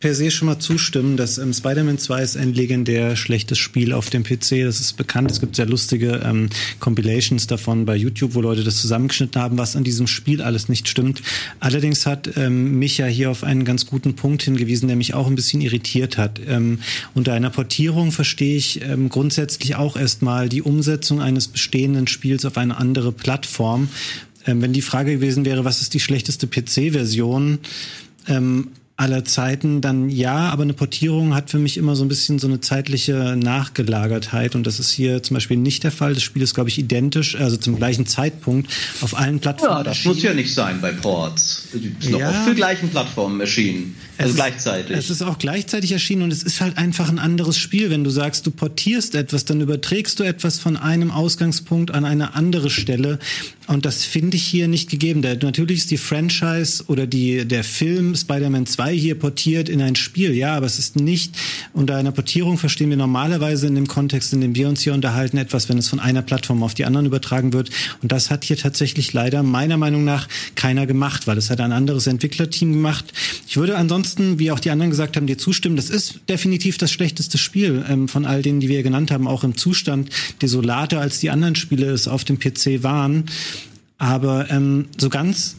[0.00, 4.08] per se schon mal zustimmen, dass ähm, Spider-Man 2 ist ein legendär schlechtes Spiel auf
[4.08, 4.62] dem PC.
[4.64, 5.30] Das ist bekannt.
[5.30, 6.48] Es gibt sehr lustige ähm,
[6.80, 10.88] Compilations davon bei YouTube, wo Leute das zusammengeschnitten haben, was an diesem Spiel alles nicht
[10.88, 11.20] stimmt.
[11.60, 15.26] Allerdings hat ähm, mich ja hier auf einen ganz guten Punkt hingewiesen, der mich auch
[15.26, 16.40] ein bisschen irritiert hat.
[16.48, 16.78] Ähm,
[17.14, 22.56] unter einer Portierung verstehe ich ähm, grundsätzlich auch erstmal die Umsetzung eines bestehenden Spiels auf
[22.56, 23.90] eine andere Plattform.
[24.46, 27.58] Ähm, wenn die Frage gewesen wäre, was ist die schlechteste PC-Version?
[28.28, 28.68] Ähm,
[29.00, 32.46] aller Zeiten, dann ja, aber eine Portierung hat für mich immer so ein bisschen so
[32.46, 36.14] eine zeitliche Nachgelagertheit und das ist hier zum Beispiel nicht der Fall.
[36.14, 38.70] Das Spiel ist, glaube ich, identisch, also zum gleichen Zeitpunkt
[39.00, 39.76] auf allen Plattformen.
[39.78, 41.68] Ja, das muss ja nicht sein bei Ports.
[41.98, 42.30] Ist noch Ja.
[42.30, 43.94] auf für gleichen Plattformen erschienen.
[44.18, 44.96] Also Es ist- gleichzeitig.
[44.96, 47.88] Es ist auch gleichzeitig erschienen und es ist halt einfach ein anderes Spiel.
[47.88, 52.34] Wenn du sagst, du portierst etwas, dann überträgst du etwas von einem Ausgangspunkt an eine
[52.34, 53.18] andere Stelle.
[53.66, 55.22] Und das finde ich hier nicht gegeben.
[55.22, 59.96] Der, natürlich ist die Franchise oder die, der Film Spider-Man 2 hier portiert in ein
[59.96, 60.34] Spiel.
[60.34, 61.36] Ja, aber es ist nicht
[61.72, 65.36] unter einer Portierung verstehen wir normalerweise in dem Kontext, in dem wir uns hier unterhalten,
[65.36, 67.70] etwas, wenn es von einer Plattform auf die anderen übertragen wird.
[68.02, 71.72] Und das hat hier tatsächlich leider meiner Meinung nach keiner gemacht, weil es hat ein
[71.72, 73.12] anderes Entwicklerteam gemacht.
[73.46, 75.76] Ich würde ansonsten, wie auch die anderen gesagt haben, dir zustimmen.
[75.76, 79.44] Das ist definitiv das schlechteste Spiel ähm, von all denen, die wir genannt haben, auch
[79.44, 80.10] im Zustand
[80.42, 83.26] desolater als die anderen Spiele es auf dem PC waren.
[83.98, 85.56] Aber ähm, so ganz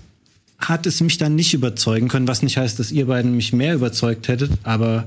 [0.62, 3.76] hat es mich dann nicht überzeugen können, was nicht heißt, dass ihr beiden mich mehr
[3.76, 5.06] überzeugt hättet, aber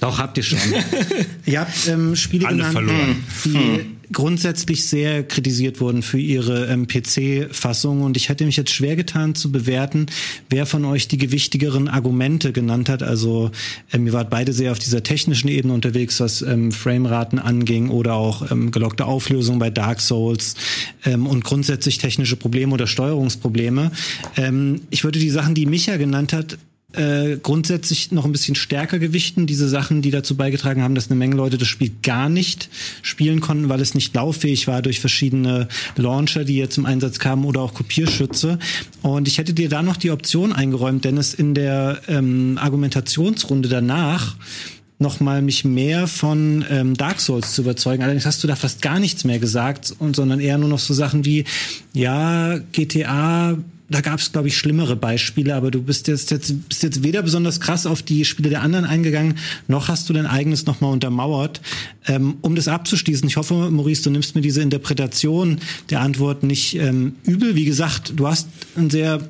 [0.00, 0.58] doch habt ihr schon.
[1.46, 3.24] ihr habt ähm, Spiele Alle genannt, verloren.
[3.44, 8.96] die grundsätzlich sehr kritisiert wurden für ihre ähm, PC-Fassung und ich hätte mich jetzt schwer
[8.96, 10.06] getan zu bewerten,
[10.48, 13.02] wer von euch die gewichtigeren Argumente genannt hat.
[13.02, 13.50] Also
[13.92, 18.14] ähm, ihr wart beide sehr auf dieser technischen Ebene unterwegs, was ähm, Frameraten anging oder
[18.14, 20.56] auch ähm, gelockte Auflösung bei Dark Souls
[21.04, 23.92] ähm, und grundsätzlich technische Probleme oder Steuerungsprobleme.
[24.36, 26.58] Ähm, ich würde die Sachen, die Micha genannt hat,
[26.92, 29.46] äh, grundsätzlich noch ein bisschen stärker gewichten.
[29.46, 32.68] Diese Sachen, die dazu beigetragen haben, dass eine Menge Leute das Spiel gar nicht
[33.02, 37.44] spielen konnten, weil es nicht lauffähig war durch verschiedene Launcher, die jetzt zum Einsatz kamen
[37.44, 38.58] oder auch Kopierschütze.
[39.02, 44.36] Und ich hätte dir da noch die Option eingeräumt, Dennis, in der ähm, Argumentationsrunde danach
[45.00, 48.02] nochmal mich mehr von ähm, Dark Souls zu überzeugen.
[48.02, 50.92] Allerdings hast du da fast gar nichts mehr gesagt, und, sondern eher nur noch so
[50.92, 51.44] Sachen wie,
[51.94, 53.56] ja, GTA,
[53.90, 57.22] da gab es, glaube ich, schlimmere Beispiele, aber du bist jetzt, jetzt, bist jetzt weder
[57.22, 59.34] besonders krass auf die Spiele der anderen eingegangen,
[59.66, 61.60] noch hast du dein eigenes nochmal untermauert.
[62.06, 65.58] Ähm, um das abzuschließen, ich hoffe, Maurice, du nimmst mir diese Interpretation
[65.90, 67.56] der Antwort nicht ähm, übel.
[67.56, 69.20] Wie gesagt, du hast ein sehr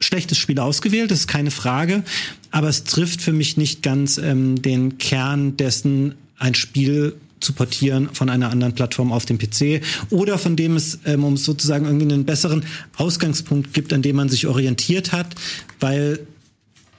[0.00, 2.02] schlechtes Spiel ausgewählt, das ist keine Frage,
[2.50, 8.08] aber es trifft für mich nicht ganz ähm, den Kern dessen, ein Spiel zu portieren
[8.12, 12.12] von einer anderen Plattform auf dem PC oder von dem es, ähm, um sozusagen irgendwie
[12.12, 12.64] einen besseren
[12.96, 15.34] Ausgangspunkt gibt, an dem man sich orientiert hat,
[15.80, 16.26] weil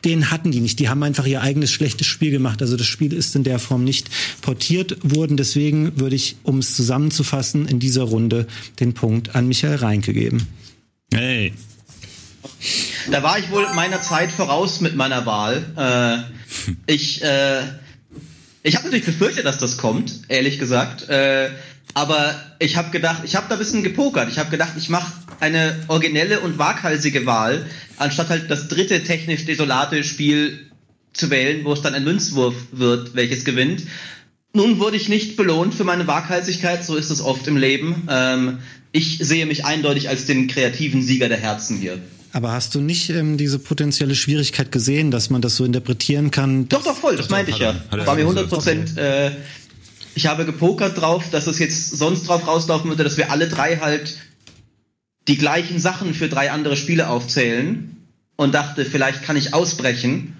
[0.05, 0.79] den hatten die nicht.
[0.79, 2.61] Die haben einfach ihr eigenes schlechtes Spiel gemacht.
[2.61, 4.09] Also das Spiel ist in der Form nicht
[4.41, 5.37] portiert worden.
[5.37, 8.47] Deswegen würde ich, um es zusammenzufassen, in dieser Runde
[8.79, 10.47] den Punkt an Michael Reinke geben.
[11.13, 11.53] Hey.
[13.11, 16.25] Da war ich wohl meiner Zeit voraus mit meiner Wahl.
[16.87, 17.63] Äh, ich äh,
[18.63, 21.07] ich habe natürlich befürchtet, dass das kommt, ehrlich gesagt.
[21.09, 21.49] Äh,
[21.93, 24.29] aber ich habe gedacht, ich habe da ein bisschen gepokert.
[24.29, 27.65] Ich habe gedacht, ich mache eine originelle und waghalsige Wahl,
[27.97, 30.69] anstatt halt das dritte technisch desolate Spiel
[31.13, 33.83] zu wählen, wo es dann ein Münzwurf wird, welches gewinnt.
[34.53, 38.07] Nun wurde ich nicht belohnt für meine Waghalsigkeit, so ist es oft im Leben.
[38.09, 38.59] Ähm,
[38.91, 41.99] ich sehe mich eindeutig als den kreativen Sieger der Herzen hier.
[42.31, 46.69] Aber hast du nicht ähm, diese potenzielle Schwierigkeit gesehen, dass man das so interpretieren kann?
[46.69, 47.71] Doch, doch, voll, das meinte ich ja.
[47.71, 48.37] er- hat War mir gesagt.
[48.37, 48.97] 100 Prozent.
[48.97, 49.31] Äh,
[50.15, 53.77] ich habe gepokert drauf, dass es jetzt sonst drauf rauslaufen würde, dass wir alle drei
[53.77, 54.17] halt
[55.27, 57.95] die gleichen Sachen für drei andere Spiele aufzählen
[58.35, 60.35] und dachte, vielleicht kann ich ausbrechen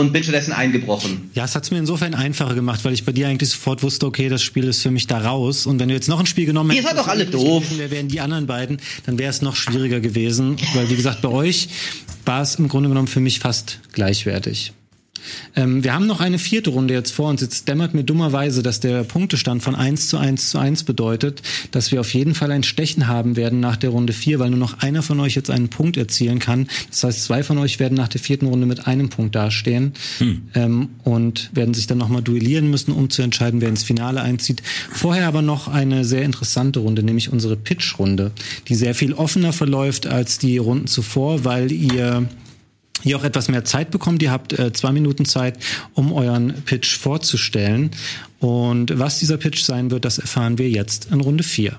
[0.00, 1.30] und bin stattdessen eingebrochen.
[1.34, 4.06] Ja, es hat es mir insofern einfacher gemacht, weil ich bei dir eigentlich sofort wusste,
[4.06, 5.66] okay, das Spiel ist für mich da raus.
[5.66, 7.62] Und wenn du jetzt noch ein Spiel genommen hättest, doch alle doof.
[7.62, 10.56] gewesen wäre, wären die anderen beiden, dann wäre es noch schwieriger gewesen.
[10.74, 11.68] Weil, wie gesagt, bei euch
[12.24, 14.72] war es im Grunde genommen für mich fast gleichwertig.
[15.56, 17.40] Ähm, wir haben noch eine vierte Runde jetzt vor uns.
[17.40, 21.92] Jetzt dämmert mir dummerweise, dass der Punktestand von 1 zu 1 zu 1 bedeutet, dass
[21.92, 24.78] wir auf jeden Fall ein Stechen haben werden nach der Runde 4, weil nur noch
[24.80, 26.68] einer von euch jetzt einen Punkt erzielen kann.
[26.90, 30.42] Das heißt, zwei von euch werden nach der vierten Runde mit einem Punkt dastehen hm.
[30.54, 34.62] ähm, und werden sich dann nochmal duellieren müssen, um zu entscheiden, wer ins Finale einzieht.
[34.92, 38.32] Vorher aber noch eine sehr interessante Runde, nämlich unsere Pitch-Runde,
[38.68, 42.28] die sehr viel offener verläuft als die Runden zuvor, weil ihr
[43.04, 44.22] ihr auch etwas mehr Zeit bekommt.
[44.22, 45.58] Ihr habt äh, zwei Minuten Zeit,
[45.94, 47.90] um euren Pitch vorzustellen.
[48.38, 51.76] Und was dieser Pitch sein wird, das erfahren wir jetzt in Runde 4.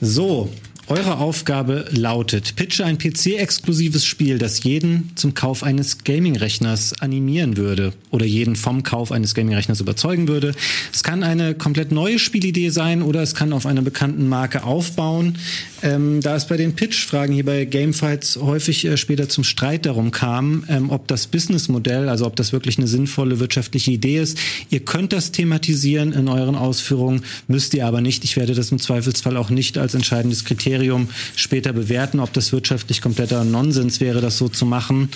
[0.00, 0.50] So,
[0.90, 7.92] eure Aufgabe lautet, pitche ein PC-exklusives Spiel, das jeden zum Kauf eines Gaming-Rechners animieren würde
[8.10, 10.52] oder jeden vom Kauf eines Gaming-Rechners überzeugen würde.
[10.92, 15.38] Es kann eine komplett neue Spielidee sein oder es kann auf einer bekannten Marke aufbauen.
[15.82, 20.10] Ähm, da es bei den Pitch-Fragen hier bei Gamefights häufig äh, später zum Streit darum
[20.10, 24.38] kam, ähm, ob das Businessmodell, also ob das wirklich eine sinnvolle wirtschaftliche Idee ist.
[24.70, 28.24] Ihr könnt das thematisieren in euren Ausführungen, müsst ihr aber nicht.
[28.24, 32.52] Ich werde das im Zweifelsfall auch nicht als entscheidendes Kriterium Ministerium später bewerten, ob das
[32.52, 35.10] wirtschaftlich kompletter Nonsens wäre, das so zu machen.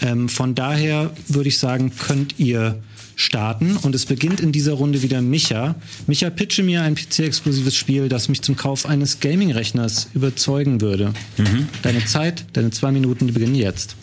[0.00, 2.82] Ähm, von daher würde ich sagen, könnt ihr
[3.16, 5.76] starten und es beginnt in dieser Runde wieder Micha.
[6.06, 11.12] Micha, pitche mir ein PC-exklusives Spiel, das mich zum Kauf eines Gaming-Rechners überzeugen würde.
[11.36, 11.68] Mhm.
[11.82, 13.94] Deine Zeit, deine zwei Minuten, die beginnen jetzt.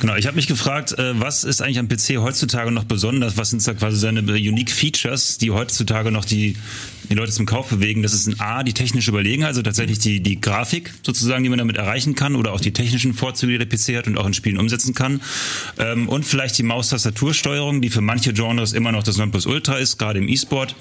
[0.00, 3.36] Genau, ich habe mich gefragt, äh, was ist eigentlich am PC heutzutage noch besonders?
[3.36, 6.56] Was sind da quasi seine unique Features, die heutzutage noch die,
[7.10, 8.02] die Leute zum Kauf bewegen?
[8.02, 11.58] Das ist ein A, die technische Überlegenheit, also tatsächlich die, die Grafik sozusagen, die man
[11.58, 14.34] damit erreichen kann oder auch die technischen Vorzüge, die der PC hat und auch in
[14.34, 15.20] Spielen umsetzen kann.
[15.78, 20.20] Ähm, und vielleicht die Maustastatursteuerung, die für manche Genres immer noch das Nonplusultra ist, gerade
[20.20, 20.76] im E-Sport.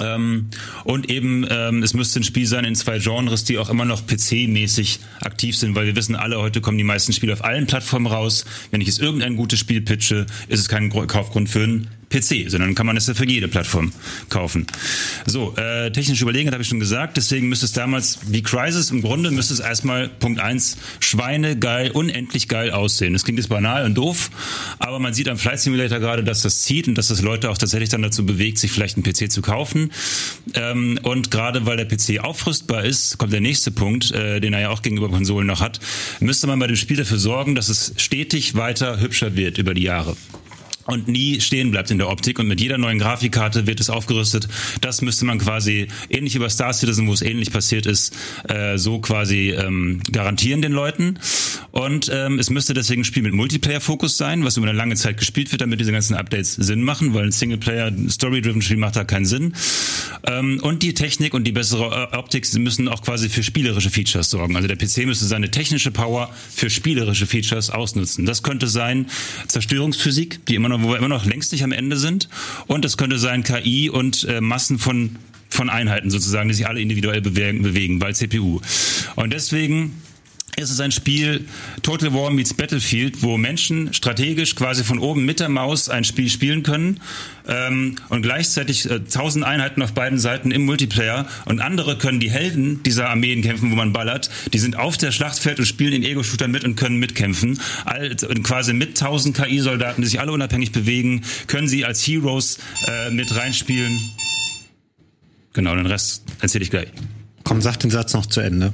[0.00, 0.46] Ähm,
[0.84, 4.02] und eben, ähm, es müsste ein Spiel sein in zwei Genres, die auch immer noch
[4.06, 8.06] PC-mäßig aktiv sind, weil wir wissen alle, heute kommen die meisten Spiele auf allen Plattformen
[8.06, 8.44] raus.
[8.70, 12.74] Wenn ich jetzt irgendein gutes Spiel pitche, ist es kein Kaufgrund für ein PC, sondern
[12.74, 13.92] kann man es ja für jede Plattform
[14.28, 14.66] kaufen.
[15.26, 19.02] So, äh, technische Überlegenheit habe ich schon gesagt, deswegen müsste es damals wie Crisis im
[19.02, 23.12] Grunde müsste es erstmal Punkt eins Schweine geil, unendlich geil aussehen.
[23.12, 24.30] Das klingt jetzt banal und doof,
[24.78, 27.58] aber man sieht am Flight Simulator gerade, dass das zieht und dass das Leute auch
[27.58, 29.90] tatsächlich dann dazu bewegt, sich vielleicht einen PC zu kaufen.
[30.54, 34.60] Ähm, und gerade weil der PC aufrüstbar ist, kommt der nächste Punkt, äh, den er
[34.60, 35.80] ja auch gegenüber Konsolen noch hat,
[36.20, 39.82] müsste man bei dem Spiel dafür sorgen, dass es stetig weiter hübscher wird über die
[39.82, 40.16] Jahre
[40.86, 44.48] und nie stehen bleibt in der Optik und mit jeder neuen Grafikkarte wird es aufgerüstet.
[44.80, 48.14] Das müsste man quasi ähnlich über Star Citizen, wo es ähnlich passiert ist,
[48.48, 51.18] äh, so quasi ähm, garantieren den Leuten.
[51.70, 55.18] Und ähm, es müsste deswegen ein Spiel mit Multiplayer-Fokus sein, was über eine lange Zeit
[55.18, 59.04] gespielt wird, damit diese ganzen Updates Sinn machen, weil ein Singleplayer, Story-driven Spiel macht da
[59.04, 59.54] keinen Sinn.
[60.26, 64.30] Ähm, und die Technik und die bessere äh, Optik müssen auch quasi für spielerische Features
[64.30, 64.56] sorgen.
[64.56, 68.26] Also der PC müsste seine technische Power für spielerische Features ausnutzen.
[68.26, 69.06] Das könnte sein
[69.48, 72.28] Zerstörungsphysik, die immer noch noch, wo wir immer noch längst nicht am Ende sind.
[72.66, 75.16] Und es könnte sein KI und äh, Massen von
[75.54, 78.60] von Einheiten sozusagen, die sich alle individuell bewegen, bewegen bei CPU.
[79.14, 79.92] Und deswegen
[80.56, 81.46] es ist ein Spiel
[81.82, 86.30] Total War meets Battlefield, wo Menschen strategisch quasi von oben mit der Maus ein Spiel
[86.30, 87.00] spielen können
[87.48, 92.30] ähm, und gleichzeitig äh, tausend Einheiten auf beiden Seiten im Multiplayer und andere können die
[92.30, 94.30] Helden dieser Armeen kämpfen, wo man ballert.
[94.52, 97.58] Die sind auf der Schlachtfeld und spielen in Ego-Shootern mit und können mitkämpfen.
[97.84, 103.10] All, quasi mit tausend KI-Soldaten, die sich alle unabhängig bewegen, können sie als Heroes äh,
[103.10, 103.98] mit reinspielen.
[105.52, 106.88] Genau, den Rest erzähle ich gleich.
[107.44, 108.72] Komm, sag den Satz noch zu Ende.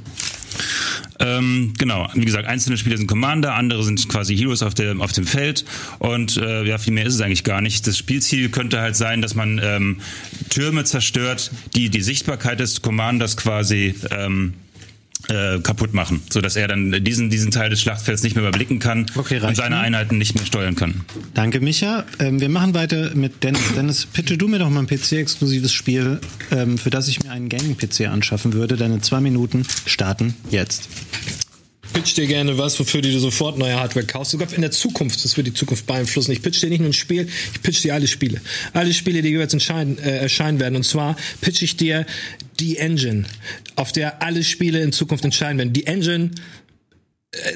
[1.21, 5.11] Ähm, genau, wie gesagt, einzelne Spieler sind Commander, andere sind quasi Heroes auf, der, auf
[5.11, 5.65] dem Feld
[5.99, 7.85] und äh, ja, viel mehr ist es eigentlich gar nicht.
[7.85, 9.97] Das Spielziel könnte halt sein, dass man ähm,
[10.49, 14.53] Türme zerstört, die die Sichtbarkeit des Commanders quasi ähm,
[15.29, 18.79] äh, kaputt machen, so dass er dann diesen diesen Teil des Schlachtfelds nicht mehr überblicken
[18.79, 19.81] kann okay, und seine ne?
[19.81, 21.01] Einheiten nicht mehr steuern kann.
[21.33, 22.05] Danke, Micha.
[22.19, 23.61] Ähm, wir machen weiter mit Dennis.
[23.75, 26.19] Dennis, pitche du mir doch mal ein PC-exklusives Spiel,
[26.51, 28.77] ähm, für das ich mir einen Gaming-PC anschaffen würde.
[28.77, 30.89] Deine zwei Minuten starten jetzt
[31.93, 34.31] pitch dir gerne was, wofür du sofort neue Hardware kaufst.
[34.31, 36.31] Sogar in der Zukunft, das wird die Zukunft beeinflussen.
[36.31, 38.41] Ich pitch dir nicht nur ein Spiel, ich pitch dir alle Spiele.
[38.73, 40.75] Alle Spiele, die jeweils äh, erscheinen werden.
[40.75, 42.05] Und zwar pitch ich dir
[42.59, 43.25] die Engine,
[43.75, 45.73] auf der alle Spiele in Zukunft entscheiden werden.
[45.73, 46.31] Die Engine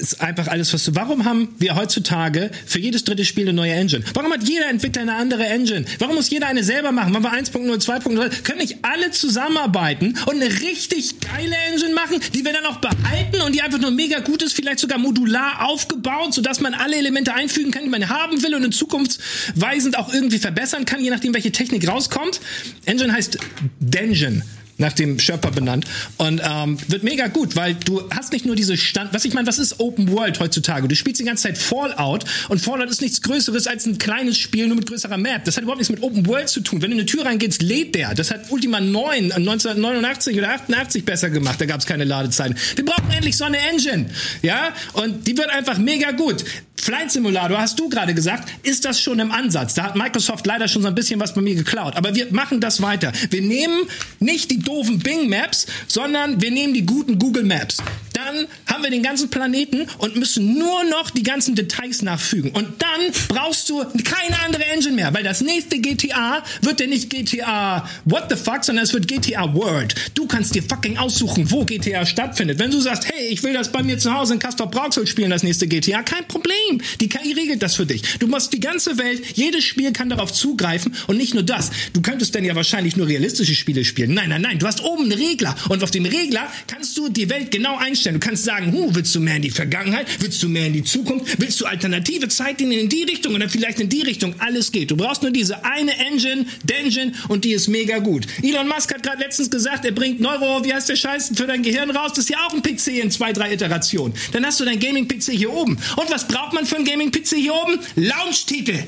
[0.00, 0.94] ist einfach alles, was du.
[0.94, 4.02] Warum haben wir heutzutage für jedes dritte Spiel eine neue Engine?
[4.14, 5.84] Warum hat jeder Entwickler eine andere Engine?
[5.98, 7.12] Warum muss jeder eine selber machen?
[7.12, 8.42] Machen wir 1.0, 2.0?
[8.42, 13.42] Können nicht alle zusammenarbeiten und eine richtig geile Engine machen, die wir dann auch behalten
[13.42, 17.34] und die einfach nur mega gut ist, vielleicht sogar modular aufgebaut, sodass man alle Elemente
[17.34, 19.18] einfügen kann, die man haben will und in Zukunft
[19.56, 22.40] weisend auch irgendwie verbessern kann, je nachdem, welche Technik rauskommt?
[22.86, 23.38] Engine heißt
[23.78, 24.42] Dengen
[24.78, 25.86] nach dem Schöpfer benannt
[26.18, 29.46] und ähm, wird mega gut, weil du hast nicht nur diese Stand, was ich meine,
[29.46, 30.88] was ist Open World heutzutage?
[30.88, 34.66] Du spielst die ganze Zeit Fallout und Fallout ist nichts Größeres als ein kleines Spiel
[34.66, 35.44] nur mit größerer Map.
[35.44, 36.82] Das hat überhaupt nichts mit Open World zu tun.
[36.82, 38.14] Wenn du in eine Tür reingehst, lädt der.
[38.14, 41.60] Das hat Ultima 9 1989 oder 88 besser gemacht.
[41.60, 42.56] Da gab es keine Ladezeiten.
[42.74, 44.06] Wir brauchen endlich so eine Engine,
[44.42, 44.72] ja?
[44.92, 46.44] Und die wird einfach mega gut.
[46.80, 49.74] Flight Simulator, hast du gerade gesagt, ist das schon im Ansatz.
[49.74, 51.96] Da hat Microsoft leider schon so ein bisschen was bei mir geklaut.
[51.96, 53.12] Aber wir machen das weiter.
[53.30, 53.88] Wir nehmen
[54.20, 57.78] nicht die doofen Bing Maps, sondern wir nehmen die guten Google Maps.
[58.16, 62.50] Dann haben wir den ganzen Planeten und müssen nur noch die ganzen Details nachfügen.
[62.52, 67.10] Und dann brauchst du keine andere Engine mehr, weil das nächste GTA wird ja nicht
[67.10, 69.94] GTA What the fuck, sondern es wird GTA World.
[70.14, 72.58] Du kannst dir fucking aussuchen, wo GTA stattfindet.
[72.58, 75.28] Wenn du sagst, hey, ich will das bei mir zu Hause in Castor Brauxel spielen,
[75.28, 76.80] das nächste GTA, kein Problem.
[77.00, 78.18] Die KI regelt das für dich.
[78.18, 81.70] Du musst die ganze Welt, jedes Spiel kann darauf zugreifen und nicht nur das.
[81.92, 84.14] Du könntest dann ja wahrscheinlich nur realistische Spiele spielen.
[84.14, 84.58] Nein, nein, nein.
[84.58, 88.05] Du hast oben einen Regler und auf dem Regler kannst du die Welt genau einstellen.
[88.14, 90.06] Du kannst sagen, huh, willst du mehr in die Vergangenheit?
[90.20, 91.40] Willst du mehr in die Zukunft?
[91.40, 94.34] Willst du alternative Zeitlinien in die Richtung oder vielleicht in die Richtung?
[94.38, 94.90] Alles geht.
[94.90, 98.26] Du brauchst nur diese eine Engine, Dengen und die ist mega gut.
[98.42, 101.62] Elon Musk hat gerade letztens gesagt, er bringt Neuro, wie heißt der Scheiß, für dein
[101.62, 102.12] Gehirn raus.
[102.14, 104.14] Das ist ja auch ein PC in zwei, drei Iterationen.
[104.32, 105.76] Dann hast du dein Gaming-PC hier oben.
[105.96, 107.78] Und was braucht man für einen Gaming-PC hier oben?
[107.96, 108.84] Launch-Titel.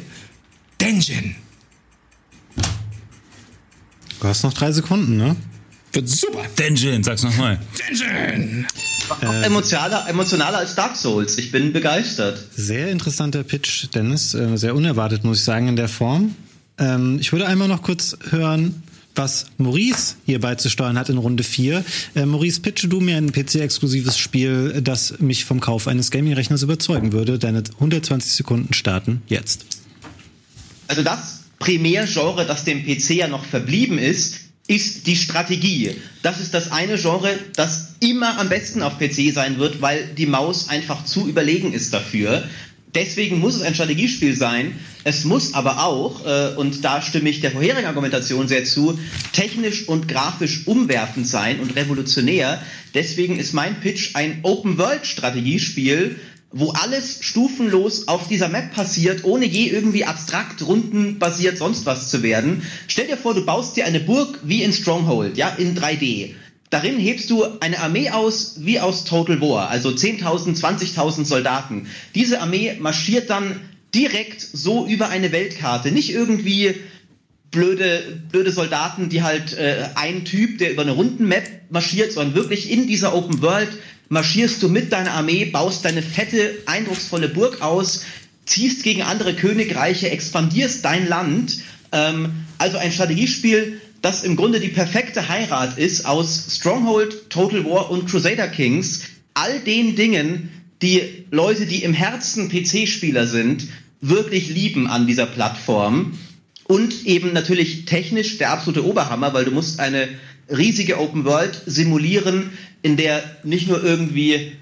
[0.81, 1.37] Dengen.
[4.21, 5.37] Du hast noch drei Sekunden, ne?
[5.93, 6.45] Wird super.
[6.59, 7.59] Denjin, sag's nochmal.
[7.89, 8.67] Dengen.
[9.09, 11.39] Auch emotionaler, emotionaler als Dark Souls.
[11.39, 12.39] Ich bin begeistert.
[12.55, 14.35] Sehr interessanter Pitch, Dennis.
[14.35, 16.35] Äh, Sehr unerwartet, muss ich sagen, in der Form.
[16.79, 18.83] Ähm, Ich würde einmal noch kurz hören,
[19.15, 21.85] was Maurice hier beizusteuern hat in Runde 4.
[22.15, 27.13] Äh, Maurice, pitche du mir ein PC-exklusives Spiel, das mich vom Kauf eines Gaming-Rechners überzeugen
[27.13, 27.39] würde.
[27.39, 29.65] Deine 120 Sekunden starten jetzt.
[30.87, 34.37] Also das Primärgenre, das dem PC ja noch verblieben ist,
[34.69, 35.97] ist die Strategie.
[36.23, 40.27] Das ist das eine Genre, das immer am besten auf PC sein wird, weil die
[40.27, 42.45] Maus einfach zu überlegen ist dafür.
[42.95, 44.73] Deswegen muss es ein Strategiespiel sein.
[45.05, 48.99] Es muss aber auch, äh, und da stimme ich der vorherigen Argumentation sehr zu,
[49.33, 52.63] technisch und grafisch umwerfend sein und revolutionär.
[52.95, 56.17] Deswegen ist mein Pitch ein Open-World-Strategiespiel,
[56.51, 62.23] wo alles stufenlos auf dieser Map passiert, ohne je irgendwie abstrakt, rundenbasiert sonst was zu
[62.23, 62.63] werden.
[62.87, 66.35] Stell dir vor, du baust dir eine Burg wie in Stronghold, ja, in 3D.
[66.71, 71.87] Darin hebst du eine Armee aus wie aus Total War, also 10.000, 20.000 Soldaten.
[72.15, 73.61] Diese Armee marschiert dann
[73.95, 76.75] direkt so über eine Weltkarte, nicht irgendwie
[77.51, 82.71] blöde, blöde Soldaten, die halt äh, ein Typ, der über eine Rundenmap marschiert, sondern wirklich
[82.71, 83.71] in dieser Open World
[84.09, 88.05] marschierst du mit deiner Armee, baust deine fette, eindrucksvolle Burg aus,
[88.47, 91.59] ziehst gegen andere Königreiche, expandierst dein Land.
[91.93, 97.91] Ähm, also ein Strategiespiel, das im Grunde die perfekte Heirat ist aus Stronghold, Total War
[97.91, 99.03] und Crusader Kings.
[99.35, 100.51] All den Dingen,
[100.83, 103.69] die Leute, die im Herzen PC-Spieler sind,
[104.01, 106.19] wirklich lieben an dieser Plattform.
[106.69, 110.07] Und eben natürlich technisch der absolute Oberhammer, weil du musst eine
[110.51, 112.51] riesige Open World simulieren,
[112.83, 114.53] in der nicht nur irgendwie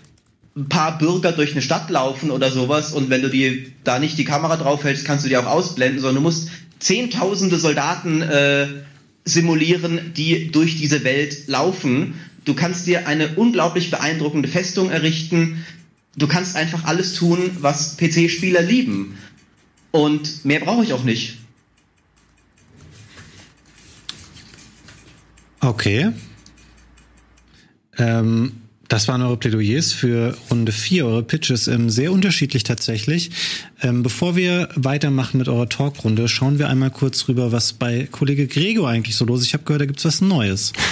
[0.57, 4.17] ein paar Bürger durch eine Stadt laufen oder sowas und wenn du die da nicht
[4.19, 8.69] die Kamera draufhältst, kannst du die auch ausblenden, sondern du musst zehntausende Soldaten äh,
[9.25, 12.15] simulieren, die durch diese Welt laufen.
[12.45, 15.67] Du kannst dir eine unglaublich beeindruckende Festung errichten.
[16.17, 19.19] Du kannst einfach alles tun, was PC-Spieler lieben.
[19.91, 21.39] Und mehr brauche ich auch nicht.
[25.61, 26.13] Okay.
[27.99, 28.53] Ähm,
[28.89, 33.31] das waren eure Plädoyers für Runde 4, eure Pitches, ähm, sehr unterschiedlich tatsächlich.
[33.83, 38.47] Ähm, bevor wir weitermachen mit eurer Talkrunde, schauen wir einmal kurz rüber, was bei Kollege
[38.47, 39.49] Gregor eigentlich so los ist.
[39.49, 40.73] Ich habe gehört, da gibt's was Neues.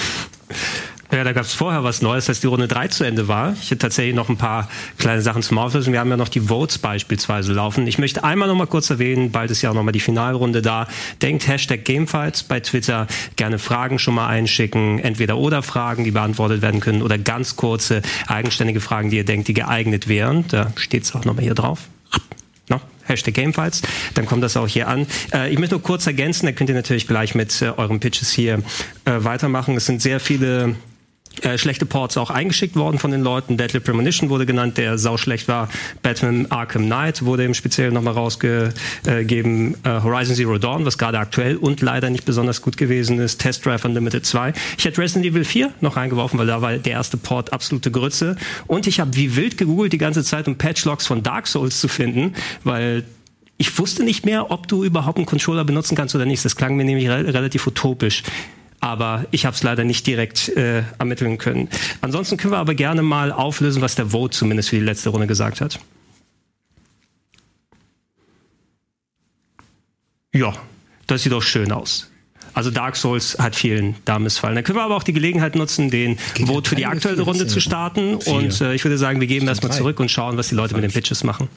[1.11, 3.53] Ja, da gab es vorher was Neues, als die Runde 3 zu Ende war.
[3.53, 5.93] Ich hätte tatsächlich noch ein paar kleine Sachen zum Auflösen.
[5.93, 7.85] Wir haben ja noch die Votes beispielsweise laufen.
[7.85, 10.61] Ich möchte einmal noch mal kurz erwähnen, bald ist ja auch noch mal die Finalrunde
[10.61, 10.87] da.
[11.21, 13.07] Denkt Hashtag Gamefights bei Twitter.
[13.35, 14.99] Gerne Fragen schon mal einschicken.
[14.99, 19.47] Entweder oder Fragen, die beantwortet werden können oder ganz kurze, eigenständige Fragen, die ihr denkt,
[19.47, 20.45] die geeignet wären.
[20.47, 21.81] Da steht es auch noch mal hier drauf.
[22.67, 22.81] No?
[23.03, 23.83] Hashtag Gamefights,
[24.15, 25.05] dann kommt das auch hier an.
[25.31, 28.31] Äh, ich möchte nur kurz ergänzen, da könnt ihr natürlich gleich mit äh, euren Pitches
[28.31, 28.63] hier
[29.05, 29.77] äh, weitermachen.
[29.77, 30.75] Es sind sehr viele
[31.43, 33.57] äh, schlechte Ports auch eingeschickt worden von den Leuten.
[33.57, 35.69] Deadly Premonition wurde genannt, der sau schlecht war.
[36.01, 39.75] Batman Arkham Knight wurde im Speziellen nochmal rausgegeben.
[39.83, 43.39] Äh, Horizon Zero Dawn, was gerade aktuell und leider nicht besonders gut gewesen ist.
[43.41, 44.53] Test Drive Unlimited 2.
[44.77, 48.37] Ich hätte Resident Evil 4 noch reingeworfen, weil da war der erste Port absolute Grütze.
[48.67, 51.87] Und ich habe wie wild gegoogelt die ganze Zeit, um Patchlogs von Dark Souls zu
[51.87, 52.33] finden,
[52.63, 53.03] weil
[53.57, 56.43] ich wusste nicht mehr, ob du überhaupt einen Controller benutzen kannst oder nicht.
[56.43, 58.23] Das klang mir nämlich re relativ utopisch.
[58.85, 61.69] Aber ich habe es leider nicht direkt äh, ermitteln können.
[62.01, 65.25] Ansonsten können wir aber gerne mal auflösen, was der Vote zumindest für die letzte Runde
[65.25, 65.79] gesagt hat.
[70.35, 70.53] Ja,
[71.07, 72.11] das sieht doch schön aus.
[72.53, 74.53] Also Dark Souls hat vielen da missfallen.
[74.53, 77.25] Dann können wir aber auch die Gelegenheit nutzen, den Geht Vote für die aktuelle vier,
[77.25, 78.15] Runde zu starten.
[78.15, 80.83] Und äh, ich würde sagen, wir geben erstmal zurück und schauen, was die Leute mit
[80.83, 81.49] den Pitches machen.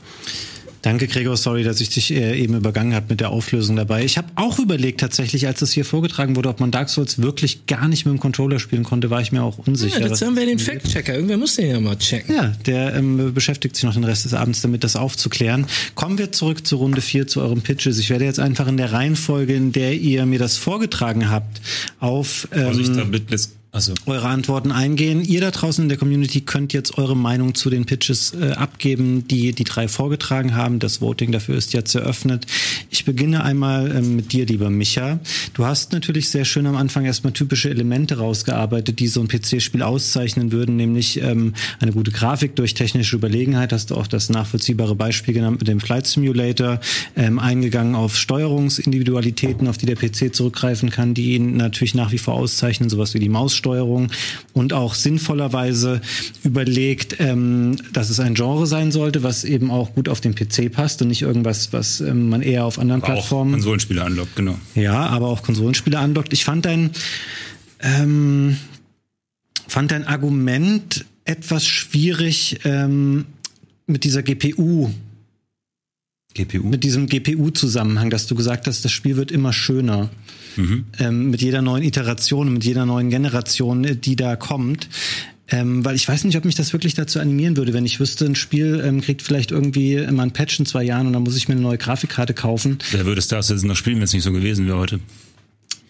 [0.82, 1.36] Danke, Gregor.
[1.36, 4.04] Sorry, dass ich dich äh, eben übergangen habe mit der Auflösung dabei.
[4.04, 7.66] Ich habe auch überlegt, tatsächlich, als das hier vorgetragen wurde, ob man Dark Souls wirklich
[7.66, 10.00] gar nicht mit dem Controller spielen konnte, war ich mir auch unsicher.
[10.00, 11.14] Ja, jetzt haben wir den Fact-Checker.
[11.14, 12.34] Irgendwer muss den ja mal checken.
[12.34, 15.66] Ja, der ähm, beschäftigt sich noch den Rest des Abends damit, das aufzuklären.
[15.94, 17.98] Kommen wir zurück zu Runde 4, zu eurem Pitches.
[17.98, 21.60] Ich werde jetzt einfach in der Reihenfolge, in der ihr mir das vorgetragen habt,
[21.98, 25.22] auf Also ich ähm, damit let's, also eure Antworten eingehen.
[25.22, 29.28] Ihr da draußen in der Community könnt jetzt eure Meinung zu den Pitches äh, abgeben,
[29.28, 30.80] die die drei vorgetragen haben.
[30.80, 32.44] Das Voting dafür ist jetzt eröffnet.
[32.90, 35.20] Ich beginne einmal ähm, mit dir, lieber Micha.
[35.54, 39.82] Du hast natürlich sehr schön am Anfang erstmal typische Elemente rausgearbeitet, die so ein PC-Spiel
[39.82, 43.72] auszeichnen würden, nämlich ähm, eine gute Grafik durch technische Überlegenheit.
[43.72, 46.80] Hast du auch das nachvollziehbare Beispiel genannt mit dem Flight Simulator,
[47.14, 52.18] ähm, eingegangen auf Steuerungsindividualitäten, auf die der PC zurückgreifen kann, die ihn natürlich nach wie
[52.18, 53.67] vor auszeichnen, sowas wie die Maussteuerung
[54.52, 56.00] und auch sinnvollerweise
[56.42, 60.72] überlegt, ähm, dass es ein Genre sein sollte, was eben auch gut auf den PC
[60.72, 64.58] passt und nicht irgendwas, was ähm, man eher auf anderen auch Plattformen Konsolenspiele anlockt, genau.
[64.74, 66.32] ja, aber auch Konsolenspiele anlockt.
[66.32, 66.90] Ich fand dein,
[67.80, 68.56] ähm,
[69.66, 73.26] fand dein Argument etwas schwierig ähm,
[73.86, 74.90] mit dieser GPU,
[76.44, 76.68] GPU.
[76.68, 80.10] mit diesem GPU-Zusammenhang, dass du gesagt hast, das Spiel wird immer schöner.
[80.98, 84.88] Ähm, mit jeder neuen Iteration, mit jeder neuen Generation, äh, die da kommt.
[85.50, 88.26] Ähm, weil ich weiß nicht, ob mich das wirklich dazu animieren würde, wenn ich wüsste,
[88.26, 91.36] ein Spiel ähm, kriegt vielleicht irgendwie immer ein Patch in zwei Jahren und dann muss
[91.36, 92.78] ich mir eine neue Grafikkarte kaufen.
[92.90, 95.00] Wer würde Star Citizen noch spielen, wenn es nicht so gewesen wäre heute?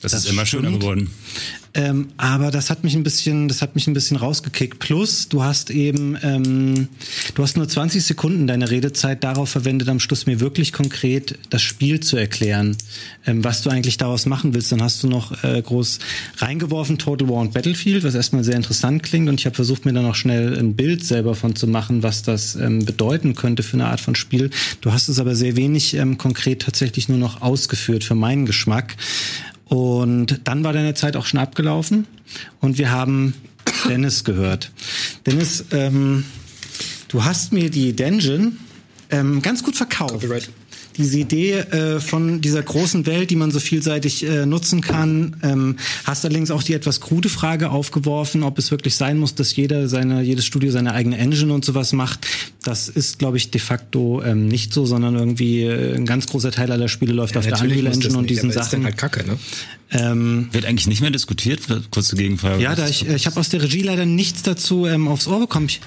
[0.01, 0.81] Das, Das ist immer schöner stimmt.
[0.81, 1.11] geworden.
[1.75, 4.79] Ähm, aber das hat mich ein bisschen, das hat mich ein bisschen rausgekickt.
[4.79, 6.89] Plus, du hast eben, ähm,
[7.35, 11.63] du hast nur 20 Sekunden deine Redezeit darauf verwendet, am Schluss mir wirklich konkret das
[11.63, 12.77] Spiel zu erklären,
[13.27, 14.73] ähm, was du eigentlich daraus machen willst.
[14.73, 15.99] Dann hast du noch äh, groß
[16.39, 19.29] reingeworfen Total War und Battlefield, was erstmal sehr interessant klingt.
[19.29, 22.23] Und ich habe versucht, mir dann noch schnell ein Bild selber von zu machen, was
[22.23, 24.51] das ähm, bedeuten könnte für eine Art von Spiel.
[24.81, 28.97] Du hast es aber sehr wenig ähm, konkret tatsächlich nur noch ausgeführt für meinen Geschmack.
[29.69, 32.07] Und dann war deine Zeit auch schon abgelaufen
[32.61, 33.35] und wir haben
[33.89, 34.71] Dennis gehört.
[35.27, 36.25] Dennis, ähm,
[37.09, 38.59] du hast mir die Dungeon
[39.11, 40.15] ähm, ganz gut verkauft.
[40.15, 40.49] Copyright.
[40.99, 45.77] Diese Idee äh, von dieser großen Welt, die man so vielseitig äh, nutzen kann, ähm,
[46.05, 49.89] hast allerdings auch die etwas krude Frage aufgeworfen, ob es wirklich sein muss, dass jeder
[49.89, 52.27] seine, jedes Studio seine eigene Engine und sowas macht.
[52.63, 56.51] Das ist, glaube ich, de facto ähm, nicht so, sondern irgendwie äh, ein ganz großer
[56.51, 58.85] Teil aller Spiele läuft auf der Unreal Engine und diesen aber ist dann Sachen.
[58.85, 59.39] halt Kacke, ne?
[59.91, 61.61] Ähm, Wird eigentlich nicht mehr diskutiert?
[61.91, 62.63] Kurze Gegenfrage.
[62.63, 65.41] ja, da ich, äh, ich habe aus der Regie leider nichts dazu ähm, aufs Ohr
[65.41, 65.67] bekommen.
[65.67, 65.81] Ich,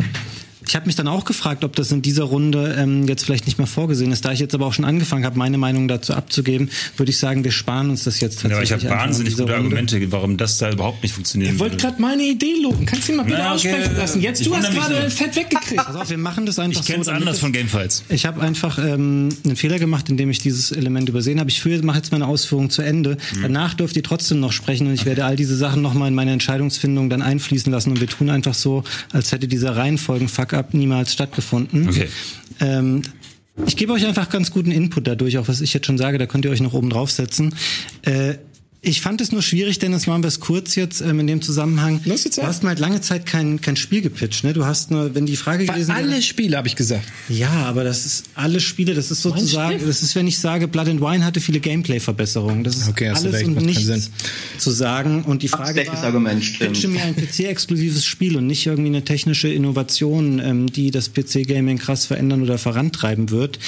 [0.67, 3.57] ich habe mich dann auch gefragt, ob das in dieser Runde ähm, jetzt vielleicht nicht
[3.57, 4.23] mehr vorgesehen ist.
[4.25, 7.43] Da ich jetzt aber auch schon angefangen habe, meine Meinung dazu abzugeben, würde ich sagen,
[7.43, 8.73] wir sparen uns das jetzt Ja, tatsächlich.
[8.73, 9.55] aber ich habe wahnsinnig gute Runde.
[9.55, 12.85] Argumente, warum das da überhaupt nicht funktionieren Ich wollte gerade meine Idee loben.
[12.85, 14.21] Kannst du ihn mal bitte Na, okay, aussprechen lassen?
[14.21, 15.77] Jetzt, ich du hast gerade fett weggekriegt.
[15.83, 17.09] Pass auf, wir machen das einfach Ich kenne so.
[17.09, 18.03] damit anders es- von Gamefights.
[18.09, 21.49] Ich habe einfach ähm, einen Fehler gemacht, indem ich dieses Element übersehen habe.
[21.49, 23.17] Ich mache jetzt meine Ausführung zu Ende.
[23.35, 23.41] Mhm.
[23.41, 26.31] Danach dürft ihr trotzdem noch sprechen und ich werde all diese Sachen nochmal in meine
[26.31, 29.75] Entscheidungsfindung dann einfließen lassen und wir tun einfach so, als hätte dieser
[30.51, 31.89] Reihenfolgen-Fuck-up niemals stattgefunden.
[31.89, 32.07] Okay.
[32.59, 33.01] Ähm,
[33.65, 36.25] ich gebe euch einfach ganz guten Input dadurch, auch was ich jetzt schon sage, da
[36.25, 37.53] könnt ihr euch noch oben draufsetzen.
[38.03, 38.35] Äh,
[38.83, 42.01] ich fand es nur schwierig, Dennis, machen wir es kurz jetzt ähm, in dem Zusammenhang.
[42.05, 44.53] Los, jetzt du hast mal halt lange Zeit kein, kein Spiel gepitcht, ne?
[44.53, 47.03] Du hast nur, wenn die Frage Bei gewesen wäre- alle Spiele, habe ich gesagt.
[47.29, 50.87] ja, aber das ist alle Spiele, das ist sozusagen, das ist, wenn ich sage, Blood
[50.87, 52.63] and Wine hatte viele Gameplay-Verbesserungen.
[52.63, 54.03] Das ist Okay, hast du alles recht, und nichts Sinn.
[54.57, 55.25] zu sagen.
[55.25, 56.73] Und die Frage war, Argument, stimmt.
[56.73, 61.77] pitche mir ein PC-exklusives Spiel und nicht irgendwie eine technische Innovation, ähm, die das PC-Gaming
[61.77, 63.59] krass verändern oder vorantreiben wird.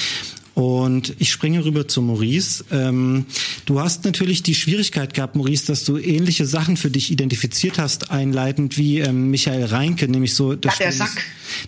[0.54, 2.64] Und ich springe rüber zu Maurice.
[2.70, 3.26] Ähm,
[3.66, 8.10] du hast natürlich die Schwierigkeit gehabt, Maurice, dass du ähnliche Sachen für dich identifiziert hast,
[8.10, 11.06] einleitend wie ähm, Michael Reinke, nämlich so, das Ja, Spiel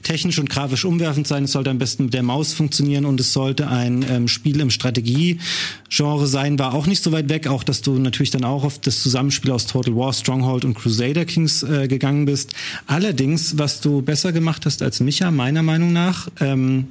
[0.02, 3.32] technisch und grafisch umwerfend sein, es sollte am besten mit der Maus funktionieren und es
[3.32, 7.82] sollte ein ähm, Spiel im Strategie-Genre sein, war auch nicht so weit weg, auch dass
[7.82, 11.88] du natürlich dann auch auf das Zusammenspiel aus Total War, Stronghold und Crusader Kings äh,
[11.88, 12.54] gegangen bist.
[12.86, 16.86] Allerdings, was du besser gemacht hast als Micha, meiner Meinung nach, ähm,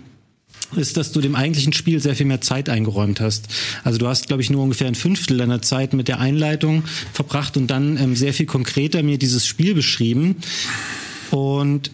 [0.75, 3.47] ist, dass du dem eigentlichen Spiel sehr viel mehr Zeit eingeräumt hast.
[3.83, 6.83] Also du hast, glaube ich, nur ungefähr ein Fünftel deiner Zeit mit der Einleitung
[7.13, 10.37] verbracht und dann ähm, sehr viel konkreter mir dieses Spiel beschrieben.
[11.31, 11.91] Und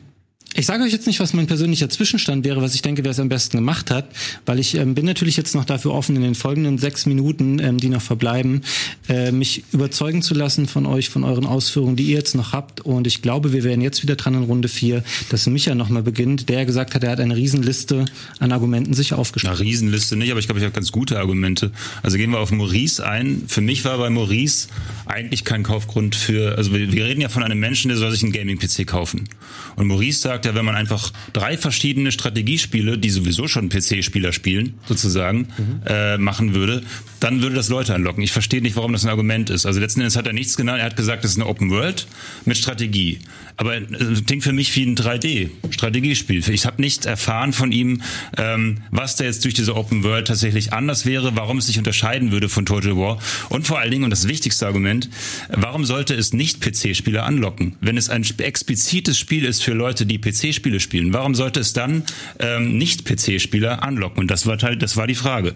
[0.53, 3.19] Ich sage euch jetzt nicht, was mein persönlicher Zwischenstand wäre, was ich denke, wer es
[3.19, 4.09] am besten gemacht hat,
[4.45, 7.77] weil ich ähm, bin natürlich jetzt noch dafür offen, in den folgenden sechs Minuten, ähm,
[7.77, 8.61] die noch verbleiben,
[9.07, 12.81] äh, mich überzeugen zu lassen von euch, von euren Ausführungen, die ihr jetzt noch habt.
[12.81, 16.49] Und ich glaube, wir werden jetzt wieder dran in Runde vier, dass Micha nochmal beginnt,
[16.49, 18.05] der gesagt hat, er hat eine Riesenliste
[18.39, 19.55] an Argumenten sich aufgeschrieben.
[19.57, 21.71] Na, Riesenliste nicht, aber ich glaube, ich habe ganz gute Argumente.
[22.03, 23.43] Also gehen wir auf Maurice ein.
[23.47, 24.67] Für mich war bei Maurice
[25.05, 28.23] eigentlich kein Kaufgrund für, also wir, wir reden ja von einem Menschen, der soll sich
[28.23, 29.29] einen Gaming-PC kaufen.
[29.77, 34.75] Und Maurice sagt ja, wenn man einfach drei verschiedene Strategiespiele, die sowieso schon PC-Spieler spielen,
[34.85, 35.81] sozusagen, mhm.
[35.85, 36.81] äh, machen würde,
[37.19, 38.23] dann würde das Leute anlocken.
[38.23, 39.65] Ich verstehe nicht, warum das ein Argument ist.
[39.65, 40.79] Also letzten Endes hat er nichts genannt.
[40.79, 42.07] Er hat gesagt, das ist eine Open World
[42.45, 43.19] mit Strategie.
[43.57, 46.47] Aber es klingt für mich wie ein 3D-Strategiespiel.
[46.49, 48.01] Ich habe nicht erfahren von ihm,
[48.37, 52.31] ähm, was da jetzt durch diese Open World tatsächlich anders wäre, warum es sich unterscheiden
[52.31, 53.19] würde von Total War.
[53.49, 55.09] Und vor allen Dingen, und das wichtigste Argument,
[55.49, 57.75] warum sollte es nicht PC-Spieler anlocken?
[57.81, 62.03] Wenn es ein explizites Spiel ist für Leute, die PC-Spiele spielen, warum sollte es dann
[62.39, 64.19] ähm, nicht PC-Spieler anlocken?
[64.19, 65.55] Und das war halt, das war die Frage.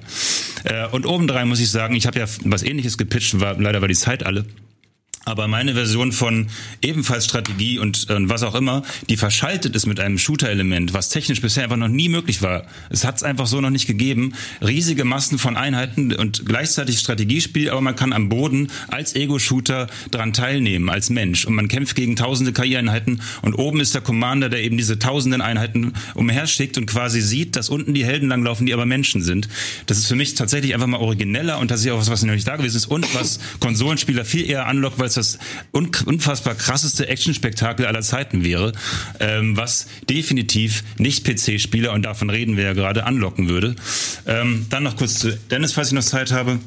[0.64, 3.88] Äh, und obendrein muss ich sagen, ich habe ja was ähnliches gepitcht, war, leider war
[3.88, 4.46] die Zeit alle.
[5.26, 6.48] Aber meine Version von
[6.84, 11.42] ebenfalls Strategie und äh, was auch immer, die verschaltet ist mit einem Shooter-Element, was technisch
[11.42, 12.66] bisher einfach noch nie möglich war.
[12.92, 14.34] Es hat es einfach so noch nicht gegeben.
[14.62, 20.32] Riesige Massen von Einheiten und gleichzeitig Strategiespiel, aber man kann am Boden als Ego-Shooter dran
[20.32, 21.46] teilnehmen, als Mensch.
[21.46, 25.42] Und man kämpft gegen tausende KI-Einheiten und oben ist der Commander, der eben diese tausenden
[25.42, 29.50] Einheiten umherschickt und quasi sieht, dass unten die Helden langlaufen, die aber Menschen sind.
[29.88, 32.22] Das ist für mich tatsächlich einfach mal origineller und das ist ja auch was, was
[32.22, 35.40] noch nicht da gewesen ist und was Konsolenspieler viel eher anlockt, weil das
[35.72, 38.74] unfassbar krasseste Actionspektakel aller Zeiten wäre,
[39.20, 43.76] ähm, was definitiv nicht PC-Spieler, und davon reden wir ja gerade, anlocken würde.
[44.28, 46.60] Ähm, dann noch kurz zu Dennis, falls ich noch Zeit habe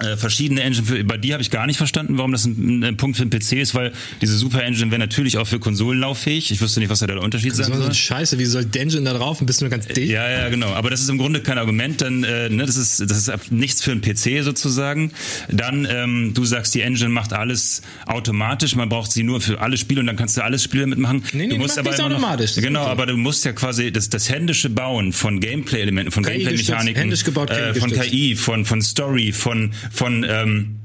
[0.00, 2.96] äh, verschiedene Engine für, bei dir habe ich gar nicht verstanden, warum das ein, ein,
[2.96, 6.50] Punkt für den PC ist, weil diese Super Engine wäre natürlich auch für Konsolen lauffähig.
[6.50, 7.92] Ich wüsste nicht, was da der Unterschied sein soll.
[7.92, 9.40] Scheiße, wie soll Engine da drauf?
[9.40, 10.08] Bist du nur ganz dick?
[10.08, 10.68] Ja, ja, genau.
[10.68, 13.82] Aber das ist im Grunde kein Argument, denn äh, ne, das ist das ist nichts
[13.82, 15.12] für einen PC sozusagen.
[15.50, 18.74] Dann ähm, du sagst, die Engine macht alles automatisch.
[18.76, 21.22] Man braucht sie nur für alle Spiele und dann kannst du alles Spiele mitmachen.
[21.32, 22.56] Nee, nee, du musst aber automatisch.
[22.56, 22.90] Noch, genau, okay.
[22.90, 27.90] aber du musst ja quasi das, das händische Bauen von Gameplay-Elementen, von Gameplay-Mechaniken, äh, von
[27.90, 30.79] KI, von von Story, von von ähm,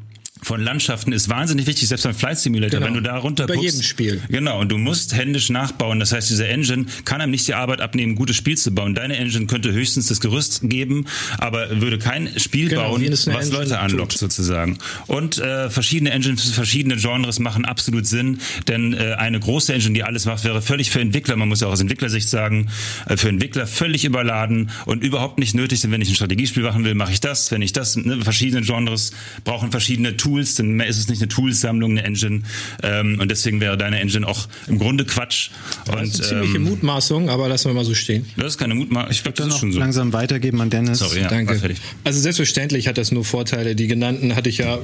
[0.45, 2.85] von Landschaften ist wahnsinnig wichtig, selbst beim Flight Simulator, genau.
[2.85, 4.21] wenn du da runter Bei jedem Spiel.
[4.29, 5.99] Genau, und du musst händisch nachbauen.
[5.99, 8.93] Das heißt, diese Engine kann einem nicht die Arbeit abnehmen, ein gutes Spiel zu bauen.
[8.93, 11.05] Deine Engine könnte höchstens das Gerüst geben,
[11.39, 14.19] aber würde kein Spiel genau, bauen, was Engine Leute anlockt tut.
[14.19, 14.77] sozusagen.
[15.07, 19.95] Und äh, verschiedene Engines für verschiedene Genres machen absolut Sinn, denn äh, eine große Engine,
[19.95, 22.69] die alles macht, wäre völlig für Entwickler, man muss ja auch aus Entwicklersicht sagen,
[23.07, 25.81] äh, für Entwickler völlig überladen und überhaupt nicht nötig.
[25.81, 27.49] Denn wenn ich ein Strategiespiel machen will, mache ich das.
[27.49, 29.11] Wenn ich das, ne, verschiedene Genres
[29.43, 32.41] brauchen verschiedene Tools Tools, dann ist es nicht eine Toolsammlung, eine Engine.
[32.83, 35.49] Ähm, und deswegen wäre deine Engine auch im Grunde Quatsch.
[35.85, 38.25] Das und, ist eine ziemliche ähm, Mutmaßung, aber lassen wir mal so stehen.
[38.35, 39.11] Das ist keine Mutmaßung.
[39.11, 39.79] Ich würde das schon so.
[39.79, 40.99] langsam weitergeben an Dennis.
[40.99, 41.59] Sorry, ja, Danke.
[42.03, 43.75] Also selbstverständlich hat das nur Vorteile.
[43.75, 44.79] Die genannten hatte ich ja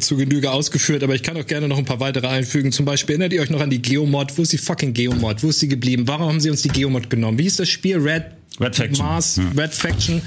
[0.00, 2.72] zu Genüge ausgeführt, aber ich kann auch gerne noch ein paar weitere einfügen.
[2.72, 4.36] Zum Beispiel erinnert ihr euch noch an die Geomod?
[4.36, 5.42] Wo ist die fucking Geomod?
[5.42, 6.04] Wo ist sie geblieben?
[6.06, 7.38] Warum haben sie uns die Geomod genommen?
[7.38, 7.98] Wie ist das Spiel?
[7.98, 8.24] Red
[8.60, 9.06] Red Faction.
[9.06, 9.62] Mars, ja.
[9.62, 10.22] Red Faction.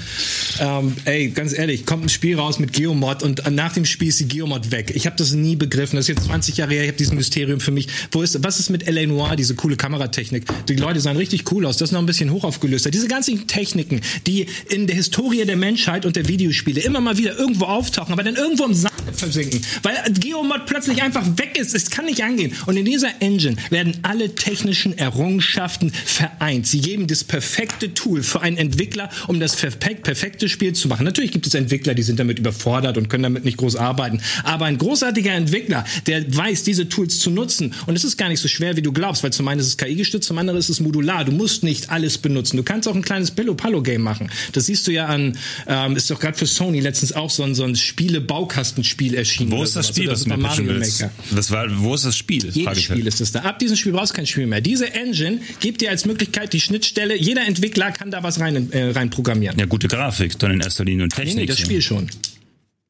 [0.60, 4.20] Ähm, ey, ganz ehrlich, kommt ein Spiel raus mit Geomod und nach dem Spiel ist
[4.20, 4.92] die Geomod weg.
[4.94, 5.96] Ich habe das nie begriffen.
[5.96, 6.82] Das ist jetzt 20 Jahre her.
[6.84, 7.88] Ich habe dieses Mysterium für mich.
[8.12, 10.44] Wo ist, was ist mit LA Noir, diese coole Kameratechnik?
[10.68, 11.76] Die Leute sahen richtig cool aus.
[11.76, 12.90] Das ist noch ein bisschen hoch aufgelöster.
[12.90, 17.36] Diese ganzen Techniken, die in der Historie der Menschheit und der Videospiele immer mal wieder
[17.36, 21.74] irgendwo auftauchen, aber dann irgendwo im Sand versinken, weil Geomod plötzlich einfach weg ist.
[21.74, 22.52] Es kann nicht angehen.
[22.66, 26.66] Und in dieser Engine werden alle technischen Errungenschaften vereint.
[26.66, 31.04] Sie geben das perfekte Tool Tool für einen Entwickler, um das perfekte Spiel zu machen.
[31.04, 34.20] Natürlich gibt es Entwickler, die sind damit überfordert und können damit nicht groß arbeiten.
[34.44, 38.40] Aber ein großartiger Entwickler, der weiß, diese Tools zu nutzen, und es ist gar nicht
[38.40, 40.80] so schwer, wie du glaubst, weil zum einen ist es KI-gestützt, zum anderen ist es
[40.80, 41.24] modular.
[41.24, 42.56] Du musst nicht alles benutzen.
[42.56, 44.30] Du kannst auch ein kleines Pillow-Pallo-Game machen.
[44.52, 45.36] Das siehst du ja an,
[45.66, 49.52] ähm, ist doch gerade für Sony letztens auch so ein, so ein Spiele-Baukastenspiel erschienen.
[49.52, 51.10] Wo ist das Spiel, was du Mario Maker.
[51.34, 52.48] Das war, wo ist das Spiel?
[52.50, 53.40] Jedes Spiel ist das da.
[53.40, 54.60] Ab diesem Spiel brauchst du kein Spiel mehr.
[54.60, 57.16] Diese Engine gibt dir als Möglichkeit die Schnittstelle.
[57.16, 59.58] Jeder Entwickler kann da was rein, äh, rein programmieren.
[59.58, 61.34] Ja, gute Grafik, dann in erster Linie und Technik.
[61.34, 62.08] Nee, nee das Spiel schon.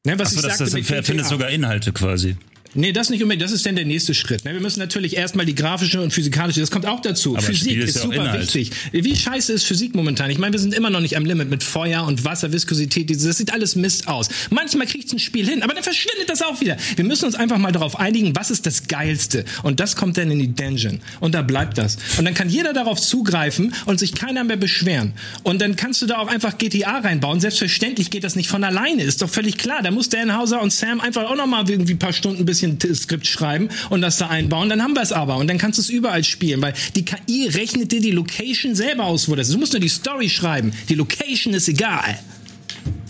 [0.05, 2.35] Ne, was Achso, ich das, sagte, das findet sogar Inhalte quasi.
[2.73, 3.43] Nee, das nicht unbedingt.
[3.43, 4.45] Das ist dann der nächste Schritt.
[4.45, 4.53] Ne?
[4.53, 7.35] Wir müssen natürlich erstmal die grafische und physikalische, das kommt auch dazu.
[7.35, 8.71] Aber Physik ist, ja super wichtig.
[8.91, 10.29] Wie scheiße ist Physik momentan?
[10.29, 13.09] Ich meine, wir sind immer noch nicht am Limit mit Feuer und Wasser, Viskosität.
[13.09, 14.29] Das sieht alles Mist aus.
[14.49, 16.77] Manchmal kriegt ein Spiel hin, aber dann verschwindet das auch wieder.
[16.95, 19.43] Wir müssen uns einfach mal darauf einigen, was ist das Geilste?
[19.63, 21.01] Und das kommt dann in die Dungeon.
[21.19, 21.97] Und da bleibt das.
[22.17, 25.13] Und dann kann jeder darauf zugreifen und sich keiner mehr beschweren.
[25.43, 27.41] Und dann kannst du da auch einfach GTA reinbauen.
[27.41, 29.03] Selbstverständlich geht das nicht von alleine.
[29.03, 29.81] Ist doch völlig klar.
[29.83, 32.45] Da muss Dan Hauser und Sam einfach auch noch mal irgendwie ein paar Stunden ein
[32.61, 35.77] bisschen Skript schreiben und das da einbauen, dann haben wir es aber und dann kannst
[35.77, 39.47] du es überall spielen, weil die KI rechnet dir die Location selber aus, wo das
[39.47, 39.53] ist.
[39.53, 40.71] Du musst nur die Story schreiben.
[40.89, 42.19] Die Location ist egal.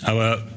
[0.03, 0.47] Aber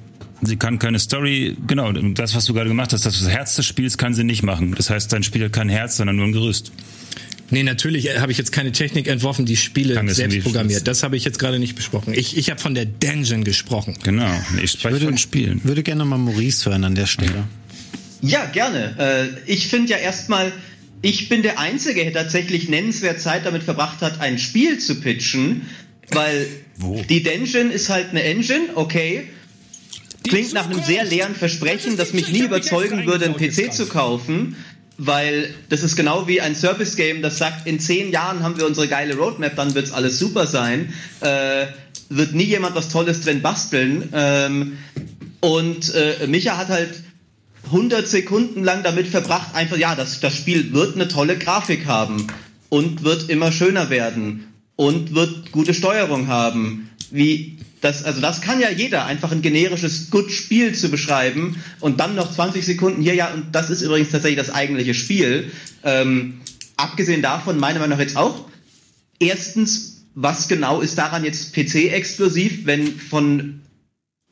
[0.42, 3.98] sie kann keine Story, genau, das, was du gerade gemacht hast, das Herz des Spiels
[3.98, 4.74] kann sie nicht machen.
[4.76, 6.72] Das heißt, dein Spiel hat kein Herz, sondern nur ein Gerüst.
[7.50, 10.88] Nee, natürlich äh, habe ich jetzt keine Technik entworfen, die Spiele Kann selbst programmiert.
[10.88, 12.14] Das habe ich jetzt gerade nicht besprochen.
[12.14, 13.96] Ich, ich habe von der Dungeon gesprochen.
[14.02, 14.32] Genau.
[14.62, 15.60] Ich spreche von Spielen.
[15.62, 17.34] würde gerne mal Maurice hören an der Stelle.
[17.34, 17.48] Ja,
[18.52, 19.36] gerne.
[19.46, 20.52] Äh, ich finde ja erstmal,
[21.02, 25.62] ich bin der Einzige, der tatsächlich nennenswert Zeit damit verbracht hat, ein Spiel zu pitchen,
[26.10, 26.46] weil
[27.08, 29.28] die Dungeon ist halt eine Engine, okay.
[30.26, 34.56] Klingt nach einem sehr leeren Versprechen, das mich nie überzeugen würde, einen PC zu kaufen,
[34.96, 38.88] weil das ist genau wie ein Service-Game, das sagt, in zehn Jahren haben wir unsere
[38.88, 40.94] geile Roadmap, dann wird's alles super sein.
[41.20, 41.66] Äh,
[42.08, 44.08] wird nie jemand was Tolles drin basteln.
[44.14, 44.78] Ähm,
[45.40, 47.03] und äh, Micha hat halt
[47.66, 52.26] 100 Sekunden lang damit verbracht, einfach, ja, das, das Spiel wird eine tolle Grafik haben
[52.68, 56.90] und wird immer schöner werden und wird gute Steuerung haben.
[57.10, 62.00] Wie das, also das kann ja jeder, einfach ein generisches Good Spiel zu beschreiben und
[62.00, 65.50] dann noch 20 Sekunden hier, ja, und das ist übrigens tatsächlich das eigentliche Spiel.
[65.82, 66.40] Ähm,
[66.76, 68.46] abgesehen davon, meiner Meinung nach jetzt auch,
[69.20, 73.60] erstens, was genau ist daran jetzt PC-exklusiv, wenn von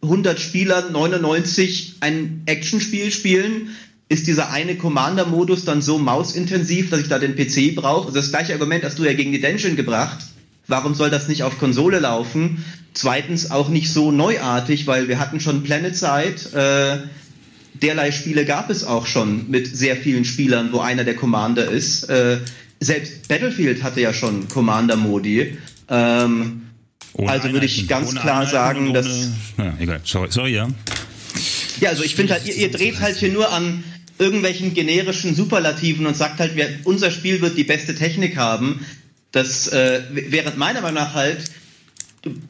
[0.02, 3.68] 100 Spielern 99 ein Actionspiel spielen,
[4.08, 8.06] ist dieser eine Commander-Modus dann so mausintensiv, dass ich da den PC brauche.
[8.06, 10.18] Also das gleiche Argument hast du ja gegen die Dungeon gebracht.
[10.66, 12.64] Warum soll das nicht auf Konsole laufen?
[12.94, 16.52] Zweitens auch nicht so neuartig, weil wir hatten schon Planet Side.
[16.52, 17.08] Äh,
[17.80, 22.08] derlei Spiele gab es auch schon mit sehr vielen Spielern, wo einer der Commander ist.
[22.10, 22.38] Äh,
[22.80, 25.56] selbst Battlefield hatte ja schon Commander-Modi.
[25.88, 26.61] Ähm,
[27.14, 30.00] Ohne also würde ich ganz Ohne klar Einheiten sagen, und dass ohne- Ja, egal.
[30.04, 30.68] Sorry, sorry ja.
[31.80, 33.84] Ja, also ich finde halt, ihr, ihr dreht halt hier nur an
[34.18, 38.86] irgendwelchen generischen Superlativen und sagt halt, wir, unser Spiel wird die beste Technik haben.
[39.32, 41.44] Das äh, während meiner Meinung nach halt,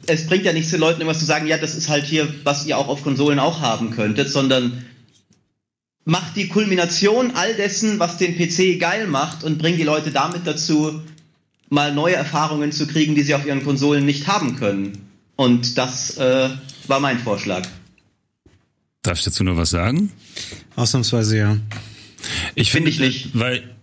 [0.05, 2.65] es bringt ja nichts den Leuten immer zu sagen, ja, das ist halt hier, was
[2.65, 4.83] ihr auch auf Konsolen auch haben könntet, sondern
[6.05, 10.41] macht die Kulmination all dessen, was den PC geil macht und bringt die Leute damit
[10.45, 11.01] dazu,
[11.73, 15.09] mal neue Erfahrungen zu kriegen, die sie auf ihren Konsolen nicht haben können.
[15.35, 16.49] Und das äh,
[16.87, 17.67] war mein Vorschlag.
[19.01, 20.11] Darf ich dazu nur was sagen?
[20.75, 21.57] Ausnahmsweise ja.
[22.55, 23.39] Ich Finde finde ich nicht.
[23.39, 23.75] Weil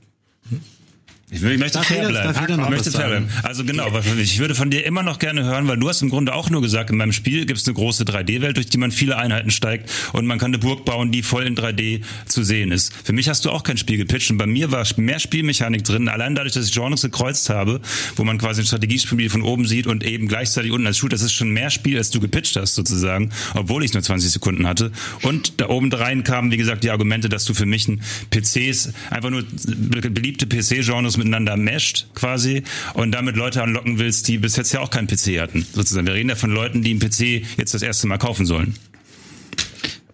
[1.31, 2.35] ich, will, ich möchte fair bleiben.
[2.49, 3.29] ich möchte fair bleiben.
[3.43, 3.89] Also genau,
[4.19, 6.61] ich würde von dir immer noch gerne hören, weil du hast im Grunde auch nur
[6.61, 9.91] gesagt, in meinem Spiel gibt es eine große 3D-Welt, durch die man viele Einheiten steigt
[10.13, 12.93] und man kann eine Burg bauen, die voll in 3D zu sehen ist.
[13.05, 16.09] Für mich hast du auch kein Spiel gepitcht und bei mir war mehr Spielmechanik drin,
[16.09, 17.81] allein dadurch, dass ich Genres gekreuzt habe,
[18.17, 21.23] wo man quasi ein Strategiespiel von oben sieht und eben gleichzeitig unten als Shooter, das
[21.23, 24.91] ist schon mehr Spiel, als du gepitcht hast sozusagen, obwohl ich nur 20 Sekunden hatte.
[25.23, 28.01] Und da oben rein kamen, wie gesagt, die Argumente, dass du für mich ein
[28.31, 32.65] PCs, einfach nur beliebte PC-Genres miteinander mescht quasi
[32.95, 35.65] und damit Leute anlocken willst, die bis jetzt ja auch keinen PC hatten.
[35.73, 36.07] Sozusagen.
[36.07, 38.75] Wir reden ja von Leuten, die einen PC jetzt das erste Mal kaufen sollen.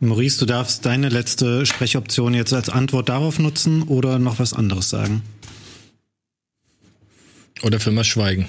[0.01, 4.91] Maurice, du darfst deine letzte Sprechoption jetzt als Antwort darauf nutzen oder noch was anderes
[4.91, 5.23] sagen.
[7.63, 8.47] Oder für mal schweigen.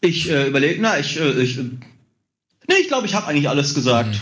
[0.00, 1.64] Ich äh, überlege, na, ich, äh, ich, äh,
[2.68, 4.18] nee, ich glaube, ich habe eigentlich alles gesagt.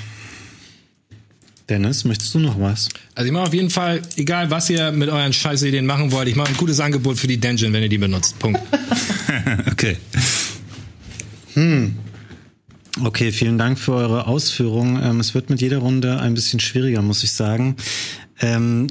[1.68, 2.88] Dennis, möchtest du noch was?
[3.14, 6.36] Also ich mache auf jeden Fall, egal was ihr mit euren Scheißideen machen wollt, ich
[6.36, 8.38] mache ein gutes Angebot für die Dungeon, wenn ihr die benutzt.
[8.38, 8.60] Punkt.
[9.72, 9.96] Okay.
[13.02, 15.02] Okay, vielen Dank für eure Ausführungen.
[15.02, 17.76] Ähm, es wird mit jeder Runde ein bisschen schwieriger, muss ich sagen.
[18.40, 18.86] Ähm,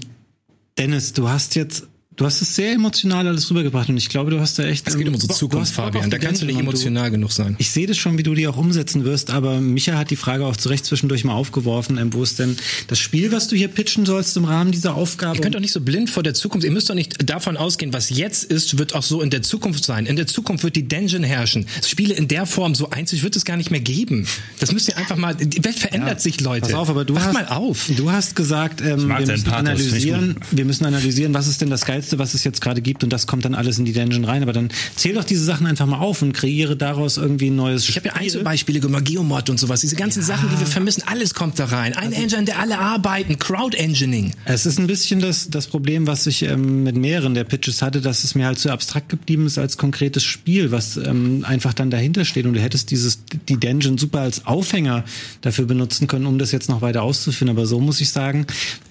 [0.78, 1.88] Dennis, du hast jetzt,
[2.18, 4.88] du hast es sehr emotional alles rübergebracht und ich glaube, du hast da echt.
[4.88, 6.10] Es geht um unsere du Zukunft, Fabian.
[6.10, 7.56] Da kannst du nicht emotional genug sein.
[7.60, 10.46] Ich sehe das schon, wie du die auch umsetzen wirst, aber Micha hat die Frage
[10.46, 12.58] auch zu Recht zwischendurch mal aufgeworfen, ähm, wo ist denn
[12.88, 15.38] das Spiel, was du hier pitchen sollst im Rahmen dieser Aufgabe?
[15.38, 17.94] Ihr könnt doch nicht so blind vor der Zukunft, ihr müsst doch nicht davon ausgehen,
[17.94, 20.08] was jetzt ist, wird auch so in der Zukunft sein.
[20.08, 21.68] In der Zukunft wird die Dungeon herrschen.
[21.86, 24.28] Spiele in der Form so einzig wird es gar nicht mehr geben.
[24.60, 26.62] Das müsst ihr einfach mal, die Welt verändert sich, Leute.
[26.68, 27.90] Pass auf, aber du Wacht hast, mal auf.
[27.96, 31.86] Du hast gesagt, ähm, wir, müssen Pathos, analysieren, wir müssen analysieren, was ist denn das
[31.86, 34.44] Geilste, was es jetzt gerade gibt und das kommt dann alles in die Dungeon rein.
[34.44, 37.88] Aber dann zähl doch diese Sachen einfach mal auf und kreiere daraus irgendwie ein neues
[37.90, 39.82] Ich habe ja Einzelbeispiele gemacht, Geomod und sowas.
[39.82, 41.94] Diese ganzen Sachen, die wir vermissen, alles kommt da rein.
[41.94, 44.34] Ein Engine, der alle arbeiten, Crowd-Engineing.
[44.46, 48.02] Es ist ein bisschen das, das Problem, was ich ähm, mit mehreren der Pitches hatte,
[48.02, 51.90] dass es mir halt zu abstrakt geblieben ist als konkretes Spiel, was ähm, einfach dann
[51.90, 52.46] dahinter steht.
[52.46, 53.20] Und du hättest dieses,
[53.50, 55.04] die Dungeon super als Aufhänger
[55.42, 57.50] dafür benutzen können, um das jetzt noch weiter auszuführen.
[57.50, 58.46] Aber so muss ich sagen,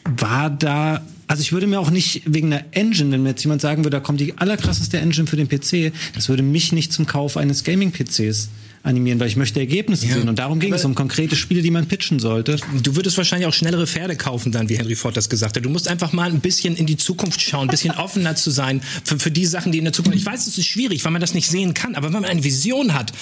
[0.04, 3.60] war da Also ich würde mir auch nicht wegen der Engine, wenn mir jetzt jemand
[3.60, 7.06] sagen würde, da kommt die allerkrasseste Engine für den PC, das würde mich nicht zum
[7.06, 8.48] Kauf eines Gaming-PCs
[8.84, 10.14] animieren, weil ich möchte Ergebnisse Ja.
[10.14, 10.28] sehen.
[10.28, 12.56] Und darum ging es Aber- um konkrete Spiele, die man pitchen sollte.
[12.84, 15.64] Du würdest wahrscheinlich auch schnellere Pferde kaufen, dann, wie Henry Ford das gesagt hat.
[15.64, 18.80] Du musst einfach mal ein bisschen in die Zukunft schauen, ein bisschen offener zu sein
[19.02, 20.16] für, für die Sachen, die in der Zukunft.
[20.16, 22.44] Ich weiß, es ist schwierig, weil man das nicht sehen kann, aber wenn man eine
[22.44, 23.12] Vision hat,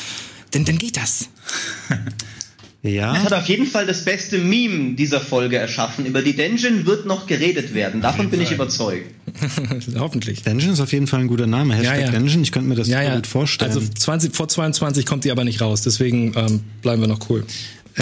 [0.51, 1.31] dann, dann geht das.
[2.85, 3.15] Es Ja.
[3.17, 6.05] hat auf jeden Fall das beste Meme dieser Folge erschaffen.
[6.05, 8.03] Über die Dungeon wird noch geredet werden.
[8.03, 9.07] Davon bin ich überzeugt.
[9.99, 10.43] Hoffentlich.
[10.43, 11.75] Dungeon ist auf jeden Fall ein guter Name.
[11.75, 12.11] Hashtag Ja, ja.
[12.11, 13.15] Dungeon, ich könnte mir das ja.
[13.17, 13.73] gut vorstellen.
[13.73, 17.45] Also 20, vor 22 kommt die aber nicht raus, deswegen ähm, bleiben wir noch cool.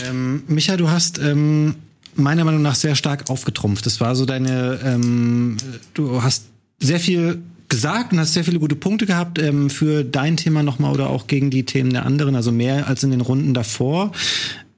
[0.05, 1.77] Ähm, Micha, du hast ähm,
[2.17, 3.87] meiner Meinung nach sehr stark aufgetrumpft.
[3.87, 5.59] Das war so deine, ähm,
[5.95, 6.47] du hast
[6.81, 7.39] sehr viel
[7.69, 11.27] gesagt und hast sehr viele gute Punkte gehabt ähm, für dein Thema nochmal oder auch
[11.27, 14.13] gegen die Themen der anderen, also mehr als in den Runden davor.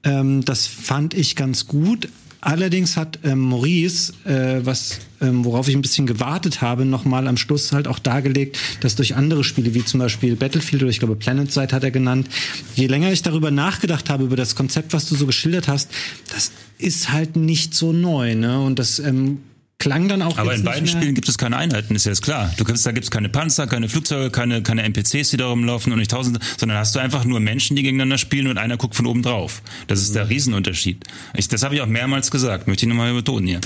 [0.05, 2.07] Ähm, das fand ich ganz gut.
[2.45, 7.37] Allerdings hat ähm, Maurice, äh, was, ähm, worauf ich ein bisschen gewartet habe, nochmal am
[7.37, 11.15] Schluss halt auch dargelegt, dass durch andere Spiele, wie zum Beispiel Battlefield oder ich glaube
[11.15, 12.29] PlanetSide hat er genannt,
[12.75, 15.89] je länger ich darüber nachgedacht habe, über das Konzept, was du so geschildert hast,
[16.31, 18.61] das ist halt nicht so neu, ne?
[18.61, 19.39] Und das ähm,
[19.77, 22.21] klang dann auch Aber in beiden mehr- Spielen gibt es keine Einheiten, ist ja jetzt
[22.21, 22.53] klar.
[22.57, 25.91] Du gibst, da gibt es keine Panzer, keine Flugzeuge, keine, keine NPCs, die da rumlaufen
[25.91, 28.95] und nicht tausende, sondern hast du einfach nur Menschen, die gegeneinander spielen und einer guckt
[28.95, 29.61] von oben drauf.
[29.87, 31.03] Das ist der Riesenunterschied.
[31.35, 33.61] Ich, das habe ich auch mehrmals gesagt, möchte ich nochmal betonen hier.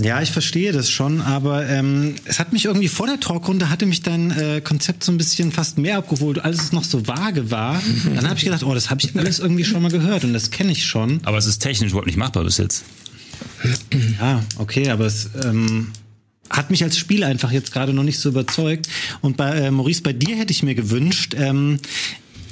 [0.00, 3.84] Ja, ich verstehe das schon, aber ähm, es hat mich irgendwie vor der Talkrunde hatte
[3.84, 7.50] mich dein äh, Konzept so ein bisschen fast mehr abgeholt, als es noch so vage
[7.50, 7.80] war.
[8.14, 10.50] Dann habe ich gedacht, oh, das habe ich alles irgendwie schon mal gehört und das
[10.50, 11.20] kenne ich schon.
[11.24, 12.84] Aber es ist technisch überhaupt nicht machbar bis jetzt.
[14.18, 15.88] Ja, okay, aber es ähm,
[16.50, 18.88] hat mich als Spiel einfach jetzt gerade noch nicht so überzeugt.
[19.20, 21.78] Und bei äh, Maurice, bei dir hätte ich mir gewünscht, ähm,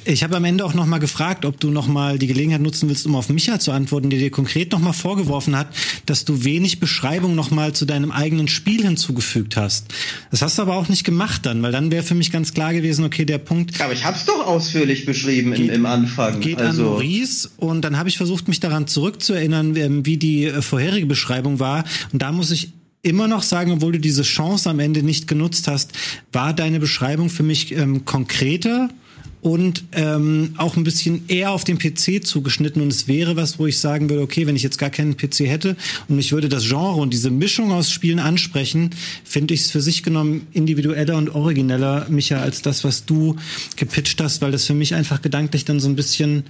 [0.04, 2.88] ich habe am Ende auch noch mal gefragt, ob du noch mal die Gelegenheit nutzen
[2.88, 5.68] willst, um auf Micha zu antworten, der dir konkret noch mal vorgeworfen hat,
[6.06, 9.86] dass du wenig Beschreibung noch mal zu deinem eigenen Spiel hinzugefügt hast.
[10.30, 12.72] Das hast du aber auch nicht gemacht dann, weil dann wäre für mich ganz klar
[12.72, 16.40] gewesen, okay, der Punkt Aber ich habe es doch ausführlich beschrieben im, im Anfang.
[16.40, 20.46] geht an also, Maurice und dann habe ich versucht, mich daran zurückzuerinnern, ähm, wie die
[20.46, 21.84] äh, vorherige Beschreibung war.
[22.12, 22.72] Und da muss ich
[23.02, 25.92] immer noch sagen, obwohl du diese Chance am Ende nicht genutzt hast,
[26.32, 28.90] war deine Beschreibung für mich ähm, konkreter
[29.42, 32.82] und ähm, auch ein bisschen eher auf den PC zugeschnitten.
[32.82, 35.40] Und es wäre was, wo ich sagen würde, okay, wenn ich jetzt gar keinen PC
[35.40, 35.76] hätte
[36.08, 38.90] und ich würde das Genre und diese Mischung aus Spielen ansprechen,
[39.24, 43.36] finde ich es für sich genommen individueller und origineller, Micha, als das, was du
[43.76, 46.44] gepitcht hast, weil das für mich einfach gedanklich dann so ein bisschen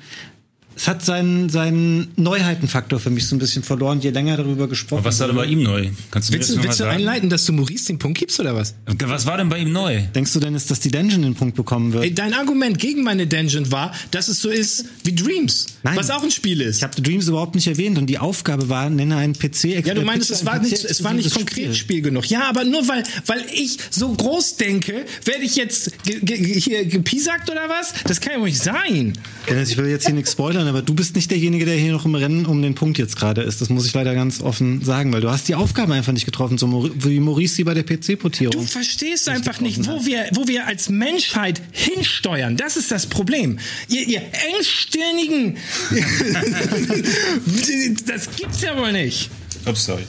[0.76, 5.00] es hat seinen, seinen Neuheitenfaktor für mich so ein bisschen verloren, je länger darüber gesprochen
[5.00, 5.88] Aber was war denn bei ihm neu?
[6.10, 6.96] Kannst du mir Willst das du, noch mal willst du sagen?
[6.96, 8.74] einleiten, dass du Maurice den Punkt gibst oder was?
[8.86, 10.00] Was war denn bei ihm neu?
[10.14, 12.04] Denkst du denn, ist, dass die Dungeon den Punkt bekommen wird?
[12.04, 15.96] Ey, Dein Argument gegen meine Dungeon war, dass es so ist wie Dreams, Nein.
[15.96, 16.78] was auch ein Spiel ist.
[16.78, 19.84] Ich habe Dreams überhaupt nicht erwähnt und die Aufgabe war, nenne einen PC.
[19.84, 22.26] Ja, du meinst, es war nicht, es war nicht konkret Spiel genug.
[22.30, 27.68] Ja, aber nur weil, weil ich so groß denke, werde ich jetzt hier gepiesackt oder
[27.68, 27.92] was?
[28.04, 29.12] Das kann ja wohl nicht sein.
[29.48, 32.04] Dennis, ich will jetzt hier nichts spoilern, aber du bist nicht derjenige, der hier noch
[32.04, 33.60] im Rennen um den Punkt jetzt gerade ist.
[33.60, 36.58] Das muss ich leider ganz offen sagen, weil du hast die Aufgabe einfach nicht getroffen,
[36.58, 38.66] so wie Maurice sie bei der Du PC-Portierung.
[38.66, 42.56] verstehst einfach nicht, wo wir, wo wir als Menschheit hinsteuern.
[42.56, 43.58] Das ist das Problem.
[43.88, 44.22] Ihr, ihr
[44.54, 45.56] engstirnigen,
[48.06, 49.30] das gibt's ja wohl nicht.
[49.66, 50.02] Ups, sorry.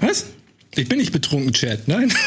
[0.00, 0.26] Was?
[0.76, 1.86] Ich bin nicht betrunken, Chat.
[1.88, 2.12] Nein.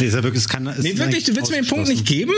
[0.00, 2.06] Nee, ist ja wirklich, es kann, ist Nee, wirklich, du willst mir den Punkt nicht
[2.06, 2.32] geben?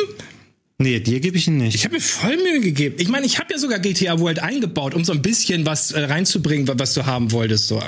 [0.82, 1.74] Nee, dir gebe ich ihn nicht.
[1.74, 2.96] Ich habe mir voll Mühe gegeben.
[2.98, 6.00] Ich meine, ich habe ja sogar GTA World eingebaut, um so ein bisschen was äh,
[6.04, 7.68] reinzubringen, wa- was du haben wolltest.
[7.68, 7.82] So.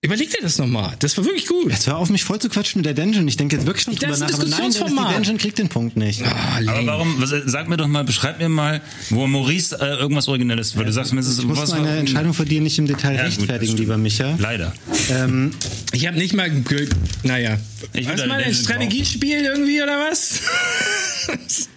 [0.00, 0.94] Überleg dir das nochmal.
[0.98, 1.70] Das war wirklich gut.
[1.70, 3.26] Jetzt hör auf, mich voll zu quatschen mit der Dungeon.
[3.28, 4.34] Ich denke jetzt wirklich schon Das drüber ist ein nach.
[4.38, 5.14] Aber nein, Dennis, die.
[5.14, 6.22] Dungeon kriegt den Punkt nicht.
[6.22, 10.28] Ah, Aber warum, was, sag mir doch mal, beschreib mir mal, wo Maurice äh, irgendwas
[10.28, 12.86] Originelles, weil du sagst mir, es ist Ich muss meine Entscheidung von dir nicht im
[12.86, 13.78] Detail Ja, gut, rechtfertigen, stimmt.
[13.80, 14.34] lieber Micha.
[14.38, 14.72] Leider.
[15.10, 15.52] Ähm,
[15.92, 16.50] Ich habe nicht mal.
[17.22, 17.58] Naja.
[17.94, 20.40] Ich will was mal ein Strategiespiel irgendwie oder was?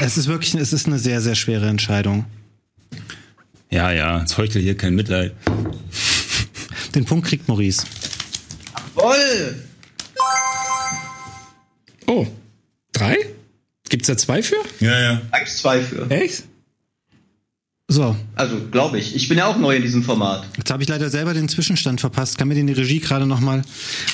[0.00, 2.24] es ist wirklich, es ist eine sehr, sehr schwere Entscheidung.
[3.70, 5.32] Ja, ja, jetzt heuchel hier kein Mitleid.
[6.94, 7.84] Den Punkt kriegt Maurice.
[8.94, 9.62] Voll!
[12.06, 12.26] Oh.
[12.92, 13.16] Drei?
[13.88, 14.56] Gibt's da zwei für?
[14.80, 15.22] Ja, ja.
[15.32, 16.10] Eins, zwei für.
[16.10, 16.44] Echt?
[17.88, 19.14] So, Also, glaube ich.
[19.14, 20.44] Ich bin ja auch neu in diesem Format.
[20.56, 22.36] jetzt habe ich leider selber den Zwischenstand verpasst.
[22.36, 23.62] Kann mir den die Regie gerade nochmal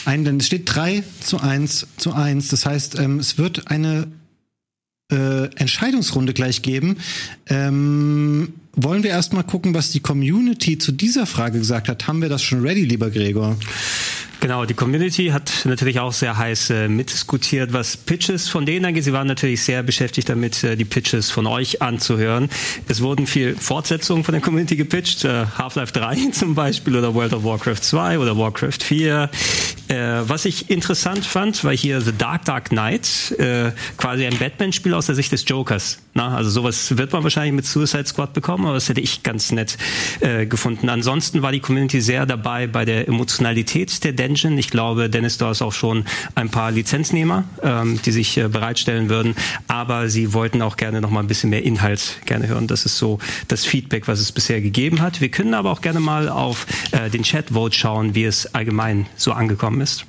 [0.05, 0.41] einblenden?
[0.41, 2.49] Es steht 3 zu 1 zu 1.
[2.49, 4.09] Das heißt, ähm, es wird eine
[5.11, 6.99] äh, Entscheidungsrunde gleich geben.
[7.49, 12.07] Ähm, wollen wir erstmal gucken, was die Community zu dieser Frage gesagt hat?
[12.07, 13.57] Haben wir das schon ready, lieber Gregor?
[14.43, 19.05] Genau, die Community hat natürlich auch sehr heiß äh, mitdiskutiert, was Pitches von denen angeht.
[19.05, 22.51] Sie waren natürlich sehr beschäftigt damit, äh, die Pitches von euch anzuhören.
[22.89, 27.35] Es wurden viel Fortsetzungen von der Community gepitcht, äh, Half-Life 3 zum Beispiel oder World
[27.35, 29.31] of Warcraft 2 oder Warcraft 4.
[29.87, 29.95] Äh,
[30.27, 35.07] was ich interessant fand, war hier The Dark Dark Knight, äh, quasi ein Batman-Spiel aus
[35.07, 35.99] der Sicht des Jokers.
[36.15, 39.53] Na, also sowas wird man wahrscheinlich mit Suicide Squad bekommen, aber das hätte ich ganz
[39.53, 39.79] nett
[40.21, 40.89] äh, gefunden.
[40.89, 44.59] Ansonsten war die Community sehr dabei bei der Emotionalität der Dungeon.
[44.59, 46.05] Ich glaube, Dennis, du hast auch schon
[46.35, 49.35] ein paar Lizenznehmer, ähm, die sich äh, bereitstellen würden,
[49.69, 52.67] aber sie wollten auch gerne noch mal ein bisschen mehr Inhalt gerne hören.
[52.67, 53.19] Das ist so
[53.49, 55.21] das Feedback, was es bisher gegeben hat.
[55.21, 59.33] Wir können aber auch gerne mal auf äh, den Chat-Vote schauen, wie es allgemein so
[59.33, 60.07] angekommen ist.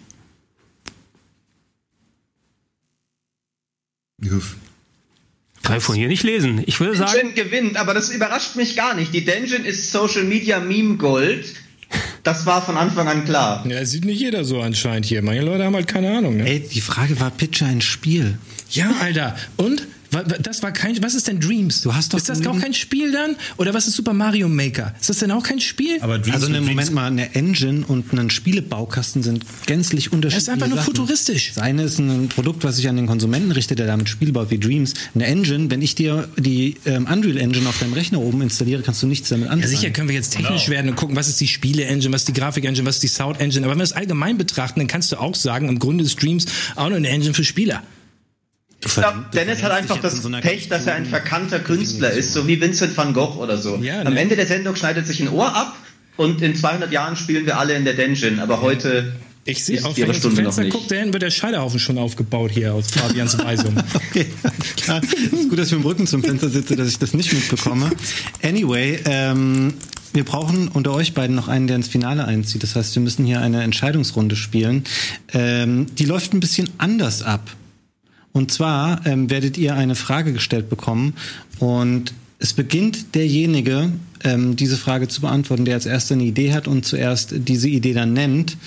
[5.64, 6.64] Kann ich von hier nicht lesen.
[6.66, 9.14] Ich würde sagen, Denjin gewinnt, aber das überrascht mich gar nicht.
[9.14, 11.45] Die Denjin ist Social Media Meme Gold.
[12.24, 13.66] Das war von Anfang an klar.
[13.68, 15.22] Ja, sieht nicht jeder so anscheinend hier.
[15.22, 16.38] Manche Leute haben halt keine Ahnung.
[16.38, 16.48] Ne?
[16.48, 18.38] Ey, die Frage war Pitcher ein Spiel.
[18.70, 19.36] Ja, Alter.
[19.58, 19.86] Und?
[20.41, 21.02] Das war kein.
[21.02, 21.81] Was ist denn Dreams?
[21.81, 23.35] Du hast doch Ist das auch kein Spiel dann?
[23.57, 24.94] Oder was ist Super Mario Maker?
[24.99, 25.98] Ist das denn auch kein Spiel?
[26.02, 30.68] Aber Dreams Also ne, Moment mal, eine Engine und ein Spielebaukasten sind gänzlich unterschiedliche einfach
[30.68, 30.95] nur Sachen.
[30.95, 31.53] futuristisch.
[31.56, 34.49] Das eine ist ein Produkt, was sich an den Konsumenten richtet, der damit Spiele baut
[34.52, 34.94] wie Dreams.
[35.15, 39.02] Eine Engine, wenn ich dir die ähm, Unreal Engine auf deinem Rechner oben installiere, kannst
[39.03, 39.61] du nichts damit anfangen.
[39.64, 42.27] Ja, sicher können wir jetzt technisch werden und gucken, was ist die Spiele-Engine, was ist
[42.27, 43.65] die Grafik-Engine, was ist die Sound-Engine.
[43.65, 46.45] Aber wenn wir es allgemein betrachten, dann kannst du auch sagen, im Grunde ist Dreams
[46.76, 47.84] auch nur eine Engine für Spieler.
[48.86, 52.60] Ich glaube, Dennis hat einfach das Pech, dass er ein verkannter Künstler ist, so wie
[52.60, 53.78] Vincent van Gogh oder so.
[53.78, 54.20] Ja, Am ne?
[54.20, 55.76] Ende der Sendung schneidet sich ein Ohr ab
[56.18, 58.40] und in 200 Jahren spielen wir alle in der Denjin.
[58.40, 59.14] Aber heute
[59.46, 62.52] Ich sehe auf, wenn ich zum Fenster gucke, da hinten wird der Scheiterhaufen schon aufgebaut
[62.52, 63.76] hier aus Fabians Weisung.
[63.94, 64.28] Okay,
[64.78, 65.02] klar.
[65.04, 67.92] ist gut, dass ich mit dem Rücken zum Fenster sitze, dass ich das nicht mitbekomme.
[68.44, 69.74] Anyway, ähm,
[70.14, 72.62] wir brauchen unter euch beiden noch einen, der ins Finale einzieht.
[72.62, 74.84] Das heißt, wir müssen hier eine Entscheidungsrunde spielen.
[75.34, 77.50] Ähm, die läuft ein bisschen anders ab.
[78.34, 81.14] Und zwar ähm, werdet ihr eine Frage gestellt bekommen
[81.60, 83.92] und es beginnt derjenige,
[84.24, 87.94] ähm, diese Frage zu beantworten, der als erster eine Idee hat und zuerst diese Idee
[87.94, 88.58] dann nennt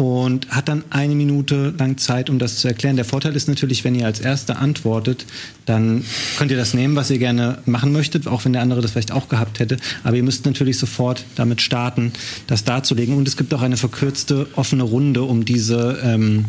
[0.00, 2.96] und hat dann eine Minute lang Zeit, um das zu erklären.
[2.96, 5.26] Der Vorteil ist natürlich, wenn ihr als Erster antwortet,
[5.66, 6.04] dann
[6.38, 9.12] könnt ihr das nehmen, was ihr gerne machen möchtet, auch wenn der andere das vielleicht
[9.12, 9.76] auch gehabt hätte.
[10.02, 12.12] Aber ihr müsst natürlich sofort damit starten,
[12.46, 13.14] das darzulegen.
[13.14, 16.46] Und es gibt auch eine verkürzte offene Runde, um diese ähm,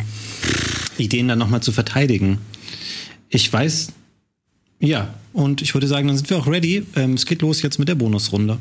[0.98, 2.40] Ideen dann nochmal zu verteidigen.
[3.30, 3.94] Ich weiß,
[4.80, 6.86] ja, und ich würde sagen, dann sind wir auch ready.
[6.96, 8.58] Ähm, es geht los jetzt mit der Bonusrunde.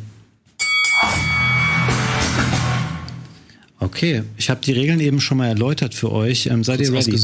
[3.79, 6.47] Okay, ich habe die Regeln eben schon mal erläutert für euch.
[6.47, 7.17] Ähm, seid ihr ready?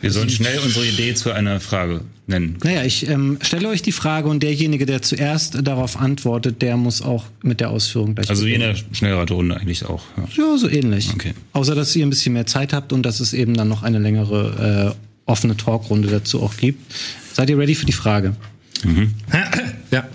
[0.00, 2.56] Wir sollen schnell unsere Idee zu einer Frage nennen.
[2.64, 7.02] Naja, ich ähm, stelle euch die Frage und derjenige, der zuerst darauf antwortet, der muss
[7.02, 8.30] auch mit der Ausführung gleich.
[8.30, 10.02] Also wie in der Schnellraterunde eigentlich auch.
[10.16, 10.44] Ja.
[10.44, 11.10] Ja, so ähnlich.
[11.12, 11.34] Okay.
[11.52, 13.98] Außer, dass ihr ein bisschen mehr Zeit habt und dass es eben dann noch eine
[13.98, 16.80] längere äh, offene Talkrunde dazu auch gibt.
[17.34, 18.34] Seid ihr ready für die Frage?
[19.90, 20.08] Ja.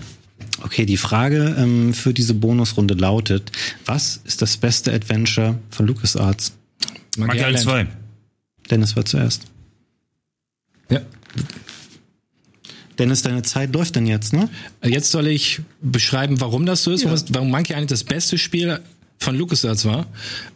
[0.62, 3.52] Okay, die Frage ähm, für diese Bonusrunde lautet:
[3.84, 6.54] Was ist das beste Adventure von LucasArts?
[7.18, 7.86] Island 2.
[8.70, 9.42] Dennis war zuerst.
[10.90, 11.00] Ja.
[12.98, 14.48] Dennis, deine Zeit läuft denn jetzt, ne?
[14.82, 17.14] Jetzt soll ich beschreiben, warum das so ist, Ja.
[17.30, 18.80] warum Monkey eigentlich das beste Spiel
[19.18, 20.06] von LucasArts war.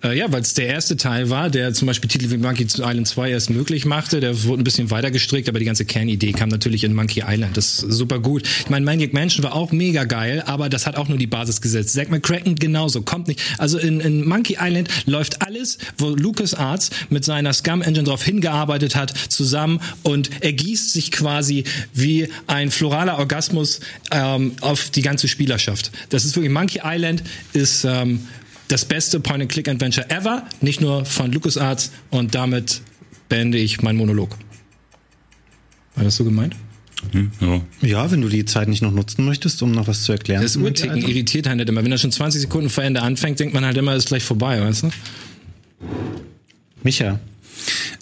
[0.05, 3.09] Äh, ja, weil es der erste Teil war, der zum Beispiel Titel wie Monkey Island
[3.09, 4.21] 2 erst möglich machte.
[4.21, 7.57] Der wurde ein bisschen weiter gestrickt, aber die ganze Kernidee kam natürlich in Monkey Island.
[7.57, 8.43] Das ist super gut.
[8.61, 11.61] Ich meine, Maniac Mansion war auch mega geil, aber das hat auch nur die Basis
[11.61, 11.95] gesetzt.
[11.95, 13.41] Zack McCracken genauso, kommt nicht.
[13.59, 18.95] Also in, in Monkey Island läuft alles, wo LucasArts mit seiner Scum Engine drauf hingearbeitet
[18.95, 21.65] hat, zusammen und ergießt sich quasi
[21.95, 23.81] wie ein floraler Orgasmus
[24.11, 25.91] ähm, auf die ganze Spielerschaft.
[26.11, 27.23] Das ist wirklich Monkey Island
[27.53, 28.21] ist ähm,
[28.71, 32.83] das beste Point-and-Click-Adventure ever, nicht nur von LucasArts und damit
[33.29, 34.37] beende ich meinen Monolog.
[35.97, 36.55] War das so gemeint?
[37.13, 37.61] Hm, ja.
[37.81, 40.43] Ja, wenn du die Zeit nicht noch nutzen möchtest, um noch was zu erklären.
[40.43, 41.83] Das Uhrticken irritiert halt nicht immer.
[41.83, 44.61] Wenn er schon 20 Sekunden vor Ende anfängt, denkt man halt immer, ist gleich vorbei,
[44.61, 44.91] weißt du?
[46.83, 47.19] Micha.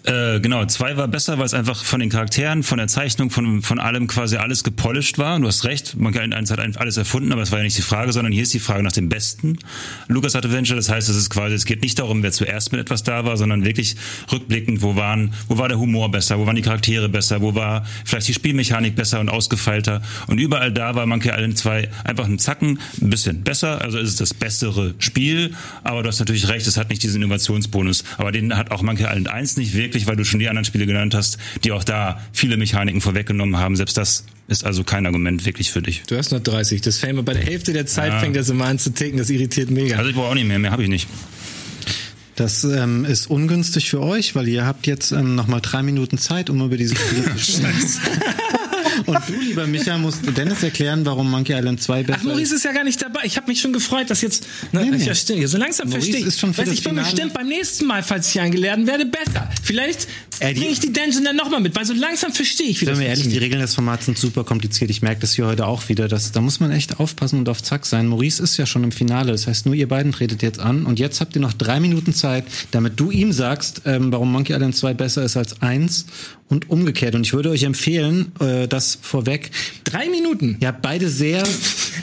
[0.04, 3.62] Äh, genau, zwei war besser, weil es einfach von den Charakteren, von der Zeichnung, von,
[3.62, 5.38] von allem quasi alles gepolished war.
[5.40, 7.82] Du hast recht, man kann eins hat alles erfunden, aber das war ja nicht die
[7.82, 9.58] Frage, sondern hier ist die Frage nach dem besten
[10.06, 10.76] Lucas Adventure.
[10.76, 13.36] Das heißt, es ist quasi, es geht nicht darum, wer zuerst mit etwas da war,
[13.36, 13.96] sondern wirklich
[14.30, 17.84] rückblickend, wo waren, wo war der Humor besser, wo waren die Charaktere besser, wo war
[18.04, 20.00] vielleicht die Spielmechanik besser und ausgefeilter.
[20.28, 23.82] Und überall da war Monkey Island 2 einfach ein Zacken, ein bisschen besser.
[23.82, 27.22] Also es ist das bessere Spiel, aber du hast natürlich recht, es hat nicht diesen
[27.22, 28.04] Innovationsbonus.
[28.16, 30.86] Aber den hat auch Monkey Island 1 nicht wirklich, weil du schon die anderen Spiele
[30.86, 33.76] genannt hast, die auch da viele Mechaniken vorweggenommen haben.
[33.76, 36.02] Selbst das ist also kein Argument wirklich für dich.
[36.06, 36.80] Du hast noch 30.
[36.80, 38.20] Das fängt bei der Hälfte der Zeit Ja.
[38.20, 39.18] fängt das immer an zu ticken.
[39.18, 39.96] Das irritiert mega.
[39.96, 41.08] Also ich brauche auch nicht mehr, mehr habe ich nicht.
[42.36, 46.50] Das ähm, ist ungünstig für euch, weil ihr habt jetzt ähm, nochmal drei Minuten Zeit,
[46.50, 47.88] um über diese Spiele zu sprechen.
[49.06, 52.64] Und du, lieber Micha, musst Dennis erklären, warum Monkey Island 2 besser Ach, Maurice ist
[52.64, 53.20] ja gar nicht dabei.
[53.24, 54.46] Ich habe mich schon gefreut, dass jetzt.
[54.72, 55.14] Ne, Nee, nee.
[55.14, 55.48] Stimmt.
[55.48, 56.26] So langsam Maurice verstehe ich.
[56.26, 59.06] ist schon für Weiß, das ich bin bestimmt beim nächsten Mal, falls ich eingeladen werde,
[59.06, 59.48] besser.
[59.62, 60.08] Vielleicht
[60.40, 63.06] bringe ich die Dungeon dann nochmal mit, weil so langsam verstehe ich, wie das wir
[63.06, 63.38] ehrlich, die.
[63.38, 64.90] Regeln des Formats sind super kompliziert.
[64.90, 66.08] Ich merke das hier heute auch wieder.
[66.08, 68.06] Das, da muss man echt aufpassen und auf Zack sein.
[68.06, 69.32] Maurice ist ja schon im Finale.
[69.32, 70.86] Das heißt, nur ihr beiden tretet jetzt an.
[70.86, 74.52] Und jetzt habt ihr noch drei Minuten Zeit, damit du ihm sagst, ähm, warum Monkey
[74.52, 76.06] Island 2 besser ist als 1
[76.48, 77.14] und umgekehrt.
[77.14, 79.50] Und ich würde euch empfehlen, äh, das vorweg.
[79.84, 80.56] Drei Minuten.
[80.60, 81.42] Ihr habt beide sehr,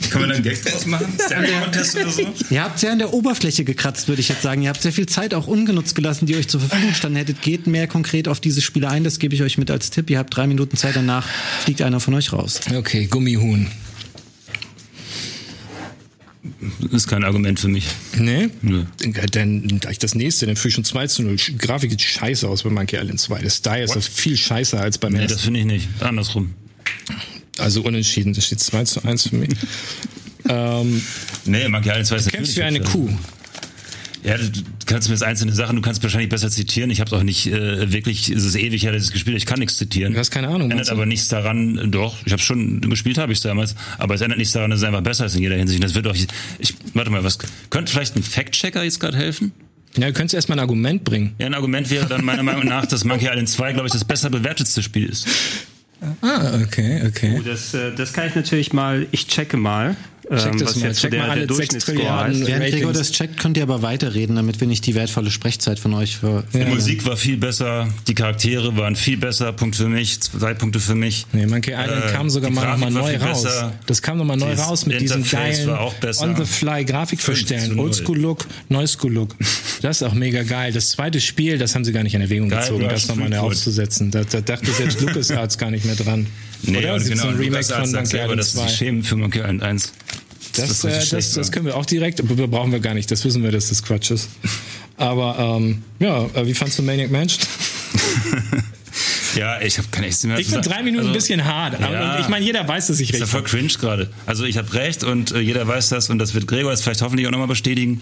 [0.09, 1.07] Kann man dann Gag draus machen?
[1.25, 2.21] Stereo-Contest oder so?
[2.49, 4.61] ihr habt sehr an der Oberfläche gekratzt, würde ich jetzt sagen.
[4.61, 7.41] Ihr habt sehr viel Zeit auch ungenutzt gelassen, die euch zur Verfügung standen hättet.
[7.41, 9.03] Geht mehr konkret auf diese Spiele ein.
[9.03, 10.09] Das gebe ich euch mit als Tipp.
[10.09, 10.95] Ihr habt drei Minuten Zeit.
[10.95, 11.27] Danach
[11.63, 12.61] fliegt einer von euch raus.
[12.75, 13.67] Okay, Gummihuhn.
[16.81, 17.87] Das ist kein Argument für mich.
[18.17, 18.49] Nee?
[18.61, 18.83] Nö.
[19.31, 21.35] Dann gleich das nächste, dann führe ich schon 2 zu 0.
[21.35, 23.41] Sch- Grafik sieht scheiße aus bei Monkey Island 2.
[23.41, 25.33] Das Style ist das viel scheißer als beim Nee, ersten.
[25.33, 25.87] das finde ich nicht.
[26.01, 26.53] Andersrum.
[27.57, 29.49] Also unentschieden, das steht 2 zu 1 für mich.
[30.49, 31.01] ähm,
[31.45, 33.17] Nee, Monkey Island 2 ist du kämpfst wie eine natürlich Kuh.
[34.25, 34.49] Ja, du
[34.87, 36.89] kannst mir jetzt einzelne Sachen, du kannst wahrscheinlich besser zitieren.
[36.89, 39.37] Ich habe auch nicht äh, wirklich, es ist ewig her, dass ich es gespielt.
[39.37, 40.13] Ich kann nichts zitieren.
[40.13, 43.41] Du hast keine Ahnung, Ändert aber nichts daran, doch, ich habe schon gespielt, habe ich
[43.41, 45.83] damals, aber es ändert nichts daran, dass es einfach besser ist in jeder Hinsicht.
[45.83, 47.37] Das wird auch, ich, warte mal, was,
[47.69, 49.51] könnte vielleicht ein Fact-Checker jetzt gerade helfen?
[49.95, 51.35] Ja, du könntest erstmal ein Argument bringen.
[51.37, 54.03] Ja, ein Argument wäre dann meiner Meinung nach, dass Monkey Island 2, glaube ich, das
[54.03, 55.27] besser bewertetste Spiel ist.
[56.21, 57.35] Ah, okay, okay.
[57.37, 59.95] Oh, das, äh, das kann ich natürlich mal, ich checke mal,
[60.29, 60.91] Check ähm, das was mal.
[60.93, 62.33] Check der, mal alle sechs Durchschnittsscore Trilliarden.
[62.37, 62.47] heißt.
[62.47, 62.75] Während Ratings.
[62.81, 66.17] Gregor das checkt, könnt ihr aber weiterreden, damit wir nicht die wertvolle Sprechzeit von euch
[66.17, 66.43] für.
[66.53, 70.79] Die Musik war viel besser, die Charaktere waren viel besser, Punkt für mich, zwei Punkte
[70.79, 71.27] für mich.
[71.33, 73.43] Nee, Monkey Island Äh, kam sogar mal nochmal neu raus.
[73.43, 73.73] besser.
[73.85, 76.23] Das kam nochmal neu Das raus mit diesem Interface geilen war auch besser.
[76.23, 77.65] On-the-Fly Fünf Grafikverstellen.
[77.69, 77.85] zu null.
[77.85, 79.35] Oldschool-Look, Neuschool-Look.
[79.81, 80.71] Das ist auch mega geil.
[80.73, 83.37] Das zweite Spiel, das haben sie gar nicht in Erwägung Geil, gezogen, das nochmal neu
[83.39, 84.09] aufzusetzen.
[84.11, 86.25] Da, da dachte selbst LucasArts gar nicht mehr dran.
[86.63, 86.95] Nee, Oder?
[86.95, 88.67] und Sie genau, ein Remake LucasArts von Monkey selber, Island dass sie 2.
[88.67, 89.93] sich schämen für Monkey Island 1.
[90.57, 93.09] Das, das äh, das, das können wir auch direkt, aber brauchen wir gar nicht.
[93.11, 94.29] Das wissen wir, dass das Quatsch ist.
[94.97, 97.45] Aber ähm, ja, äh, wie fandst du Maniac Mansion?
[99.35, 101.79] Ja, ich habe keine mehr Ich finde drei Minuten Also, ein bisschen hart.
[101.79, 101.87] ja.
[101.87, 103.49] Aber ich meine, jeder weiß, dass ich Ist ja recht voll habe.
[103.49, 104.09] cringe gerade.
[104.25, 107.01] Also ich habe recht und äh, jeder weiß das und das wird Gregor jetzt vielleicht
[107.01, 107.99] hoffentlich auch nochmal bestätigen.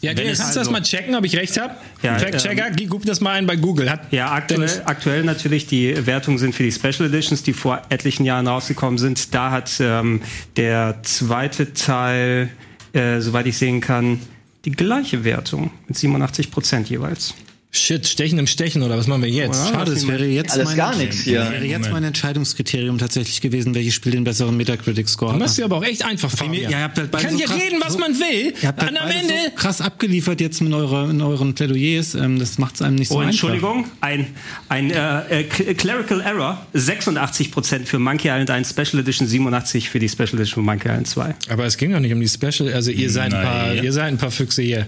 [0.00, 1.74] Ja, Wenn kannst du das also- mal checken, ob ich recht habe?
[2.02, 3.90] Ja, Fact-Checker, guck das mal ein bei Google.
[3.90, 8.24] Hat Ja, aktuell, aktuell natürlich die Wertungen sind für die Special Editions, die vor etlichen
[8.24, 9.34] Jahren rausgekommen sind.
[9.34, 10.20] Da hat ähm,
[10.56, 12.50] der zweite Teil,
[12.92, 14.20] äh, soweit ich sehen kann,
[14.64, 17.34] die gleiche Wertung mit 87 Prozent jeweils.
[17.70, 19.54] Shit, Stechen im Stechen oder was machen wir jetzt?
[19.66, 19.72] Ja.
[19.74, 21.40] Schade, es wäre jetzt Alles mein, gar nichts hier.
[21.50, 25.40] wäre jetzt mein Entscheidungskriterium tatsächlich gewesen, welches Spiel den besseren Metacritic-Score Du hat.
[25.40, 26.70] machst dir aber auch echt einfach Fabian.
[26.72, 28.54] Ja, ihr habt halt beide Kann so hier krass- reden, was so- man will.
[28.62, 29.34] Ihr habt halt Und am Ende.
[29.44, 32.14] so krass abgeliefert jetzt mit eurer, in euren Plädoyers.
[32.14, 33.32] Ähm, das macht es einem nicht so Oh, einfach.
[33.32, 34.28] Entschuldigung, ein,
[34.70, 39.90] ein äh, äh, Cl- Clerical Error, 86 Prozent für Monkey Island 1 Special Edition, 87
[39.90, 41.34] für die Special Edition von Monkey Island 2.
[41.50, 42.72] Aber es ging doch nicht um die Special.
[42.72, 44.86] Also ihr seid ein paar, ihr seid ein paar Füchse hier.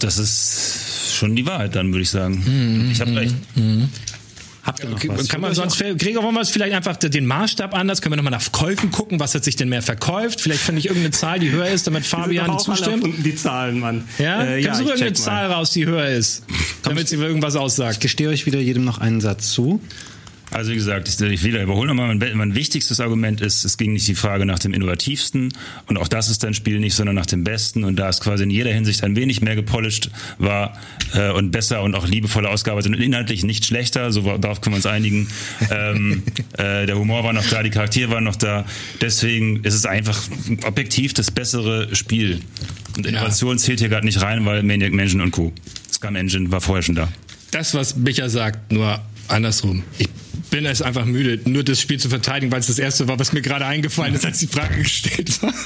[0.00, 0.89] Das ist
[1.20, 2.90] schon die Wahrheit dann, würde ich sagen.
[2.92, 3.34] Ich habe recht.
[4.62, 5.28] Habt ihr noch was?
[5.28, 8.02] kann man sonst, Gregor, wollen wir es vielleicht einfach den Maßstab anders?
[8.02, 9.18] Können wir nochmal nach Käufen gucken?
[9.18, 10.40] Was hat sich denn mehr verkauft?
[10.40, 13.02] Vielleicht finde ich irgendeine Zahl, die höher ist, damit Fabian zustimmt.
[13.02, 14.04] Unten die Zahlen, Mann.
[14.18, 14.44] Ja?
[14.44, 15.54] äh, Kannst du ich irgendeine Zahl mal.
[15.54, 16.44] raus, die höher ist?
[16.82, 17.94] Damit sie irgendwas aussagt.
[17.94, 19.80] Ich gestehe euch wieder jedem noch einen Satz zu.
[20.50, 23.92] Also wie gesagt, ich, ich will überholen nochmal, mein, mein wichtigstes Argument ist, es ging
[23.92, 25.52] nicht die Frage nach dem Innovativsten
[25.86, 28.44] und auch das ist dein Spiel nicht, sondern nach dem Besten und da es quasi
[28.44, 30.76] in jeder Hinsicht ein wenig mehr gepolished war
[31.14, 34.78] äh, und besser und auch liebevoller ausgearbeitet und inhaltlich nicht schlechter, so darauf können wir
[34.78, 35.28] uns einigen.
[35.70, 36.22] ähm,
[36.58, 38.64] äh, der Humor war noch da, die Charaktere waren noch da,
[39.00, 40.20] deswegen ist es einfach
[40.66, 42.40] objektiv das bessere Spiel.
[42.96, 45.52] Und Innovation zählt hier gerade nicht rein, weil Maniac Mansion und Co.
[45.92, 47.08] Scum Engine war vorher schon da.
[47.50, 49.82] Das, was Micha sagt, nur andersrum.
[49.98, 50.08] Ich
[50.50, 53.32] bin es einfach müde, nur das Spiel zu verteidigen, weil es das erste war, was
[53.32, 55.52] mir gerade eingefallen ist, als die Frage gestellt war.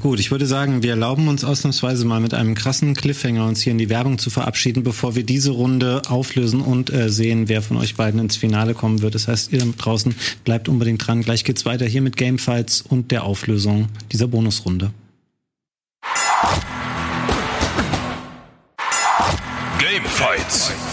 [0.00, 3.72] Gut, ich würde sagen, wir erlauben uns ausnahmsweise mal mit einem krassen Cliffhanger uns hier
[3.72, 7.76] in die Werbung zu verabschieden, bevor wir diese Runde auflösen und äh, sehen, wer von
[7.76, 9.16] euch beiden ins Finale kommen wird.
[9.16, 11.22] Das heißt, ihr draußen bleibt unbedingt dran.
[11.22, 14.92] Gleich geht's weiter hier mit Gamefights und der Auflösung dieser Bonusrunde.
[20.18, 20.87] fights.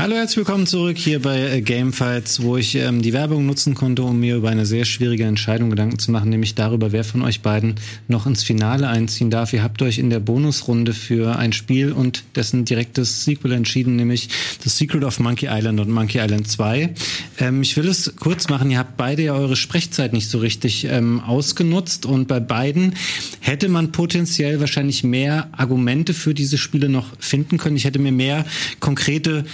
[0.00, 4.02] Hallo, herzlich willkommen zurück hier bei äh, Gamefights, wo ich ähm, die Werbung nutzen konnte,
[4.02, 7.42] um mir über eine sehr schwierige Entscheidung Gedanken zu machen, nämlich darüber, wer von euch
[7.42, 7.74] beiden
[8.08, 9.52] noch ins Finale einziehen darf.
[9.52, 14.30] Ihr habt euch in der Bonusrunde für ein Spiel und dessen direktes Sequel entschieden, nämlich
[14.62, 16.94] The Secret of Monkey Island und Monkey Island 2.
[17.38, 20.86] Ähm, ich will es kurz machen, ihr habt beide ja eure Sprechzeit nicht so richtig
[20.86, 22.94] ähm, ausgenutzt und bei beiden
[23.40, 27.76] hätte man potenziell wahrscheinlich mehr Argumente für diese Spiele noch finden können.
[27.76, 28.46] Ich hätte mir mehr
[28.80, 29.44] konkrete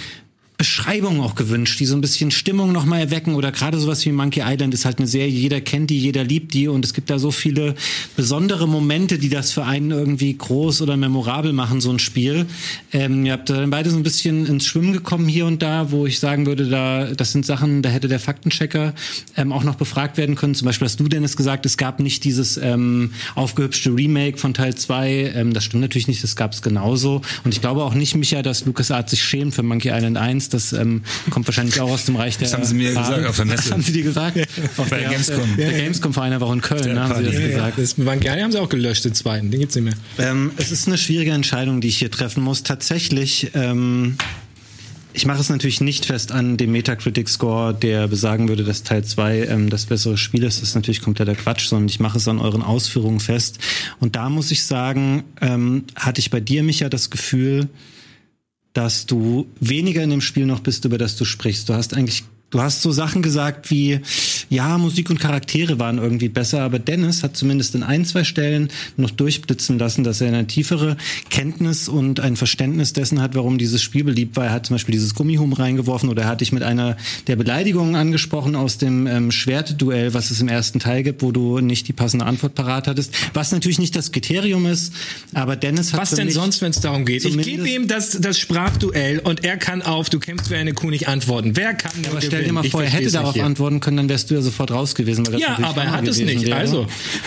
[0.57, 4.41] Beschreibungen auch gewünscht, die so ein bisschen Stimmung nochmal erwecken oder gerade sowas wie Monkey
[4.43, 7.19] Island ist halt eine Serie, jeder kennt die, jeder liebt die und es gibt da
[7.19, 7.75] so viele
[8.15, 12.47] besondere Momente, die das für einen irgendwie groß oder memorabel machen, so ein Spiel.
[12.91, 16.07] Ähm, ihr habt dann beide so ein bisschen ins Schwimmen gekommen hier und da, wo
[16.07, 18.95] ich sagen würde, da das sind Sachen, da hätte der Faktenchecker
[19.35, 20.55] ähm, auch noch befragt werden können.
[20.55, 24.73] Zum Beispiel hast du, Dennis, gesagt, es gab nicht dieses ähm, aufgehübschte Remake von Teil
[24.73, 25.33] 2.
[25.35, 27.21] Ähm, das stimmt natürlich nicht, das gab es genauso.
[27.43, 30.73] Und ich glaube auch nicht, Micha, dass LucasArts sich schämt für Monkey Island 1 das
[30.73, 32.47] ähm, kommt wahrscheinlich auch aus dem Reich der.
[32.47, 33.09] Das haben sie mir Farben.
[33.09, 33.63] gesagt auf der Messe.
[33.63, 34.37] Das haben sie dir gesagt?
[34.77, 35.39] Auf Bei der, Gamescom.
[35.41, 37.47] Auf der, der Gamescom vor einer Woche in Köln, ne, haben sie das Ja, ja,
[37.47, 37.77] gesagt.
[37.79, 39.51] das waren gerne, haben sie auch gelöscht, den zweiten.
[39.51, 39.93] Den gibt's nicht mehr.
[40.19, 42.63] Ähm, es ist eine schwierige Entscheidung, die ich hier treffen muss.
[42.63, 44.17] Tatsächlich, ähm,
[45.13, 49.47] ich mache es natürlich nicht fest an dem Metacritic-Score, der besagen würde, dass Teil 2
[49.47, 50.61] ähm, das bessere Spiel ist.
[50.61, 53.57] Das ist natürlich kompletter Quatsch, sondern ich mache es an euren Ausführungen fest.
[53.99, 57.67] Und da muss ich sagen, ähm, hatte ich bei dir, Micha, das Gefühl,
[58.77, 61.67] dass du weniger in dem Spiel noch bist, über das du sprichst.
[61.67, 63.99] Du hast eigentlich Du hast so Sachen gesagt wie,
[64.49, 68.69] ja, Musik und Charaktere waren irgendwie besser, aber Dennis hat zumindest in ein, zwei Stellen
[68.95, 70.97] noch durchblitzen lassen, dass er eine tiefere
[71.29, 74.45] Kenntnis und ein Verständnis dessen hat, warum dieses Spiel beliebt war.
[74.45, 76.97] Er hat zum Beispiel dieses Gummihum reingeworfen oder er hat dich mit einer
[77.27, 81.59] der Beleidigungen angesprochen aus dem ähm, Schwertduell, was es im ersten Teil gibt, wo du
[81.59, 83.13] nicht die passende Antwort parat hattest.
[83.33, 84.93] Was natürlich nicht das Kriterium ist,
[85.33, 87.25] aber Dennis hat Was denn sonst, wenn es darum geht?
[87.25, 90.89] Ich gebe ihm das, das Sprachduell und er kann auf, du kämpfst wie eine Kuh
[90.89, 91.55] nicht antworten.
[91.55, 93.45] Wer kann nur Aber stell dir mal vor, er hätte darauf hier.
[93.45, 95.25] antworten können, dann wärst du ja sofort raus gewesen.
[95.27, 96.55] Weil das Ja, aber er hat es nicht, wäre.
[96.57, 96.85] also.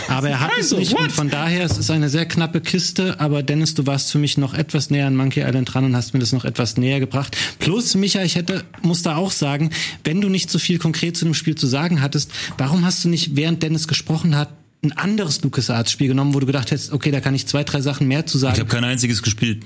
[0.09, 1.03] Aber er hat Also, es nicht what?
[1.03, 3.19] und von daher es ist eine sehr knappe Kiste.
[3.21, 6.13] Aber Dennis, du warst für mich noch etwas näher an Monkey Island dran und hast
[6.15, 7.37] mir das noch etwas näher gebracht.
[7.59, 9.71] Plus, Micha, ich hätte, muss da auch sagen,
[10.05, 13.09] wenn du nicht so viel konkret zu dem Spiel zu sagen hattest, warum hast du
[13.09, 14.51] nicht, während Dennis gesprochen hat,
[14.83, 18.09] ein anderes LucasArts-Spiel genommen, wo du gedacht hättest, okay, da kann ich zwei, drei Sachen
[18.09, 18.61] mehr zu Ich sagen.
[18.61, 19.63] habe kein einziges gespielt.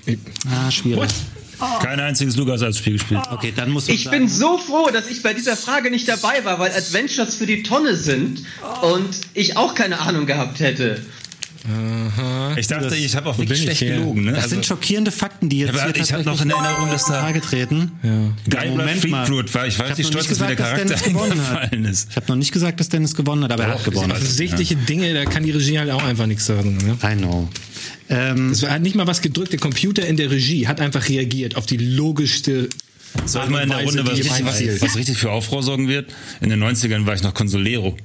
[0.51, 0.99] ah, schwierig.
[1.03, 1.15] What?
[1.83, 3.23] Kein einziges LucasArts-Spiel gespielt.
[3.31, 6.45] Okay, dann muss Ich sagen, bin so froh, dass ich bei dieser Frage nicht dabei
[6.45, 8.43] war, weil Adventures für die Tonne sind
[8.83, 11.05] und ich auch keine Ahnung gehabt hätte.
[12.57, 13.95] Ich dachte, ich habe auch wirklich ich schlecht hier?
[13.97, 14.25] gelogen.
[14.25, 14.33] Ne?
[14.33, 16.91] das Also, sind schockierende Fakten, die jetzt Aber hier ich hab tatsächlich noch in Erinnerung,
[16.91, 17.93] dass da- getreten.
[18.49, 19.29] Geil Moment mal.
[19.29, 19.67] War.
[19.67, 21.59] Ich weiß hab nicht stolz, dass mir der gesagt, dass Charakter Dennis gewonnen hat.
[21.63, 22.11] eingefallen ist.
[22.11, 24.11] Ich habe noch nicht gesagt, dass Dennis gewonnen hat, aber er hat Doch, gewonnen.
[24.11, 26.77] das Offensichtliche Dinge, da kann die Regie halt auch einfach nichts sagen.
[26.77, 26.97] Ne?
[27.03, 27.49] I know.
[28.11, 29.53] Ähm, Es hat nicht mal was gedrückt.
[29.53, 32.69] Der Computer in der Regie hat einfach reagiert auf die logischste
[33.27, 36.13] Soll ich mal in der Runde, was richtig, was, was richtig für Aufruhr sorgen wird?
[36.41, 37.97] In den 90ern war ich noch Consolero.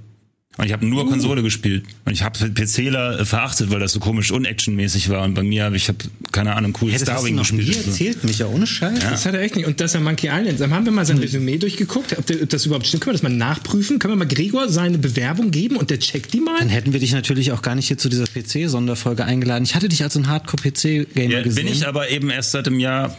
[0.57, 1.09] Und ich habe nur Uh.
[1.09, 1.85] Konsole gespielt.
[2.03, 5.23] Und ich habe PCler äh, verachtet, weil das so komisch unactionmäßig war.
[5.23, 5.95] Und bei mir habe ich, hab,
[6.33, 7.87] keine Ahnung, cool ja, das noch nie gespielt.
[7.87, 8.99] erzählt, Micha, ohne Scheiß.
[8.99, 9.67] Das hat er echt nicht.
[9.67, 10.59] Und das ist ja Monkey Island.
[10.59, 13.03] Dann haben wir mal sein Resümee durchgeguckt, ob, der, ob das überhaupt stimmt.
[13.03, 13.99] Können wir das mal nachprüfen?
[13.99, 16.59] Können wir mal Gregor seine Bewerbung geben und der checkt die mal?
[16.59, 19.63] Dann hätten wir dich natürlich auch gar nicht hier zu dieser PC-Sonderfolge eingeladen.
[19.63, 21.63] Ich hatte dich als ein Hardcore-PC-Gamer Ja, gesehen.
[21.65, 23.15] bin ich aber eben erst seit dem Jahr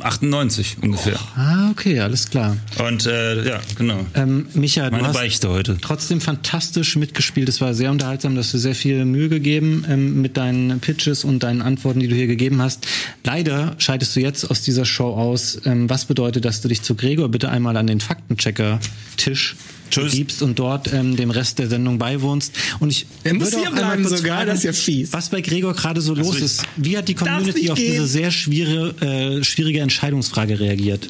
[0.00, 1.18] 98 ungefähr.
[1.36, 2.56] ah, okay, alles klar.
[2.84, 4.04] Und äh, ja, genau.
[4.14, 5.78] Ähm, Micha, du Meine hast Beichte heute.
[5.80, 7.48] trotzdem fantastisch mitgespielt.
[7.48, 11.42] Es war sehr unterhaltsam, dass du sehr viel Mühe gegeben ähm, mit deinen Pitches und
[11.42, 12.86] deinen Antworten, die du hier gegeben hast.
[13.24, 15.60] Leider scheidest du jetzt aus dieser Show aus.
[15.64, 19.56] Ähm, was bedeutet, dass du dich zu Gregor bitte einmal an den Faktenchecker-Tisch
[19.90, 20.12] Tschüss.
[20.12, 22.52] gibst und dort ähm, dem Rest der Sendung beiwohnst.
[22.80, 25.12] Und ich Er muss würde hier bleiben sogar, das ist ja fies.
[25.12, 26.62] Was bei Gregor gerade so los ich- ist.
[26.76, 27.92] Wie hat die Community auf gehen.
[27.92, 28.94] diese sehr schwierige,
[29.40, 31.08] äh, schwierige Entscheidungsfrage reagiert?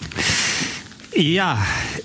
[1.19, 1.59] Ja,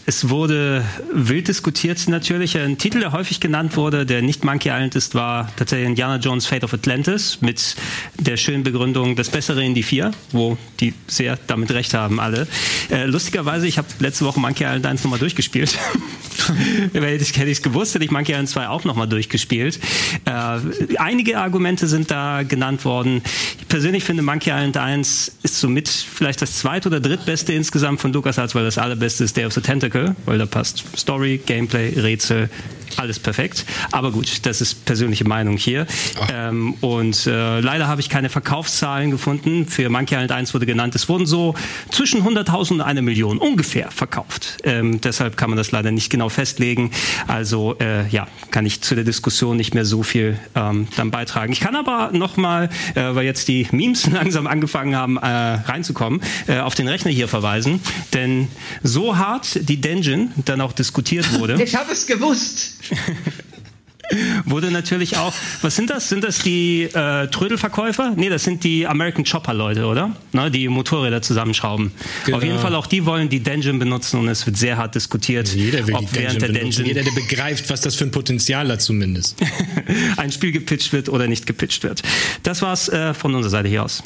[0.07, 0.83] es wurde
[1.13, 2.57] wild diskutiert natürlich.
[2.57, 6.47] Ein Titel, der häufig genannt wurde, der nicht Monkey Island ist, war tatsächlich Indiana Jones
[6.47, 7.75] Fate of Atlantis mit
[8.17, 12.47] der schönen Begründung Das Bessere in die Vier, wo die sehr damit recht haben alle.
[12.89, 15.77] Äh, lustigerweise, ich habe letzte Woche Monkey Island 1 nochmal durchgespielt.
[16.93, 19.79] hätte ich es gewusst, hätte ich Monkey Island 2 auch nochmal durchgespielt.
[20.25, 20.59] Äh,
[20.97, 23.21] einige Argumente sind da genannt worden.
[23.59, 28.11] Ich persönlich finde Monkey Island 1 ist somit vielleicht das zweit- oder drittbeste insgesamt von
[28.11, 32.49] LucasArts, weil das allerbeste ist Day of the Tentacle, weil da passt Story, Gameplay, Rätsel,
[32.99, 33.65] alles perfekt.
[33.91, 35.85] Aber gut, das ist persönliche Meinung hier.
[36.31, 39.65] Ähm, und äh, leider habe ich keine Verkaufszahlen gefunden.
[39.67, 41.55] Für Monkey Island 1 wurde genannt, es wurden so
[41.91, 44.57] zwischen 100.000 und eine Million ungefähr verkauft.
[44.63, 46.91] Ähm, deshalb kann man das leider nicht genau festlegen.
[47.27, 51.53] Also äh, ja, kann ich zu der Diskussion nicht mehr so viel ähm, dann beitragen.
[51.53, 56.59] Ich kann aber nochmal, äh, weil jetzt die Memes langsam angefangen haben äh, reinzukommen, äh,
[56.59, 57.81] auf den Rechner hier verweisen.
[58.13, 58.47] Denn
[58.81, 61.61] so hart die Dungeon dann auch diskutiert wurde.
[61.61, 62.75] Ich habe es gewusst.
[64.45, 66.09] wurde natürlich auch, was sind das?
[66.09, 68.13] Sind das die äh, Trödelverkäufer?
[68.15, 70.15] Nee, das sind die American Chopper Leute, oder?
[70.31, 71.91] Ne, die Motorräder zusammenschrauben.
[72.25, 72.37] Genau.
[72.37, 75.49] Auf jeden Fall auch die wollen die Dungeon benutzen und es wird sehr hart diskutiert,
[75.49, 76.83] Jeder will ob die während der Dungeon benutzen.
[76.83, 79.37] Dungeon Jeder, der begreift, was das für ein Potenzial hat zumindest.
[80.17, 82.01] ein Spiel gepitcht wird oder nicht gepitcht wird.
[82.43, 84.03] Das war's äh, von unserer Seite hier aus.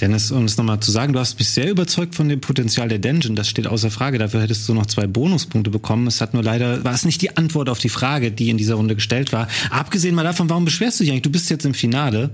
[0.00, 2.98] Dennis, um es nochmal zu sagen, du hast mich sehr überzeugt von dem Potenzial der
[2.98, 3.34] Dungeon.
[3.34, 4.18] Das steht außer Frage.
[4.18, 6.06] Dafür hättest du noch zwei Bonuspunkte bekommen.
[6.06, 8.76] Es hat nur leider, war es nicht die Antwort auf die Frage, die in dieser
[8.76, 9.48] Runde gestellt war.
[9.70, 11.22] Abgesehen mal davon, warum beschwerst du dich eigentlich?
[11.22, 12.30] Du bist jetzt im Finale,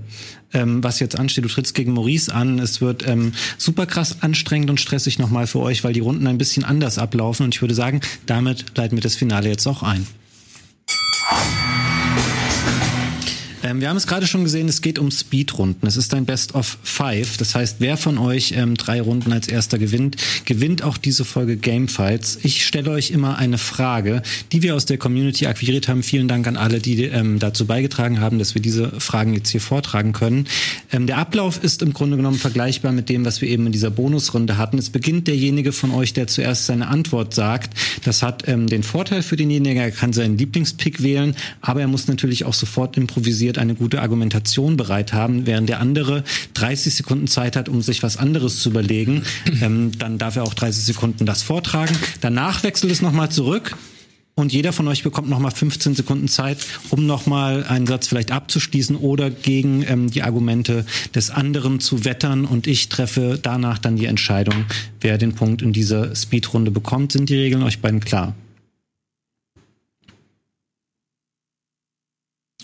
[0.53, 1.43] ähm, was jetzt ansteht.
[1.43, 2.59] Du trittst gegen Maurice an.
[2.59, 6.37] Es wird ähm, super krass anstrengend und stressig nochmal für euch, weil die Runden ein
[6.37, 7.45] bisschen anders ablaufen.
[7.45, 10.05] Und ich würde sagen, damit leiten wir das Finale jetzt auch ein.
[13.75, 15.87] Ähm, wir haben es gerade schon gesehen, es geht um Speedrunden.
[15.87, 17.37] Es ist ein Best of Five.
[17.37, 21.57] Das heißt, wer von euch ähm, drei Runden als erster gewinnt, gewinnt auch diese Folge
[21.57, 22.39] Gamefights.
[22.43, 24.21] Ich stelle euch immer eine Frage,
[24.51, 26.03] die wir aus der Community akquiriert haben.
[26.03, 29.61] Vielen Dank an alle, die ähm, dazu beigetragen haben, dass wir diese Fragen jetzt hier
[29.61, 30.47] vortragen können.
[30.91, 33.91] Ähm, der Ablauf ist im Grunde genommen vergleichbar mit dem, was wir eben in dieser
[33.91, 34.77] Bonusrunde hatten.
[34.77, 37.73] Es beginnt derjenige von euch, der zuerst seine Antwort sagt.
[38.03, 42.07] Das hat ähm, den Vorteil für denjenigen, er kann seinen Lieblingspick wählen, aber er muss
[42.07, 46.23] natürlich auch sofort improvisiert eine gute Argumentation bereit haben, während der andere
[46.53, 49.23] 30 Sekunden Zeit hat, um sich was anderes zu überlegen.
[49.61, 51.95] Ähm, dann darf er auch 30 Sekunden das vortragen.
[52.19, 53.75] Danach wechselt es nochmal zurück.
[54.37, 56.57] Und jeder von euch bekommt nochmal 15 Sekunden Zeit,
[56.89, 60.85] um nochmal einen Satz vielleicht abzuschließen oder gegen ähm, die Argumente
[61.15, 62.43] des anderen zu wettern.
[62.43, 64.65] Und ich treffe danach dann die Entscheidung,
[64.99, 67.13] wer den Punkt in dieser Speedrunde bekommt.
[67.13, 68.35] Sind die Regeln euch beiden klar?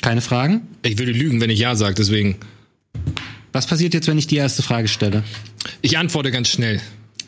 [0.01, 0.61] Keine Fragen?
[0.83, 2.37] Ich würde lügen, wenn ich Ja sage, deswegen.
[3.51, 5.23] Was passiert jetzt, wenn ich die erste Frage stelle?
[5.81, 6.81] Ich antworte ganz schnell.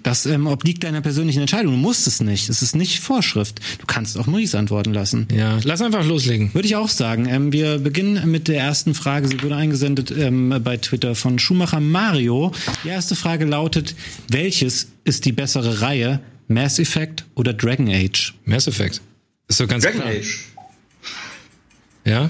[0.03, 1.73] Das ähm, obliegt deiner persönlichen Entscheidung.
[1.73, 2.49] Du musst es nicht.
[2.49, 3.61] Es ist nicht Vorschrift.
[3.79, 5.27] Du kannst auch Maurice antworten lassen.
[5.33, 6.53] Ja, lass einfach loslegen.
[6.53, 7.25] Würde ich auch sagen.
[7.27, 9.29] Ähm, wir beginnen mit der ersten Frage.
[9.29, 12.51] Sie wurde eingesendet ähm, bei Twitter von Schumacher Mario.
[12.83, 13.95] Die erste Frage lautet,
[14.27, 16.19] welches ist die bessere Reihe?
[16.49, 18.33] Mass Effect oder Dragon Age?
[18.43, 19.01] Mass Effect.
[19.47, 20.13] Ist doch ganz Dragon klar.
[20.13, 20.39] Age.
[22.05, 22.29] Ja?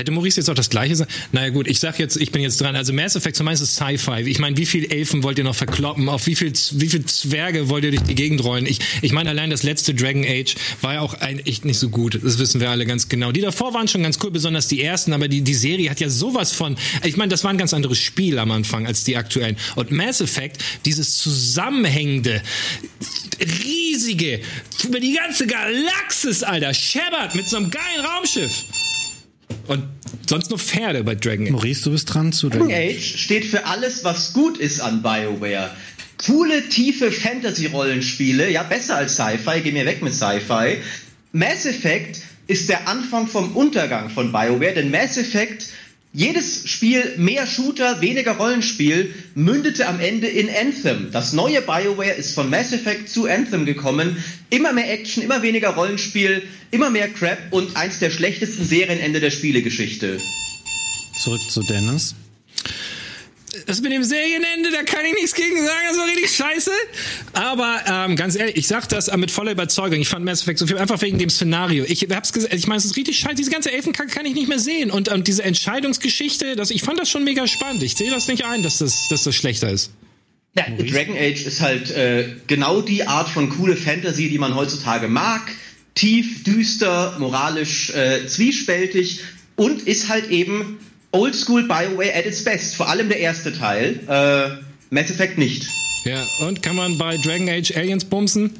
[0.00, 1.10] Hätte Maurice jetzt auch das gleiche sagen?
[1.30, 2.74] Naja gut, ich sag jetzt, ich bin jetzt dran.
[2.74, 4.22] Also Mass Effect, meinst du Sci-Fi.
[4.22, 6.08] Ich meine, wie viel Elfen wollt ihr noch verkloppen?
[6.08, 8.64] Auf wie viel, wie viel Zwerge wollt ihr durch die Gegend rollen?
[8.64, 11.90] Ich, ich meine, allein das letzte Dragon Age war ja auch ein, echt nicht so
[11.90, 12.18] gut.
[12.22, 13.30] Das wissen wir alle ganz genau.
[13.30, 16.08] Die davor waren schon ganz cool, besonders die ersten, aber die, die Serie hat ja
[16.08, 19.58] sowas von, ich meine, das war ein ganz anderes Spiel am Anfang als die aktuellen.
[19.76, 22.40] Und Mass Effect, dieses zusammenhängende,
[23.66, 24.40] riesige,
[24.82, 28.64] über die ganze Galaxis, Alter, scheppert mit so einem geilen Raumschiff.
[29.66, 29.84] Und
[30.28, 31.52] sonst nur Pferde bei Dragon Age.
[31.52, 35.02] Maurice, du bist dran zu Dragon Dragon Age steht für alles, was gut ist an
[35.02, 35.70] BioWare.
[36.26, 40.78] Coole, tiefe Fantasy-Rollenspiele, ja, besser als Sci-Fi, geh mir weg mit Sci-Fi.
[41.32, 45.68] Mass Effect ist der Anfang vom Untergang von BioWare, denn Mass Effect,
[46.12, 51.10] jedes Spiel mehr Shooter, weniger Rollenspiel, mündete am Ende in Anthem.
[51.12, 54.22] Das neue BioWare ist von Mass Effect zu Anthem gekommen.
[54.50, 59.30] Immer mehr Action, immer weniger Rollenspiel, immer mehr Crap und eins der schlechtesten Serienende der
[59.30, 60.18] Spielegeschichte.
[61.22, 62.14] Zurück zu Dennis.
[63.66, 66.70] Das mit dem Serienende, da kann ich nichts gegen sagen, das war richtig scheiße.
[67.32, 70.00] Aber ähm, ganz ehrlich, ich sag das äh, mit voller Überzeugung.
[70.00, 71.84] Ich fand Mass Effect so viel, einfach wegen dem Szenario.
[71.88, 73.34] Ich hab's gesagt, ich meine, es ist richtig scheiße.
[73.34, 74.90] Diese ganze Elfenkacke kann ich nicht mehr sehen.
[74.90, 77.82] Und ähm, diese Entscheidungsgeschichte, das, ich fand das schon mega spannend.
[77.82, 79.90] Ich sehe das nicht ein, dass das, dass das schlechter ist.
[80.56, 85.08] Ja, Dragon Age ist halt äh, genau die Art von coole Fantasy, die man heutzutage
[85.08, 85.42] mag.
[85.94, 89.20] Tief, düster, moralisch äh, zwiespältig
[89.56, 90.78] und ist halt eben
[91.12, 92.76] Oldschool BioWare at its best.
[92.76, 94.00] Vor allem der erste Teil.
[94.06, 95.66] Äh, Mass Effect nicht.
[96.04, 98.52] Ja, und kann man bei Dragon Age Aliens bumsen?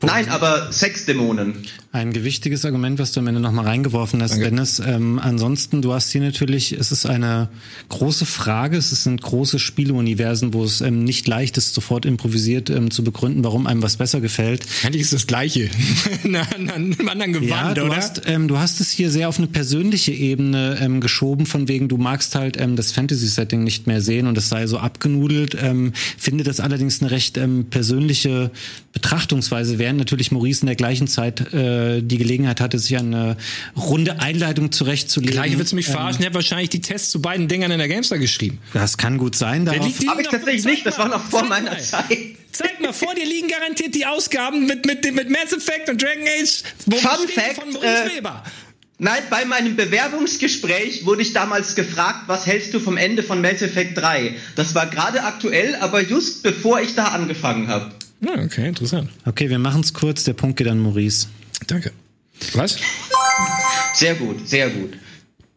[0.00, 1.66] Nein, aber Sexdämonen.
[1.94, 4.46] Ein gewichtiges Argument, was du am Ende nochmal reingeworfen hast, Danke.
[4.46, 4.82] Dennis.
[4.84, 7.48] Ähm, ansonsten, du hast hier natürlich, es ist eine
[7.88, 12.90] große Frage, es sind große Spieleuniversen, wo es ähm, nicht leicht ist, sofort improvisiert ähm,
[12.90, 14.66] zu begründen, warum einem was besser gefällt.
[14.84, 15.70] Eigentlich ist das Gleiche.
[16.24, 17.96] Na, na, einem anderen Gewand, Ja, du oder?
[17.96, 21.88] hast, ähm, du hast es hier sehr auf eine persönliche Ebene ähm, geschoben, von wegen,
[21.88, 25.56] du magst halt ähm, das Fantasy-Setting nicht mehr sehen und es sei so abgenudelt.
[26.18, 27.38] Finde das allerdings eine recht
[27.70, 28.50] persönliche
[28.92, 33.36] Betrachtungsweise, während während natürlich Maurice in der gleichen Zeit äh, die Gelegenheit hatte, sich eine
[33.76, 35.34] runde Einleitung zurechtzulegen.
[35.34, 36.20] Gleich willst du mich verarschen.
[36.20, 38.58] Ich habe wahrscheinlich die Tests zu beiden Dingern in der Gamestar geschrieben.
[38.72, 39.64] Das kann gut sein.
[39.64, 41.78] Der Darauf, Habe ich tatsächlich nicht, das zeig war mal, noch vor meiner.
[41.78, 42.18] Zeit.
[42.52, 46.22] Zeig mal, vor dir liegen garantiert die Ausgaben mit, mit, mit Mass Effect und Dragon
[46.22, 46.62] Age.
[46.86, 48.44] Wo Fun Fact, von Maurice äh, Weber.
[48.98, 53.60] Nein, bei meinem Bewerbungsgespräch wurde ich damals gefragt, was hältst du vom Ende von Mass
[53.60, 54.36] Effect 3?
[54.54, 57.92] Das war gerade aktuell, aber just bevor ich da angefangen habe.
[58.20, 59.10] Ja, okay, interessant.
[59.26, 60.22] okay, wir machen es kurz.
[60.24, 61.26] Der Punkt geht an Maurice.
[61.66, 61.92] Danke.
[62.54, 62.76] Was?
[63.94, 64.94] Sehr gut, sehr gut.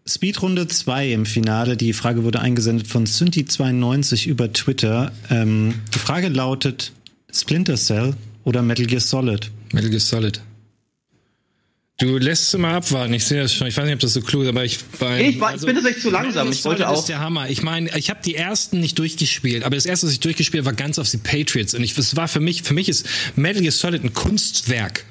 [0.05, 1.75] Speedrunde 2 im Finale.
[1.75, 5.11] Die Frage wurde eingesendet von Synthi92 über Twitter.
[5.29, 6.93] Ähm, die Frage lautet:
[7.33, 8.15] Splinter Cell
[8.45, 9.51] oder Metal Gear Solid?
[9.73, 10.41] Metal Gear Solid.
[11.99, 13.11] Du lässt es mal abwarten.
[13.15, 13.65] Ich sehe das schon.
[13.67, 15.29] Ich weiß nicht, ob das so klug ist, aber ich bei.
[15.29, 16.51] Ich war- ich bin tatsächlich zu langsam.
[16.51, 17.49] Ich wollte auch- ist der Hammer.
[17.49, 20.67] Ich meine, ich habe die ersten nicht durchgespielt, aber das erste, was ich durchgespielt habe,
[20.77, 21.73] war ganz auf die Patriots.
[21.73, 25.05] Und ich, es war für mich, für mich ist Metal Gear Solid ein Kunstwerk.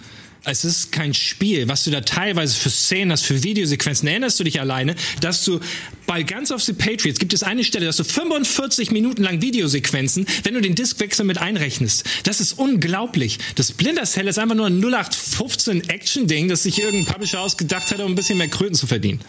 [0.48, 4.06] Es ist kein Spiel, was du da teilweise für Szenen hast, für Videosequenzen.
[4.06, 5.58] Erinnerst du dich alleine, dass du
[6.06, 10.24] bei Guns of the Patriots gibt es eine Stelle, dass du 45 Minuten lang Videosequenzen,
[10.44, 12.04] wenn du den Diskwechsel mit einrechnest.
[12.22, 13.40] Das ist unglaublich.
[13.56, 17.98] Das Splinter Cell ist einfach nur ein 0815 Action-Ding, das sich irgendein Publisher ausgedacht hat,
[17.98, 19.20] um ein bisschen mehr Kröten zu verdienen.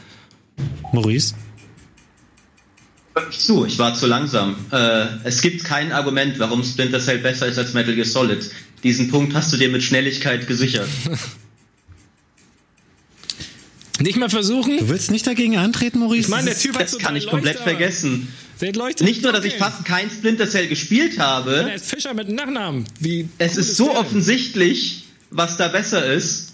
[0.94, 1.34] Maurice?
[3.26, 4.56] Mich zu, ich war zu langsam.
[4.72, 8.49] Äh, es gibt kein Argument, warum Splinter Cell besser ist als Metal Gear Solid.
[8.84, 10.88] Diesen Punkt hast du dir mit Schnelligkeit gesichert.
[13.99, 14.77] Nicht mal versuchen?
[14.77, 16.22] Du willst nicht dagegen antreten, Maurice?
[16.22, 17.69] Ich meine, der Das Typ hat Das so kann ich komplett Leuchter.
[17.72, 18.27] vergessen.
[18.61, 19.07] Der leuchtet.
[19.07, 22.85] Nicht nur, dass ich fast kein Splinter Cell gespielt Er habe, ist Fischer mit Nachnamen.
[22.99, 24.02] Wie es cool ist so der denn?
[24.06, 26.47] offensichtlich, was da besser ist.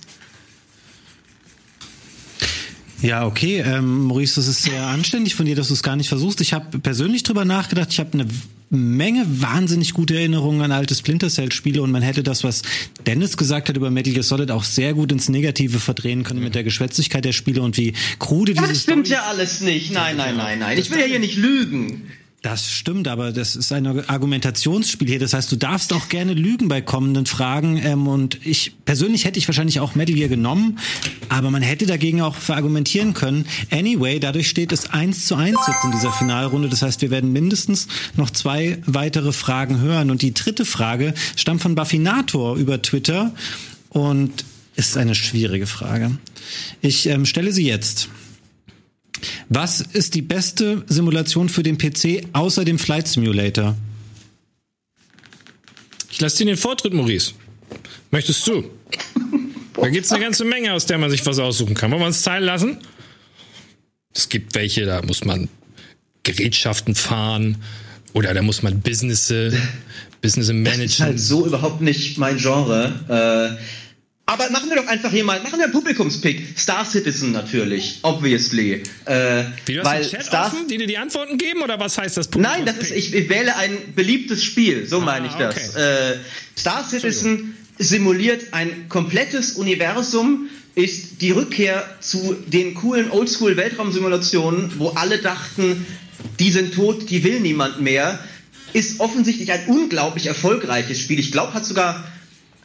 [3.03, 6.07] Ja, okay, ähm, Maurice, das ist sehr anständig von dir, dass du es gar nicht
[6.07, 6.39] versuchst.
[6.41, 7.89] Ich habe persönlich drüber nachgedacht.
[7.91, 8.25] Ich habe eine
[8.69, 12.61] Menge wahnsinnig gute Erinnerungen an alte Splinter Cell-Spiele und man hätte das, was
[13.05, 16.55] Dennis gesagt hat über Metal Gear Solid, auch sehr gut ins Negative verdrehen können mit
[16.55, 19.91] der Geschwätzigkeit der Spiele und wie krude Ja, diese das stimmt Story- ja alles nicht.
[19.91, 20.77] Nein, nein, nein, nein.
[20.79, 22.03] Ich will ja hier nicht lügen.
[22.43, 25.19] Das stimmt, aber das ist ein Argumentationsspiel hier.
[25.19, 27.77] Das heißt, du darfst auch gerne lügen bei kommenden Fragen.
[27.77, 30.77] Ähm, und ich persönlich hätte ich wahrscheinlich auch Metal Gear genommen,
[31.29, 33.45] aber man hätte dagegen auch verargumentieren können.
[33.71, 36.67] Anyway, dadurch steht es eins zu eins jetzt in dieser Finalrunde.
[36.67, 37.87] Das heißt, wir werden mindestens
[38.17, 40.11] noch zwei weitere Fragen hören.
[40.11, 43.33] Und die dritte Frage stammt von Buffinator über Twitter
[43.87, 44.43] und
[44.75, 46.11] ist eine schwierige Frage.
[46.81, 48.09] Ich ähm, stelle sie jetzt.
[49.49, 53.75] Was ist die beste Simulation für den PC außer dem Flight Simulator?
[56.11, 57.33] Ich lasse dir den Vortritt, Maurice.
[58.11, 58.63] Möchtest du?
[59.75, 61.91] Da gibt's eine ganze Menge, aus der man sich was aussuchen kann.
[61.91, 62.77] Wollen wir uns teilen lassen?
[64.13, 65.49] Es gibt welche, da muss man
[66.21, 67.57] Gerätschaften fahren
[68.13, 69.33] oder da muss man Business,
[70.21, 71.17] Business Das ist halt managen.
[71.17, 73.57] so überhaupt nicht mein Genre.
[73.59, 73.63] Äh,
[74.25, 76.57] aber machen wir doch einfach hier mal, machen wir einen Publikumspick.
[76.57, 78.83] Star Citizen natürlich, obviously.
[79.05, 81.97] Äh, Wie, du hast weil Chat Star offen, die dir die Antworten geben oder was
[81.97, 82.29] heißt das?
[82.37, 85.75] Nein, das ist, ich, ich wähle ein beliebtes Spiel, so meine ich das.
[85.75, 86.17] Äh,
[86.57, 95.19] Star Citizen simuliert ein komplettes Universum, ist die Rückkehr zu den coolen Oldschool-Weltraumsimulationen, wo alle
[95.19, 95.85] dachten,
[96.39, 98.19] die sind tot, die will niemand mehr,
[98.73, 101.19] ist offensichtlich ein unglaublich erfolgreiches Spiel.
[101.19, 102.03] Ich glaube, hat sogar,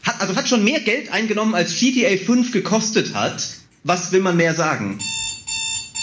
[0.09, 3.47] hat, also hat schon mehr Geld eingenommen, als GTA 5 gekostet hat.
[3.85, 4.99] Was will man mehr sagen?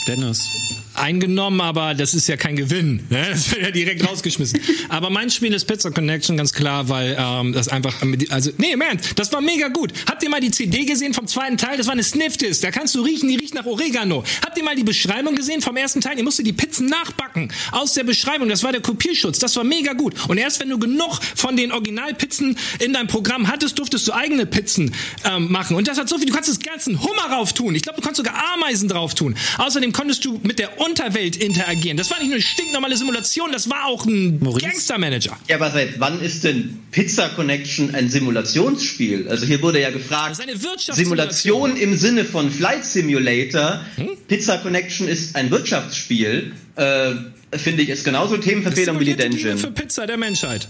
[0.07, 0.84] Dennis.
[0.97, 3.05] Eingenommen, aber das ist ja kein Gewinn.
[3.09, 3.27] Ne?
[3.29, 4.59] Das wird ja direkt rausgeschmissen.
[4.89, 8.99] Aber mein Spiel ist Pizza Connection, ganz klar, weil ähm, das einfach, also nee, man,
[9.15, 9.93] das war mega gut.
[10.09, 11.77] Habt ihr mal die CD gesehen vom zweiten Teil?
[11.77, 12.61] Das war eine Sniff-Disc.
[12.61, 14.23] Da kannst du riechen, die riecht nach Oregano.
[14.43, 16.17] Habt ihr mal die Beschreibung gesehen vom ersten Teil?
[16.17, 18.49] Ihr musstet die Pizzen nachbacken aus der Beschreibung.
[18.49, 19.39] Das war der Kopierschutz.
[19.39, 20.13] Das war mega gut.
[20.27, 24.45] Und erst wenn du genug von den Originalpizzen in deinem Programm hattest, durftest du eigene
[24.45, 24.93] Pizzen
[25.23, 25.75] ähm, machen.
[25.75, 26.27] Und das hat so viel.
[26.27, 27.75] Du kannst das ganzen Hummer rauf tun.
[27.75, 29.35] Ich glaube, du kannst sogar Ameisen drauf tun.
[29.57, 31.97] Außerdem konntest du mit der Unterwelt interagieren.
[31.97, 34.39] Das war nicht nur eine stinknormale Simulation, das war auch ein?
[34.39, 35.37] Gangster-Manager.
[35.47, 39.27] Ja, aber seit wann ist denn Pizza Connection ein Simulationsspiel?
[39.29, 41.71] Also hier wurde ja gefragt, Das ist eine Wirtschaftssimulation.
[41.71, 43.81] Simulation im Sinne von Flight Simulator.
[44.27, 46.53] Pizza Connection ist ein Wirtschaftsspiel.
[46.75, 47.11] Äh,
[47.57, 49.73] Finde ich, ist genauso Themenverfehlung wie die Liebe für Dungeon.
[49.73, 50.67] Pizza der Menschheit.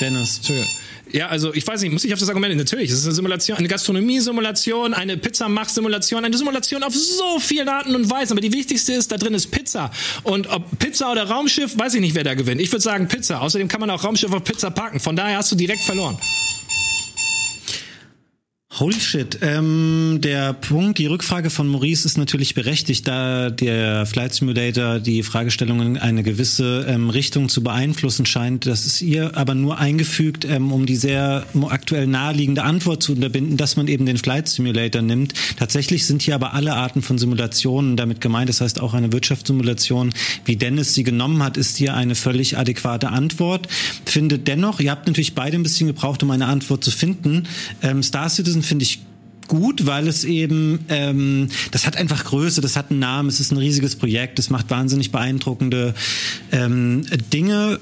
[0.00, 0.36] Dennis.
[0.38, 0.70] Entschuldigung.
[1.14, 2.56] Ja, also ich weiß nicht, muss ich auf das Argument?
[2.56, 7.94] Natürlich, es ist eine Simulation, eine Gastronomie-Simulation, eine Pizzamach-Simulation, eine Simulation auf so vielen Arten
[7.94, 8.32] und Weisen.
[8.32, 9.92] Aber die wichtigste ist, da drin ist Pizza.
[10.24, 12.60] Und ob Pizza oder Raumschiff, weiß ich nicht, wer da gewinnt.
[12.60, 13.42] Ich würde sagen Pizza.
[13.42, 14.98] Außerdem kann man auch Raumschiff auf Pizza packen.
[14.98, 16.18] Von daher hast du direkt verloren.
[18.80, 19.38] Holy shit.
[19.40, 25.22] Ähm, der Punkt, die Rückfrage von Maurice ist natürlich berechtigt, da der Flight Simulator die
[25.22, 28.66] Fragestellungen eine gewisse ähm, Richtung zu beeinflussen scheint.
[28.66, 33.56] Das ist ihr aber nur eingefügt, ähm, um die sehr aktuell naheliegende Antwort zu unterbinden,
[33.56, 35.34] dass man eben den Flight Simulator nimmt.
[35.56, 38.48] Tatsächlich sind hier aber alle Arten von Simulationen damit gemeint.
[38.48, 40.12] Das heißt auch eine Wirtschaftssimulation,
[40.46, 43.68] wie Dennis sie genommen hat, ist hier eine völlig adäquate Antwort.
[44.04, 47.44] Finde dennoch, ihr habt natürlich beide ein bisschen gebraucht, um eine Antwort zu finden.
[47.80, 49.00] Ähm, Star Citizen finde ich
[49.48, 53.52] gut, weil es eben, ähm, das hat einfach Größe, das hat einen Namen, es ist
[53.52, 55.94] ein riesiges Projekt, es macht wahnsinnig beeindruckende
[56.52, 57.78] ähm, Dinge.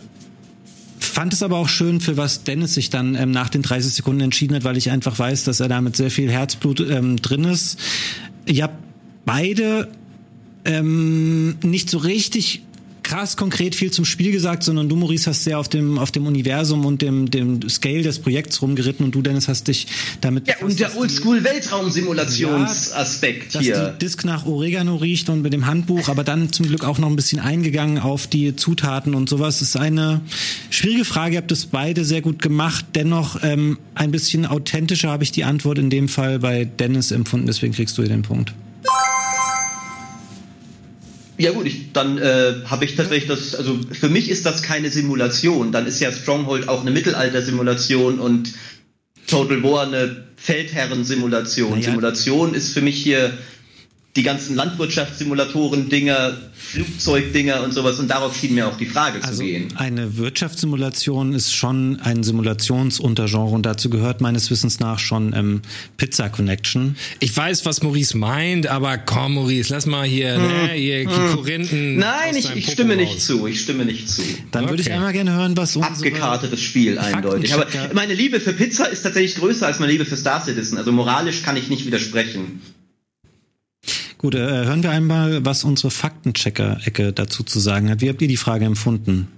[0.98, 4.22] Fand es aber auch schön, für was Dennis sich dann ähm, nach den 30 Sekunden
[4.22, 7.44] entschieden hat, weil ich einfach weiß, dass er da mit sehr viel Herzblut ähm, drin
[7.44, 7.78] ist.
[8.48, 8.76] Habt
[9.24, 9.88] beide
[10.64, 12.62] ähm, nicht so richtig
[13.12, 16.26] krass konkret viel zum Spiel gesagt, sondern du, Maurice, hast sehr auf dem, auf dem
[16.26, 19.86] Universum und dem, dem Scale des Projekts rumgeritten und du, Dennis, hast dich
[20.22, 23.74] damit Ja, und der Oldschool-Weltraumsimulationsaspekt ja, hier.
[23.74, 26.96] Dass die Disk nach Oregano riecht und mit dem Handbuch, aber dann zum Glück auch
[26.98, 29.58] noch ein bisschen eingegangen auf die Zutaten und sowas.
[29.58, 30.22] Das ist eine
[30.70, 31.34] schwierige Frage.
[31.34, 32.86] Ihr habt das beide sehr gut gemacht.
[32.94, 37.46] Dennoch ähm, ein bisschen authentischer habe ich die Antwort in dem Fall bei Dennis empfunden.
[37.46, 38.54] Deswegen kriegst du hier den Punkt.
[41.38, 44.90] Ja gut, ich, dann äh, habe ich tatsächlich das, also für mich ist das keine
[44.90, 45.72] Simulation.
[45.72, 48.52] Dann ist ja Stronghold auch eine Mittelalter-Simulation und
[49.26, 51.70] Total War eine Feldherren-Simulation.
[51.70, 51.82] Naja.
[51.82, 53.32] Simulation ist für mich hier
[54.14, 59.42] die ganzen Landwirtschaftssimulatoren-Dinger, Flugzeugdinger und sowas und darauf schien mir auch die Frage zu Also
[59.42, 59.68] gehen.
[59.76, 65.62] eine Wirtschaftssimulation ist schon ein Simulationsuntergenre und dazu gehört meines Wissens nach schon ähm,
[65.96, 66.96] Pizza Connection.
[67.20, 71.70] Ich weiß, was Maurice meint, aber komm, Maurice, lass mal hier, ne, hier Korinthen.
[71.78, 71.96] Hm.
[71.96, 73.24] Nein, aus ich, ich stimme nicht raus.
[73.26, 73.46] zu.
[73.46, 74.20] Ich stimme nicht zu.
[74.50, 74.96] Dann würde ich Okay.
[74.96, 77.54] einmal gerne hören, was unsere Abgekartetes Spiel eindeutig.
[77.54, 80.76] Aber meine Liebe für Pizza ist tatsächlich größer als meine Liebe für Star Citizen.
[80.76, 82.60] Also moralisch kann ich nicht widersprechen.
[84.22, 88.00] Gut, äh, hören wir einmal, was unsere Faktenchecker-Ecke dazu zu sagen hat.
[88.00, 89.28] Wie habt ihr die Frage empfunden?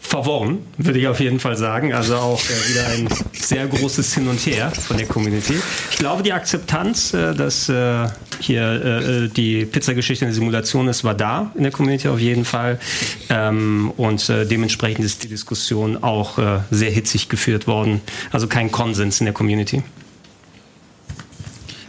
[0.00, 1.92] verworren, würde ich auf jeden Fall sagen.
[1.92, 5.54] Also auch äh, wieder ein sehr großes Hin und Her von der Community.
[5.90, 8.08] Ich glaube, die Akzeptanz, äh, dass äh,
[8.40, 12.80] hier äh, die Pizzageschichte eine Simulation ist, war da in der Community auf jeden Fall.
[13.28, 18.00] Ähm, und äh, dementsprechend ist die Diskussion auch äh, sehr hitzig geführt worden.
[18.32, 19.82] Also kein Konsens in der Community.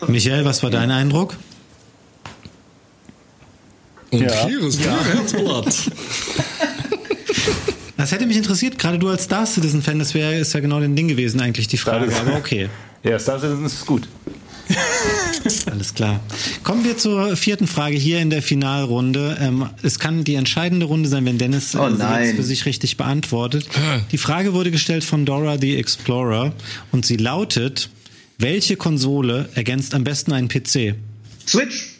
[0.08, 1.38] Michael, was war dein Eindruck?
[4.12, 5.04] Und hier ist ja.
[5.04, 5.76] Herzblatt.
[7.98, 10.96] Das hätte mich interessiert, gerade du als Star Citizen-Fan, das wäre ist ja genau dein
[10.96, 12.12] Ding gewesen, eigentlich die Frage.
[12.16, 12.68] Aber okay,
[13.04, 14.08] Ja, Star Citizen ist gut.
[15.72, 16.20] alles klar.
[16.64, 19.38] Kommen wir zur vierten Frage hier in der Finalrunde.
[19.42, 22.96] Ähm, es kann die entscheidende Runde sein, wenn Dennis äh, Oh sie für sich richtig
[22.96, 23.68] beantwortet.
[24.12, 26.54] Die Frage wurde gestellt von Dora the Explorer
[26.92, 27.90] und sie lautet:
[28.38, 30.96] Welche Konsole ergänzt am besten einen PC?
[31.48, 31.91] Switch.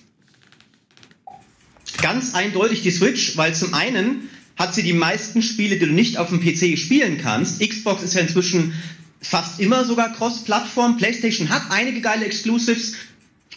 [2.02, 6.18] Ganz eindeutig die Switch, weil zum einen hat sie die meisten Spiele, die du nicht
[6.18, 7.62] auf dem PC spielen kannst.
[7.62, 8.74] Xbox ist ja inzwischen
[9.22, 10.98] fast immer sogar Cross-Plattform.
[10.98, 12.96] PlayStation hat einige geile Exclusives.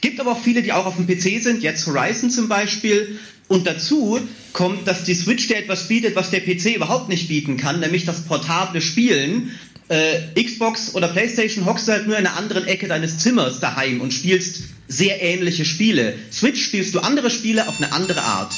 [0.00, 1.62] Gibt aber auch viele, die auch auf dem PC sind.
[1.62, 3.18] Jetzt Horizon zum Beispiel.
[3.48, 4.18] Und dazu
[4.52, 8.04] kommt, dass die Switch dir etwas bietet, was der PC überhaupt nicht bieten kann, nämlich
[8.04, 9.50] das portable Spielen.
[9.88, 14.00] Äh, Xbox oder PlayStation hockst du halt nur in einer anderen Ecke deines Zimmers daheim
[14.00, 16.14] und spielst sehr ähnliche Spiele.
[16.32, 18.54] Switch spielst du andere Spiele auf eine andere Art.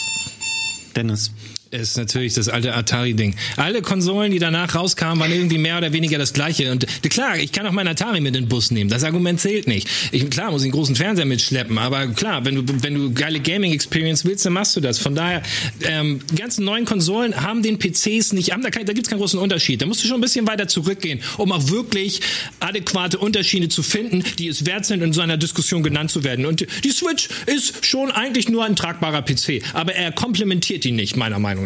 [0.94, 1.32] Dennis.
[1.76, 3.34] Ist natürlich das alte Atari-Ding.
[3.56, 6.72] Alle Konsolen, die danach rauskamen, waren irgendwie mehr oder weniger das gleiche.
[6.72, 8.88] Und klar, ich kann auch meinen Atari mit in den Bus nehmen.
[8.88, 9.88] Das Argument zählt nicht.
[10.12, 13.40] Ich, klar, muss ich einen großen Fernseher mitschleppen, aber klar, wenn du, wenn du geile
[13.40, 14.98] Gaming-Experience willst, dann machst du das.
[14.98, 15.42] Von daher,
[15.82, 19.18] ähm, die ganzen neuen Konsolen haben den PCs nicht, haben da, kein, da gibt's keinen
[19.18, 19.82] großen Unterschied.
[19.82, 22.20] Da musst du schon ein bisschen weiter zurückgehen, um auch wirklich
[22.60, 26.46] adäquate Unterschiede zu finden, die es wert sind, in so einer Diskussion genannt zu werden.
[26.46, 31.16] Und die Switch ist schon eigentlich nur ein tragbarer PC, aber er komplementiert ihn nicht,
[31.16, 31.65] meiner Meinung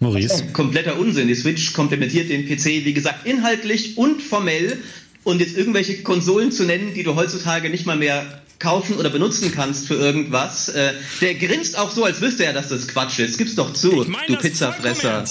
[0.00, 0.44] Maurice.
[0.52, 1.28] Kompletter Unsinn.
[1.28, 4.78] Die Switch komplementiert den PC, wie gesagt, inhaltlich und formell.
[5.24, 9.52] Und jetzt irgendwelche Konsolen zu nennen, die du heutzutage nicht mal mehr kaufen oder benutzen
[9.52, 10.68] kannst für irgendwas.
[10.68, 13.38] Äh, der grinst auch so, als wüsste er, dass das Quatsch ist.
[13.38, 15.24] Gib's doch zu, Ich meine du Pizzafresser.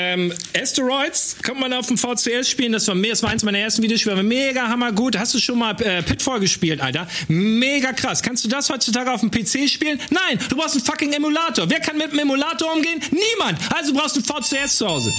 [0.00, 2.70] Ähm, Asteroids kann man auf dem VCS spielen.
[2.70, 4.14] Das war, mir- das war eins meiner ersten Videospiele.
[4.16, 5.18] War mega hammergut.
[5.18, 7.08] Hast du schon mal äh, Pitfall gespielt, Alter?
[7.26, 8.22] Mega krass.
[8.22, 10.00] Kannst du das heutzutage auf dem PC spielen?
[10.10, 11.68] Nein, du brauchst einen fucking Emulator.
[11.68, 13.00] Wer kann mit einem Emulator umgehen?
[13.10, 13.58] Niemand.
[13.74, 15.12] Also brauchst du ein VCS zu Hause.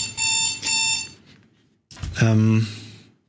[2.22, 2.66] Ähm,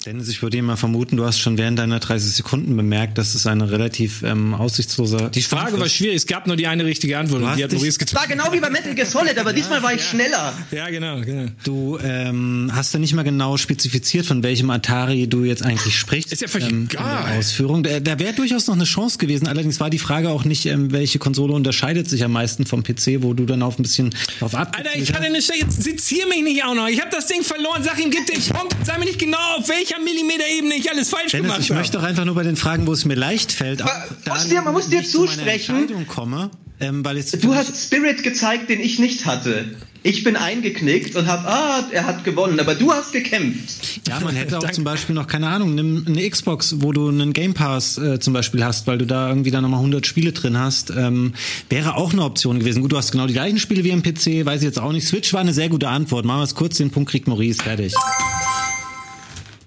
[0.06, 3.34] Dennis, ich würde dir mal vermuten, du hast schon während deiner 30 Sekunden bemerkt, dass
[3.34, 5.28] es eine relativ ähm, aussichtsloser.
[5.28, 7.98] Die Frage war schwierig, es gab nur die eine richtige Antwort und die hat Maurice
[7.98, 8.18] getan.
[8.18, 10.54] War genau wie bei Metal Gear Solid, aber diesmal war ich schneller.
[10.70, 11.50] Ja, genau, genau.
[11.64, 16.32] Du ähm, hast ja nicht mal genau spezifiziert, von welchem Atari du jetzt eigentlich sprichst.
[16.32, 17.38] Ist ja völlig ähm, egal.
[17.38, 17.82] Ausführung.
[17.82, 19.48] Da, da wäre durchaus noch eine Chance gewesen.
[19.48, 23.18] Allerdings war die Frage auch nicht, ähm, welche Konsole unterscheidet sich am meisten vom PC,
[23.20, 24.74] wo du dann auf ein bisschen auf ab.
[24.78, 26.88] Alter, ich hatte eine Stelle, jetzt sezier mich nicht auch noch.
[26.88, 27.82] Ich habe das Ding verloren.
[27.82, 28.74] Sag ihm, gib den Punkt.
[28.82, 31.80] Sag mir nicht genau, auf welcher Millimeter-Ebene ich alles falsch Dennis, gemacht ich habe.
[31.80, 33.88] möchte doch einfach nur bei den Fragen, wo es mir leicht fällt, auch
[34.28, 35.76] muss dir- man muss dir ich zu zusprechen.
[35.76, 36.50] Entscheidung komme,
[36.80, 39.64] ähm, weil jetzt Du hast Spirit gezeigt, den ich nicht hatte.
[40.02, 44.00] Ich bin eingeknickt und hab, ah, er hat gewonnen, aber du hast gekämpft.
[44.08, 47.34] Ja, man hätte auch zum Beispiel noch, keine Ahnung, nimm eine Xbox, wo du einen
[47.34, 50.56] Game Pass äh, zum Beispiel hast, weil du da irgendwie dann nochmal 100 Spiele drin
[50.58, 51.34] hast, ähm,
[51.68, 52.80] wäre auch eine Option gewesen.
[52.80, 55.06] Gut, du hast genau die gleichen Spiele wie im PC, weiß ich jetzt auch nicht.
[55.06, 56.24] Switch war eine sehr gute Antwort.
[56.24, 57.92] Machen wir es kurz, den Punkt kriegt Maurice, fertig.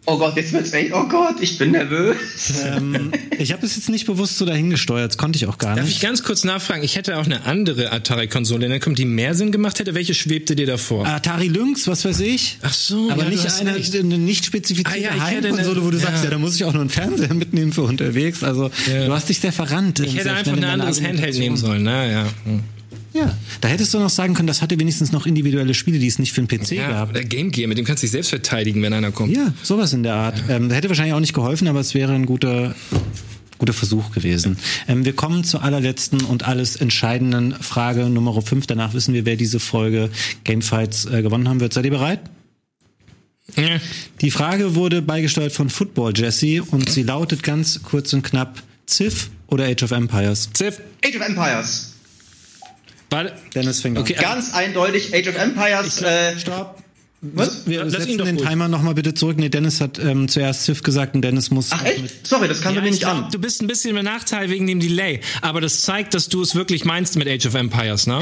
[0.05, 2.17] Oh Gott, jetzt wird's echt, oh Gott, ich bin nervös.
[2.65, 5.85] ähm, ich habe es jetzt nicht bewusst so dahingesteuert, das konnte ich auch gar Darf
[5.87, 6.01] ich nicht.
[6.01, 6.83] ganz kurz nachfragen?
[6.83, 9.95] Ich hätte auch eine andere Atari-Konsole, dann kommt die mehr Sinn gemacht hätte.
[9.95, 11.07] Welche schwebte dir davor?
[11.07, 12.57] Atari Lynx, was weiß ich.
[12.63, 13.95] Ach so, aber ja, du nicht hast eine, recht.
[13.95, 16.03] eine nicht spezifizierte Ah, ja, ich hätte Heimkonsole, wo du ja.
[16.03, 18.43] sagst, ja, da muss ich auch nur einen Fernseher mitnehmen für unterwegs.
[18.43, 19.05] Also Ja.
[19.05, 19.99] du hast dich sehr verrannt.
[20.01, 21.83] ich hätte einfach ein anderes Handheld nehmen sollen.
[21.83, 22.25] Na, ja.
[22.43, 22.59] Hm.
[23.13, 26.17] Ja, da hättest du noch sagen können, das hatte wenigstens noch individuelle Spiele, die es
[26.17, 27.09] nicht für den PC ja gab.
[27.11, 29.35] oder Game Gear, mit dem kannst du dich selbst verteidigen, wenn einer kommt.
[29.35, 30.43] Ja, sowas in der Art.
[30.49, 32.75] Ähm, hätte wahrscheinlich auch nicht geholfen, aber es wäre ein guter,
[33.59, 34.57] guter Versuch gewesen.
[34.87, 38.65] Ähm, wir kommen zur allerletzten und alles entscheidenden Frage Nummer 5.
[38.65, 40.09] Danach wissen wir, wer diese Folge
[40.43, 41.73] Gamefights äh, gewonnen haben wird.
[41.73, 42.19] Seid ihr bereit?
[43.55, 43.79] Ja.
[44.21, 49.29] Die Frage wurde beigesteuert von Football Jesse und sie lautet ganz kurz und knapp Civ
[49.47, 50.49] oder Age of Empires?
[50.53, 50.81] Ziff.
[51.05, 51.92] Age of Empires.
[53.13, 53.33] Warte.
[53.55, 54.21] Dennis fängt Okay, an.
[54.21, 56.01] Ganz eindeutig, Age of Empires.
[56.01, 56.77] Äh, Stopp.
[57.21, 57.65] was?
[57.67, 58.37] Wir Lass setzen den.
[58.37, 59.37] Timer nochmal bitte zurück.
[59.37, 61.69] Nee, Dennis hat ähm, zuerst Civ gesagt und Dennis muss.
[61.71, 62.27] Ach echt?
[62.27, 63.31] Sorry, das kam Ja, mir ich nicht glaub, an.
[63.31, 66.55] du bist ein bisschen im Nachteil wegen dem Delay, aber das zeigt, dass du es
[66.55, 68.19] wirklich meinst mit Age of Empires, ne?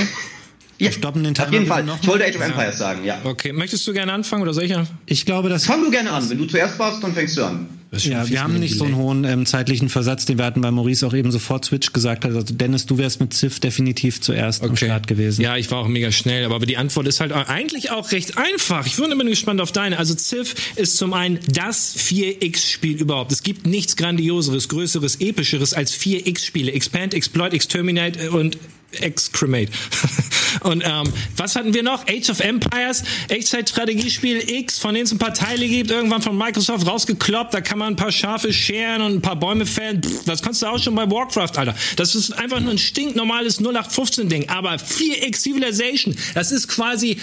[0.77, 1.83] Ja, stoppen den Timer Auf jeden Fall.
[1.83, 3.19] noch Ich wollte Age of Empires sagen, ja.
[3.23, 4.97] Okay, möchtest du gerne anfangen oder soll ich anfangen?
[5.05, 6.27] Ich glaube, dass Fang du gerne an.
[6.29, 7.67] Wenn du zuerst warst, dann fängst du an.
[7.91, 11.05] Ja, wir haben nicht so einen hohen ähm, zeitlichen Versatz, den wir hatten, weil Maurice
[11.05, 12.33] auch eben sofort Switch gesagt hat.
[12.33, 15.41] Also Dennis, du wärst mit Civ definitiv zuerst am Start gewesen.
[15.41, 18.85] Ja, ich war auch mega schnell, aber die Antwort ist halt eigentlich auch recht einfach.
[18.85, 19.99] Ich bin immer gespannt auf deine.
[19.99, 23.33] Also Civ ist zum einen das 4X-Spiel überhaupt.
[23.33, 26.71] Es gibt nichts Grandioseres, Größeres, Epischeres als 4X-Spiele.
[26.71, 28.57] Expand, Exploit, Exterminate und
[28.99, 29.71] Excremate.
[30.61, 32.07] und ähm, was hatten wir noch?
[32.07, 36.87] Age of Empires, Echtzeitstrategiespiel X, von denen es ein paar Teile gibt, irgendwann von Microsoft
[36.87, 37.53] rausgekloppt.
[37.53, 40.01] Da kann man ein paar Schafe scheren und ein paar Bäume fällen.
[40.03, 41.75] Pff, das kannst du auch schon bei Warcraft, Alter.
[41.95, 44.49] Das ist einfach nur ein stinknormales 0815-Ding.
[44.49, 47.17] Aber 4X Civilization, das ist quasi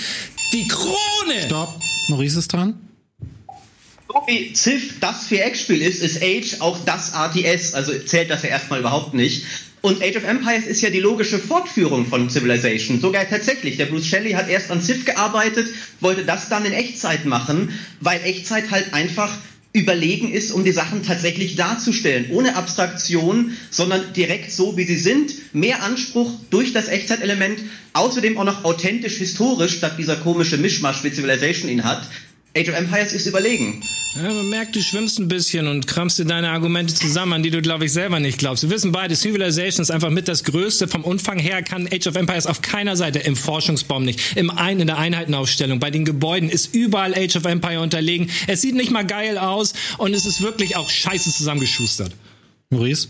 [0.52, 1.42] die Krone.
[1.46, 1.80] Stopp.
[2.08, 2.78] Maurice ist dran.
[4.08, 8.48] So wie Civ das 4X-Spiel ist, ist Age auch das RTS, also zählt das ja
[8.48, 9.44] erstmal überhaupt nicht.
[9.80, 13.00] Und Age of Empires ist ja die logische Fortführung von Civilization.
[13.00, 13.76] Sogar tatsächlich.
[13.76, 15.68] Der Bruce Shelley hat erst an Civ gearbeitet,
[16.00, 19.32] wollte das dann in Echtzeit machen, weil Echtzeit halt einfach
[19.72, 22.30] überlegen ist, um die Sachen tatsächlich darzustellen.
[22.30, 25.54] Ohne Abstraktion, sondern direkt so, wie sie sind.
[25.54, 27.60] Mehr Anspruch durch das Echtzeitelement.
[27.92, 32.08] Außerdem auch noch authentisch historisch, statt dieser komische Mischmasch, wie Civilization ihn hat.
[32.58, 33.80] Age of Empires ist überlegen.
[34.16, 37.50] Ja, man merkt, du schwimmst ein bisschen und kramst dir deine Argumente zusammen, an die
[37.50, 38.64] du, glaube ich, selber nicht glaubst.
[38.64, 40.88] Wir wissen beide, Civilization ist einfach mit das Größte.
[40.88, 44.80] Vom Umfang her kann Age of Empires auf keiner Seite, im Forschungsbaum nicht, im Ein,
[44.80, 48.30] in der Einheitenaufstellung, bei den Gebäuden ist überall Age of Empire unterlegen.
[48.48, 52.12] Es sieht nicht mal geil aus und es ist wirklich auch scheiße zusammengeschustert.
[52.70, 53.08] Maurice?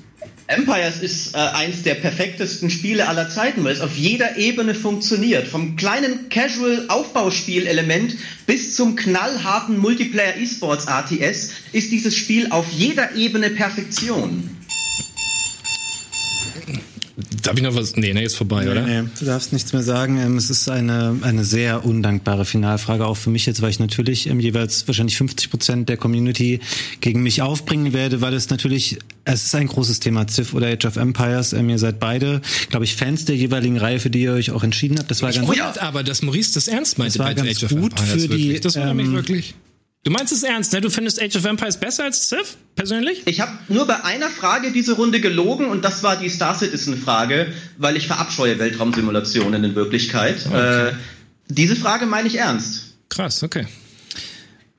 [0.48, 5.46] Empires ist äh, eins der perfektesten Spiele aller Zeiten, weil es auf jeder Ebene funktioniert.
[5.46, 8.16] Vom kleinen Casual-Aufbauspielelement
[8.46, 14.57] bis zum knallharten Multiplayer-E-Sports-RTS ist dieses Spiel auf jeder Ebene Perfektion.
[17.48, 17.96] Darf ich noch was?
[17.96, 18.82] Nee, nee, ist vorbei, oder?
[18.82, 20.18] Nee, du darfst nichts mehr sagen.
[20.18, 24.28] Ähm, es ist eine, eine sehr undankbare Finalfrage, auch für mich jetzt, weil ich natürlich
[24.28, 26.60] ähm, jeweils wahrscheinlich 50 Prozent der Community
[27.00, 30.84] gegen mich aufbringen werde, weil es natürlich, es ist ein großes Thema, Civ oder Age
[30.84, 31.54] of Empires.
[31.54, 34.62] Ähm, ihr seid beide, glaube ich, Fans der jeweiligen Reihe, für die ihr euch auch
[34.62, 35.10] entschieden habt.
[35.10, 37.64] Das war ganz Wundert aber, dass Maurice das ernst meinte Das war bei ganz Age
[37.64, 38.10] of gut Empires.
[38.10, 38.60] für die, wirklich.
[38.60, 39.54] Das mich ähm, wirklich.
[40.04, 40.80] Du meinst es ernst, ne?
[40.80, 43.22] Du findest Age of Empires besser als Civ, persönlich?
[43.26, 47.52] Ich habe nur bei einer Frage diese Runde gelogen und das war die Star Citizen-Frage,
[47.78, 50.46] weil ich verabscheue Weltraumsimulationen in Wirklichkeit.
[50.46, 50.92] Äh,
[51.48, 52.94] diese Frage meine ich ernst.
[53.08, 53.66] Krass, okay.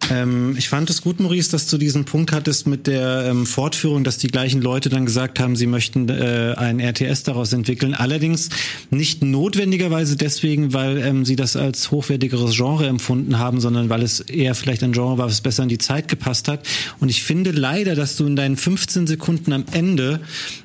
[0.10, 4.04] Ähm, ich fand es gut, Maurice, dass du diesen Punkt hattest mit der ähm, Fortführung,
[4.04, 7.94] dass die gleichen Leute dann gesagt haben, sie möchten äh, ein RTS daraus entwickeln.
[7.94, 8.50] Allerdings
[8.90, 14.20] nicht notwendigerweise deswegen, weil ähm, sie das als hochwertigeres Genre empfunden haben, sondern weil es
[14.20, 16.66] eher vielleicht ein Genre war, was besser in die Zeit gepasst hat.
[17.00, 20.22] Und ich finde leider, dass du in deinen 15 Sekunden am Ende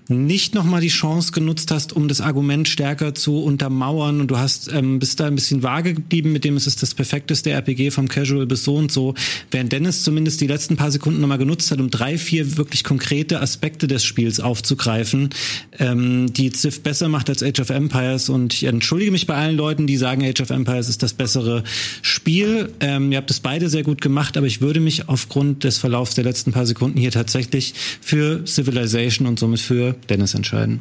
[0.09, 4.21] nicht nochmal die Chance genutzt hast, um das Argument stärker zu untermauern.
[4.21, 6.95] Und du hast ähm, bist da ein bisschen vage geblieben, mit dem es ist das
[6.95, 9.15] perfekteste RPG vom Casual bis so und so,
[9.51, 13.41] während Dennis zumindest die letzten paar Sekunden nochmal genutzt hat, um drei, vier wirklich konkrete
[13.41, 15.31] Aspekte des Spiels aufzugreifen,
[15.79, 18.29] ähm, die Civ besser macht als Age of Empires.
[18.29, 21.65] Und ich entschuldige mich bei allen Leuten, die sagen, Age of Empires ist das bessere
[22.03, 22.71] Spiel.
[22.81, 26.15] Ähm, ihr habt es beide sehr gut gemacht, aber ich würde mich aufgrund des Verlaufs
[26.15, 30.81] der letzten paar Sekunden hier tatsächlich für Civilization und somit für Dennis entscheiden.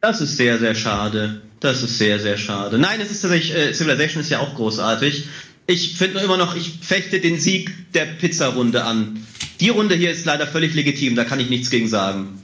[0.00, 1.42] Das ist sehr, sehr schade.
[1.60, 2.78] Das ist sehr, sehr schade.
[2.78, 5.24] Nein, es ist tatsächlich, äh, Civilization ist ja auch großartig.
[5.66, 9.26] Ich finde immer noch, ich fechte den Sieg der Pizzarunde an.
[9.60, 12.40] Die Runde hier ist leider völlig legitim, da kann ich nichts gegen sagen.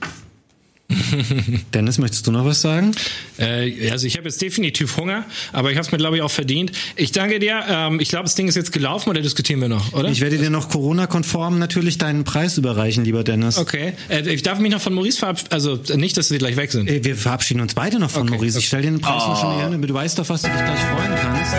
[1.73, 2.91] Dennis, möchtest du noch was sagen?
[3.37, 6.31] Äh, also ich habe jetzt definitiv Hunger, aber ich habe es mir, glaube ich, auch
[6.31, 6.71] verdient.
[6.95, 7.63] Ich danke dir.
[7.67, 10.09] Ähm, ich glaube, das Ding ist jetzt gelaufen oder diskutieren wir noch, oder?
[10.09, 13.57] Ich werde dir noch Corona-konform natürlich deinen Preis überreichen, lieber Dennis.
[13.57, 13.93] Okay.
[14.09, 15.51] Äh, ich darf mich noch von Maurice verabschieden.
[15.51, 16.89] Also nicht, dass sie gleich weg sind.
[16.89, 18.31] Äh, wir verabschieden uns beide noch von okay.
[18.31, 18.59] Maurice.
[18.59, 19.29] Ich stelle dir den Preis oh.
[19.29, 19.79] noch schon gerne.
[19.79, 21.55] Du weißt doch, was du dich gleich freuen kannst.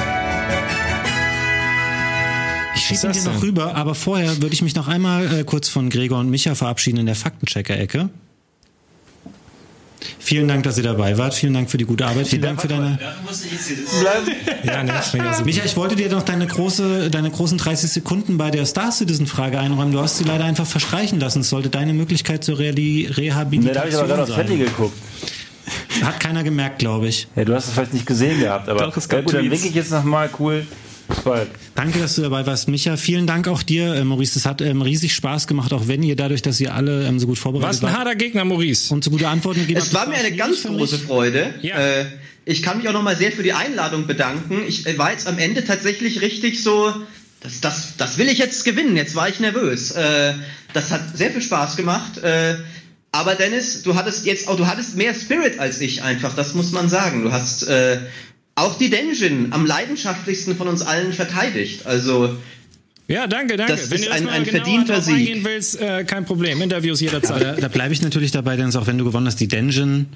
[2.77, 5.69] Ich schiebe ihn dir noch rüber, aber vorher würde ich mich noch einmal äh, kurz
[5.69, 8.11] von Gregor und Micha verabschieden in der Faktenchecker-Ecke.
[10.19, 11.35] Vielen Dank, dass ihr dabei wart.
[11.35, 12.29] Vielen Dank für die gute Arbeit.
[12.29, 12.99] Vielen Dank für deine.
[13.01, 13.15] Ja.
[14.65, 18.51] Ja, ne, mega Micha, ich wollte dir noch deine große, deine großen 30 Sekunden bei
[18.51, 19.93] der Star Citizen Frage einräumen.
[19.93, 21.41] Du hast sie leider einfach verstreichen lassen.
[21.41, 24.59] Es sollte deine Möglichkeit zur Reali Rehabilitation nee, da habe ich aber gerade aufs Handy
[24.59, 24.97] geguckt.
[26.03, 27.29] Hat keiner gemerkt, glaube ich.
[27.37, 29.69] Ja, du hast es vielleicht nicht gesehen gehabt, aber Doch, es gab gut, dann winke
[29.69, 30.67] ich jetzt nochmal cool.
[31.23, 31.47] Toll.
[31.75, 32.97] Danke, dass du dabei warst, Micha.
[32.97, 34.39] Vielen Dank auch dir, äh, Maurice.
[34.39, 37.27] Es hat ähm, riesig Spaß gemacht, auch wenn ihr dadurch, dass ihr alle ähm, so
[37.27, 37.83] gut vorbereitet wart.
[37.83, 38.93] Was ein harter Gegner, Maurice.
[38.93, 41.55] Und so gute Antworten gegeben Es war mir eine ganz große Freude.
[41.63, 41.77] Ja.
[41.77, 42.07] Äh,
[42.45, 44.63] ich kann mich auch nochmal sehr für die Einladung bedanken.
[44.67, 46.93] Ich äh, war jetzt am Ende tatsächlich richtig so,
[47.41, 48.97] das, das, das will ich jetzt gewinnen.
[48.97, 49.93] Jetzt war ich nervös.
[49.93, 50.35] Äh,
[50.73, 52.19] das hat sehr viel Spaß gemacht.
[52.19, 52.57] Äh,
[53.13, 56.73] aber Dennis, du hattest jetzt auch, du hattest mehr Spirit als ich einfach, das muss
[56.73, 57.23] man sagen.
[57.23, 57.99] Du hast äh,
[58.57, 61.87] auch die Denjin am leidenschaftlichsten von uns allen verteidigt.
[61.87, 62.37] Also
[63.09, 63.73] ja, danke, danke.
[63.73, 65.15] Das wenn ist du das ein, ein verdienter Sieg.
[65.15, 66.61] eingehen willst, äh, kein Problem.
[66.61, 67.41] Interviews jederzeit.
[67.41, 70.07] Ja, da, da bleibe ich natürlich dabei, denn auch wenn du gewonnen hast, die Denjin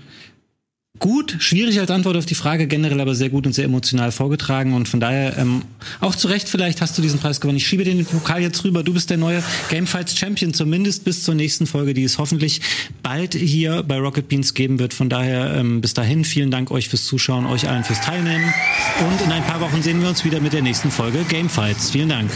[1.00, 4.74] gut, schwierig als Antwort auf die Frage, generell aber sehr gut und sehr emotional vorgetragen
[4.74, 5.62] und von daher ähm,
[5.98, 7.56] auch zu Recht vielleicht hast du diesen Preis gewonnen.
[7.56, 8.82] Ich schiebe den Pokal jetzt rüber.
[8.82, 12.60] Du bist der neue Gamefights Champion, zumindest bis zur nächsten Folge, die es hoffentlich
[13.02, 14.92] bald hier bei Rocket Beans geben wird.
[14.92, 18.52] Von daher ähm, bis dahin vielen Dank euch fürs Zuschauen, euch allen fürs Teilnehmen
[19.00, 21.90] und in ein paar Wochen sehen wir uns wieder mit der nächsten Folge Gamefights.
[21.90, 22.30] Vielen Dank.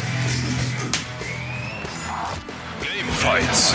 [2.81, 3.75] Gamefights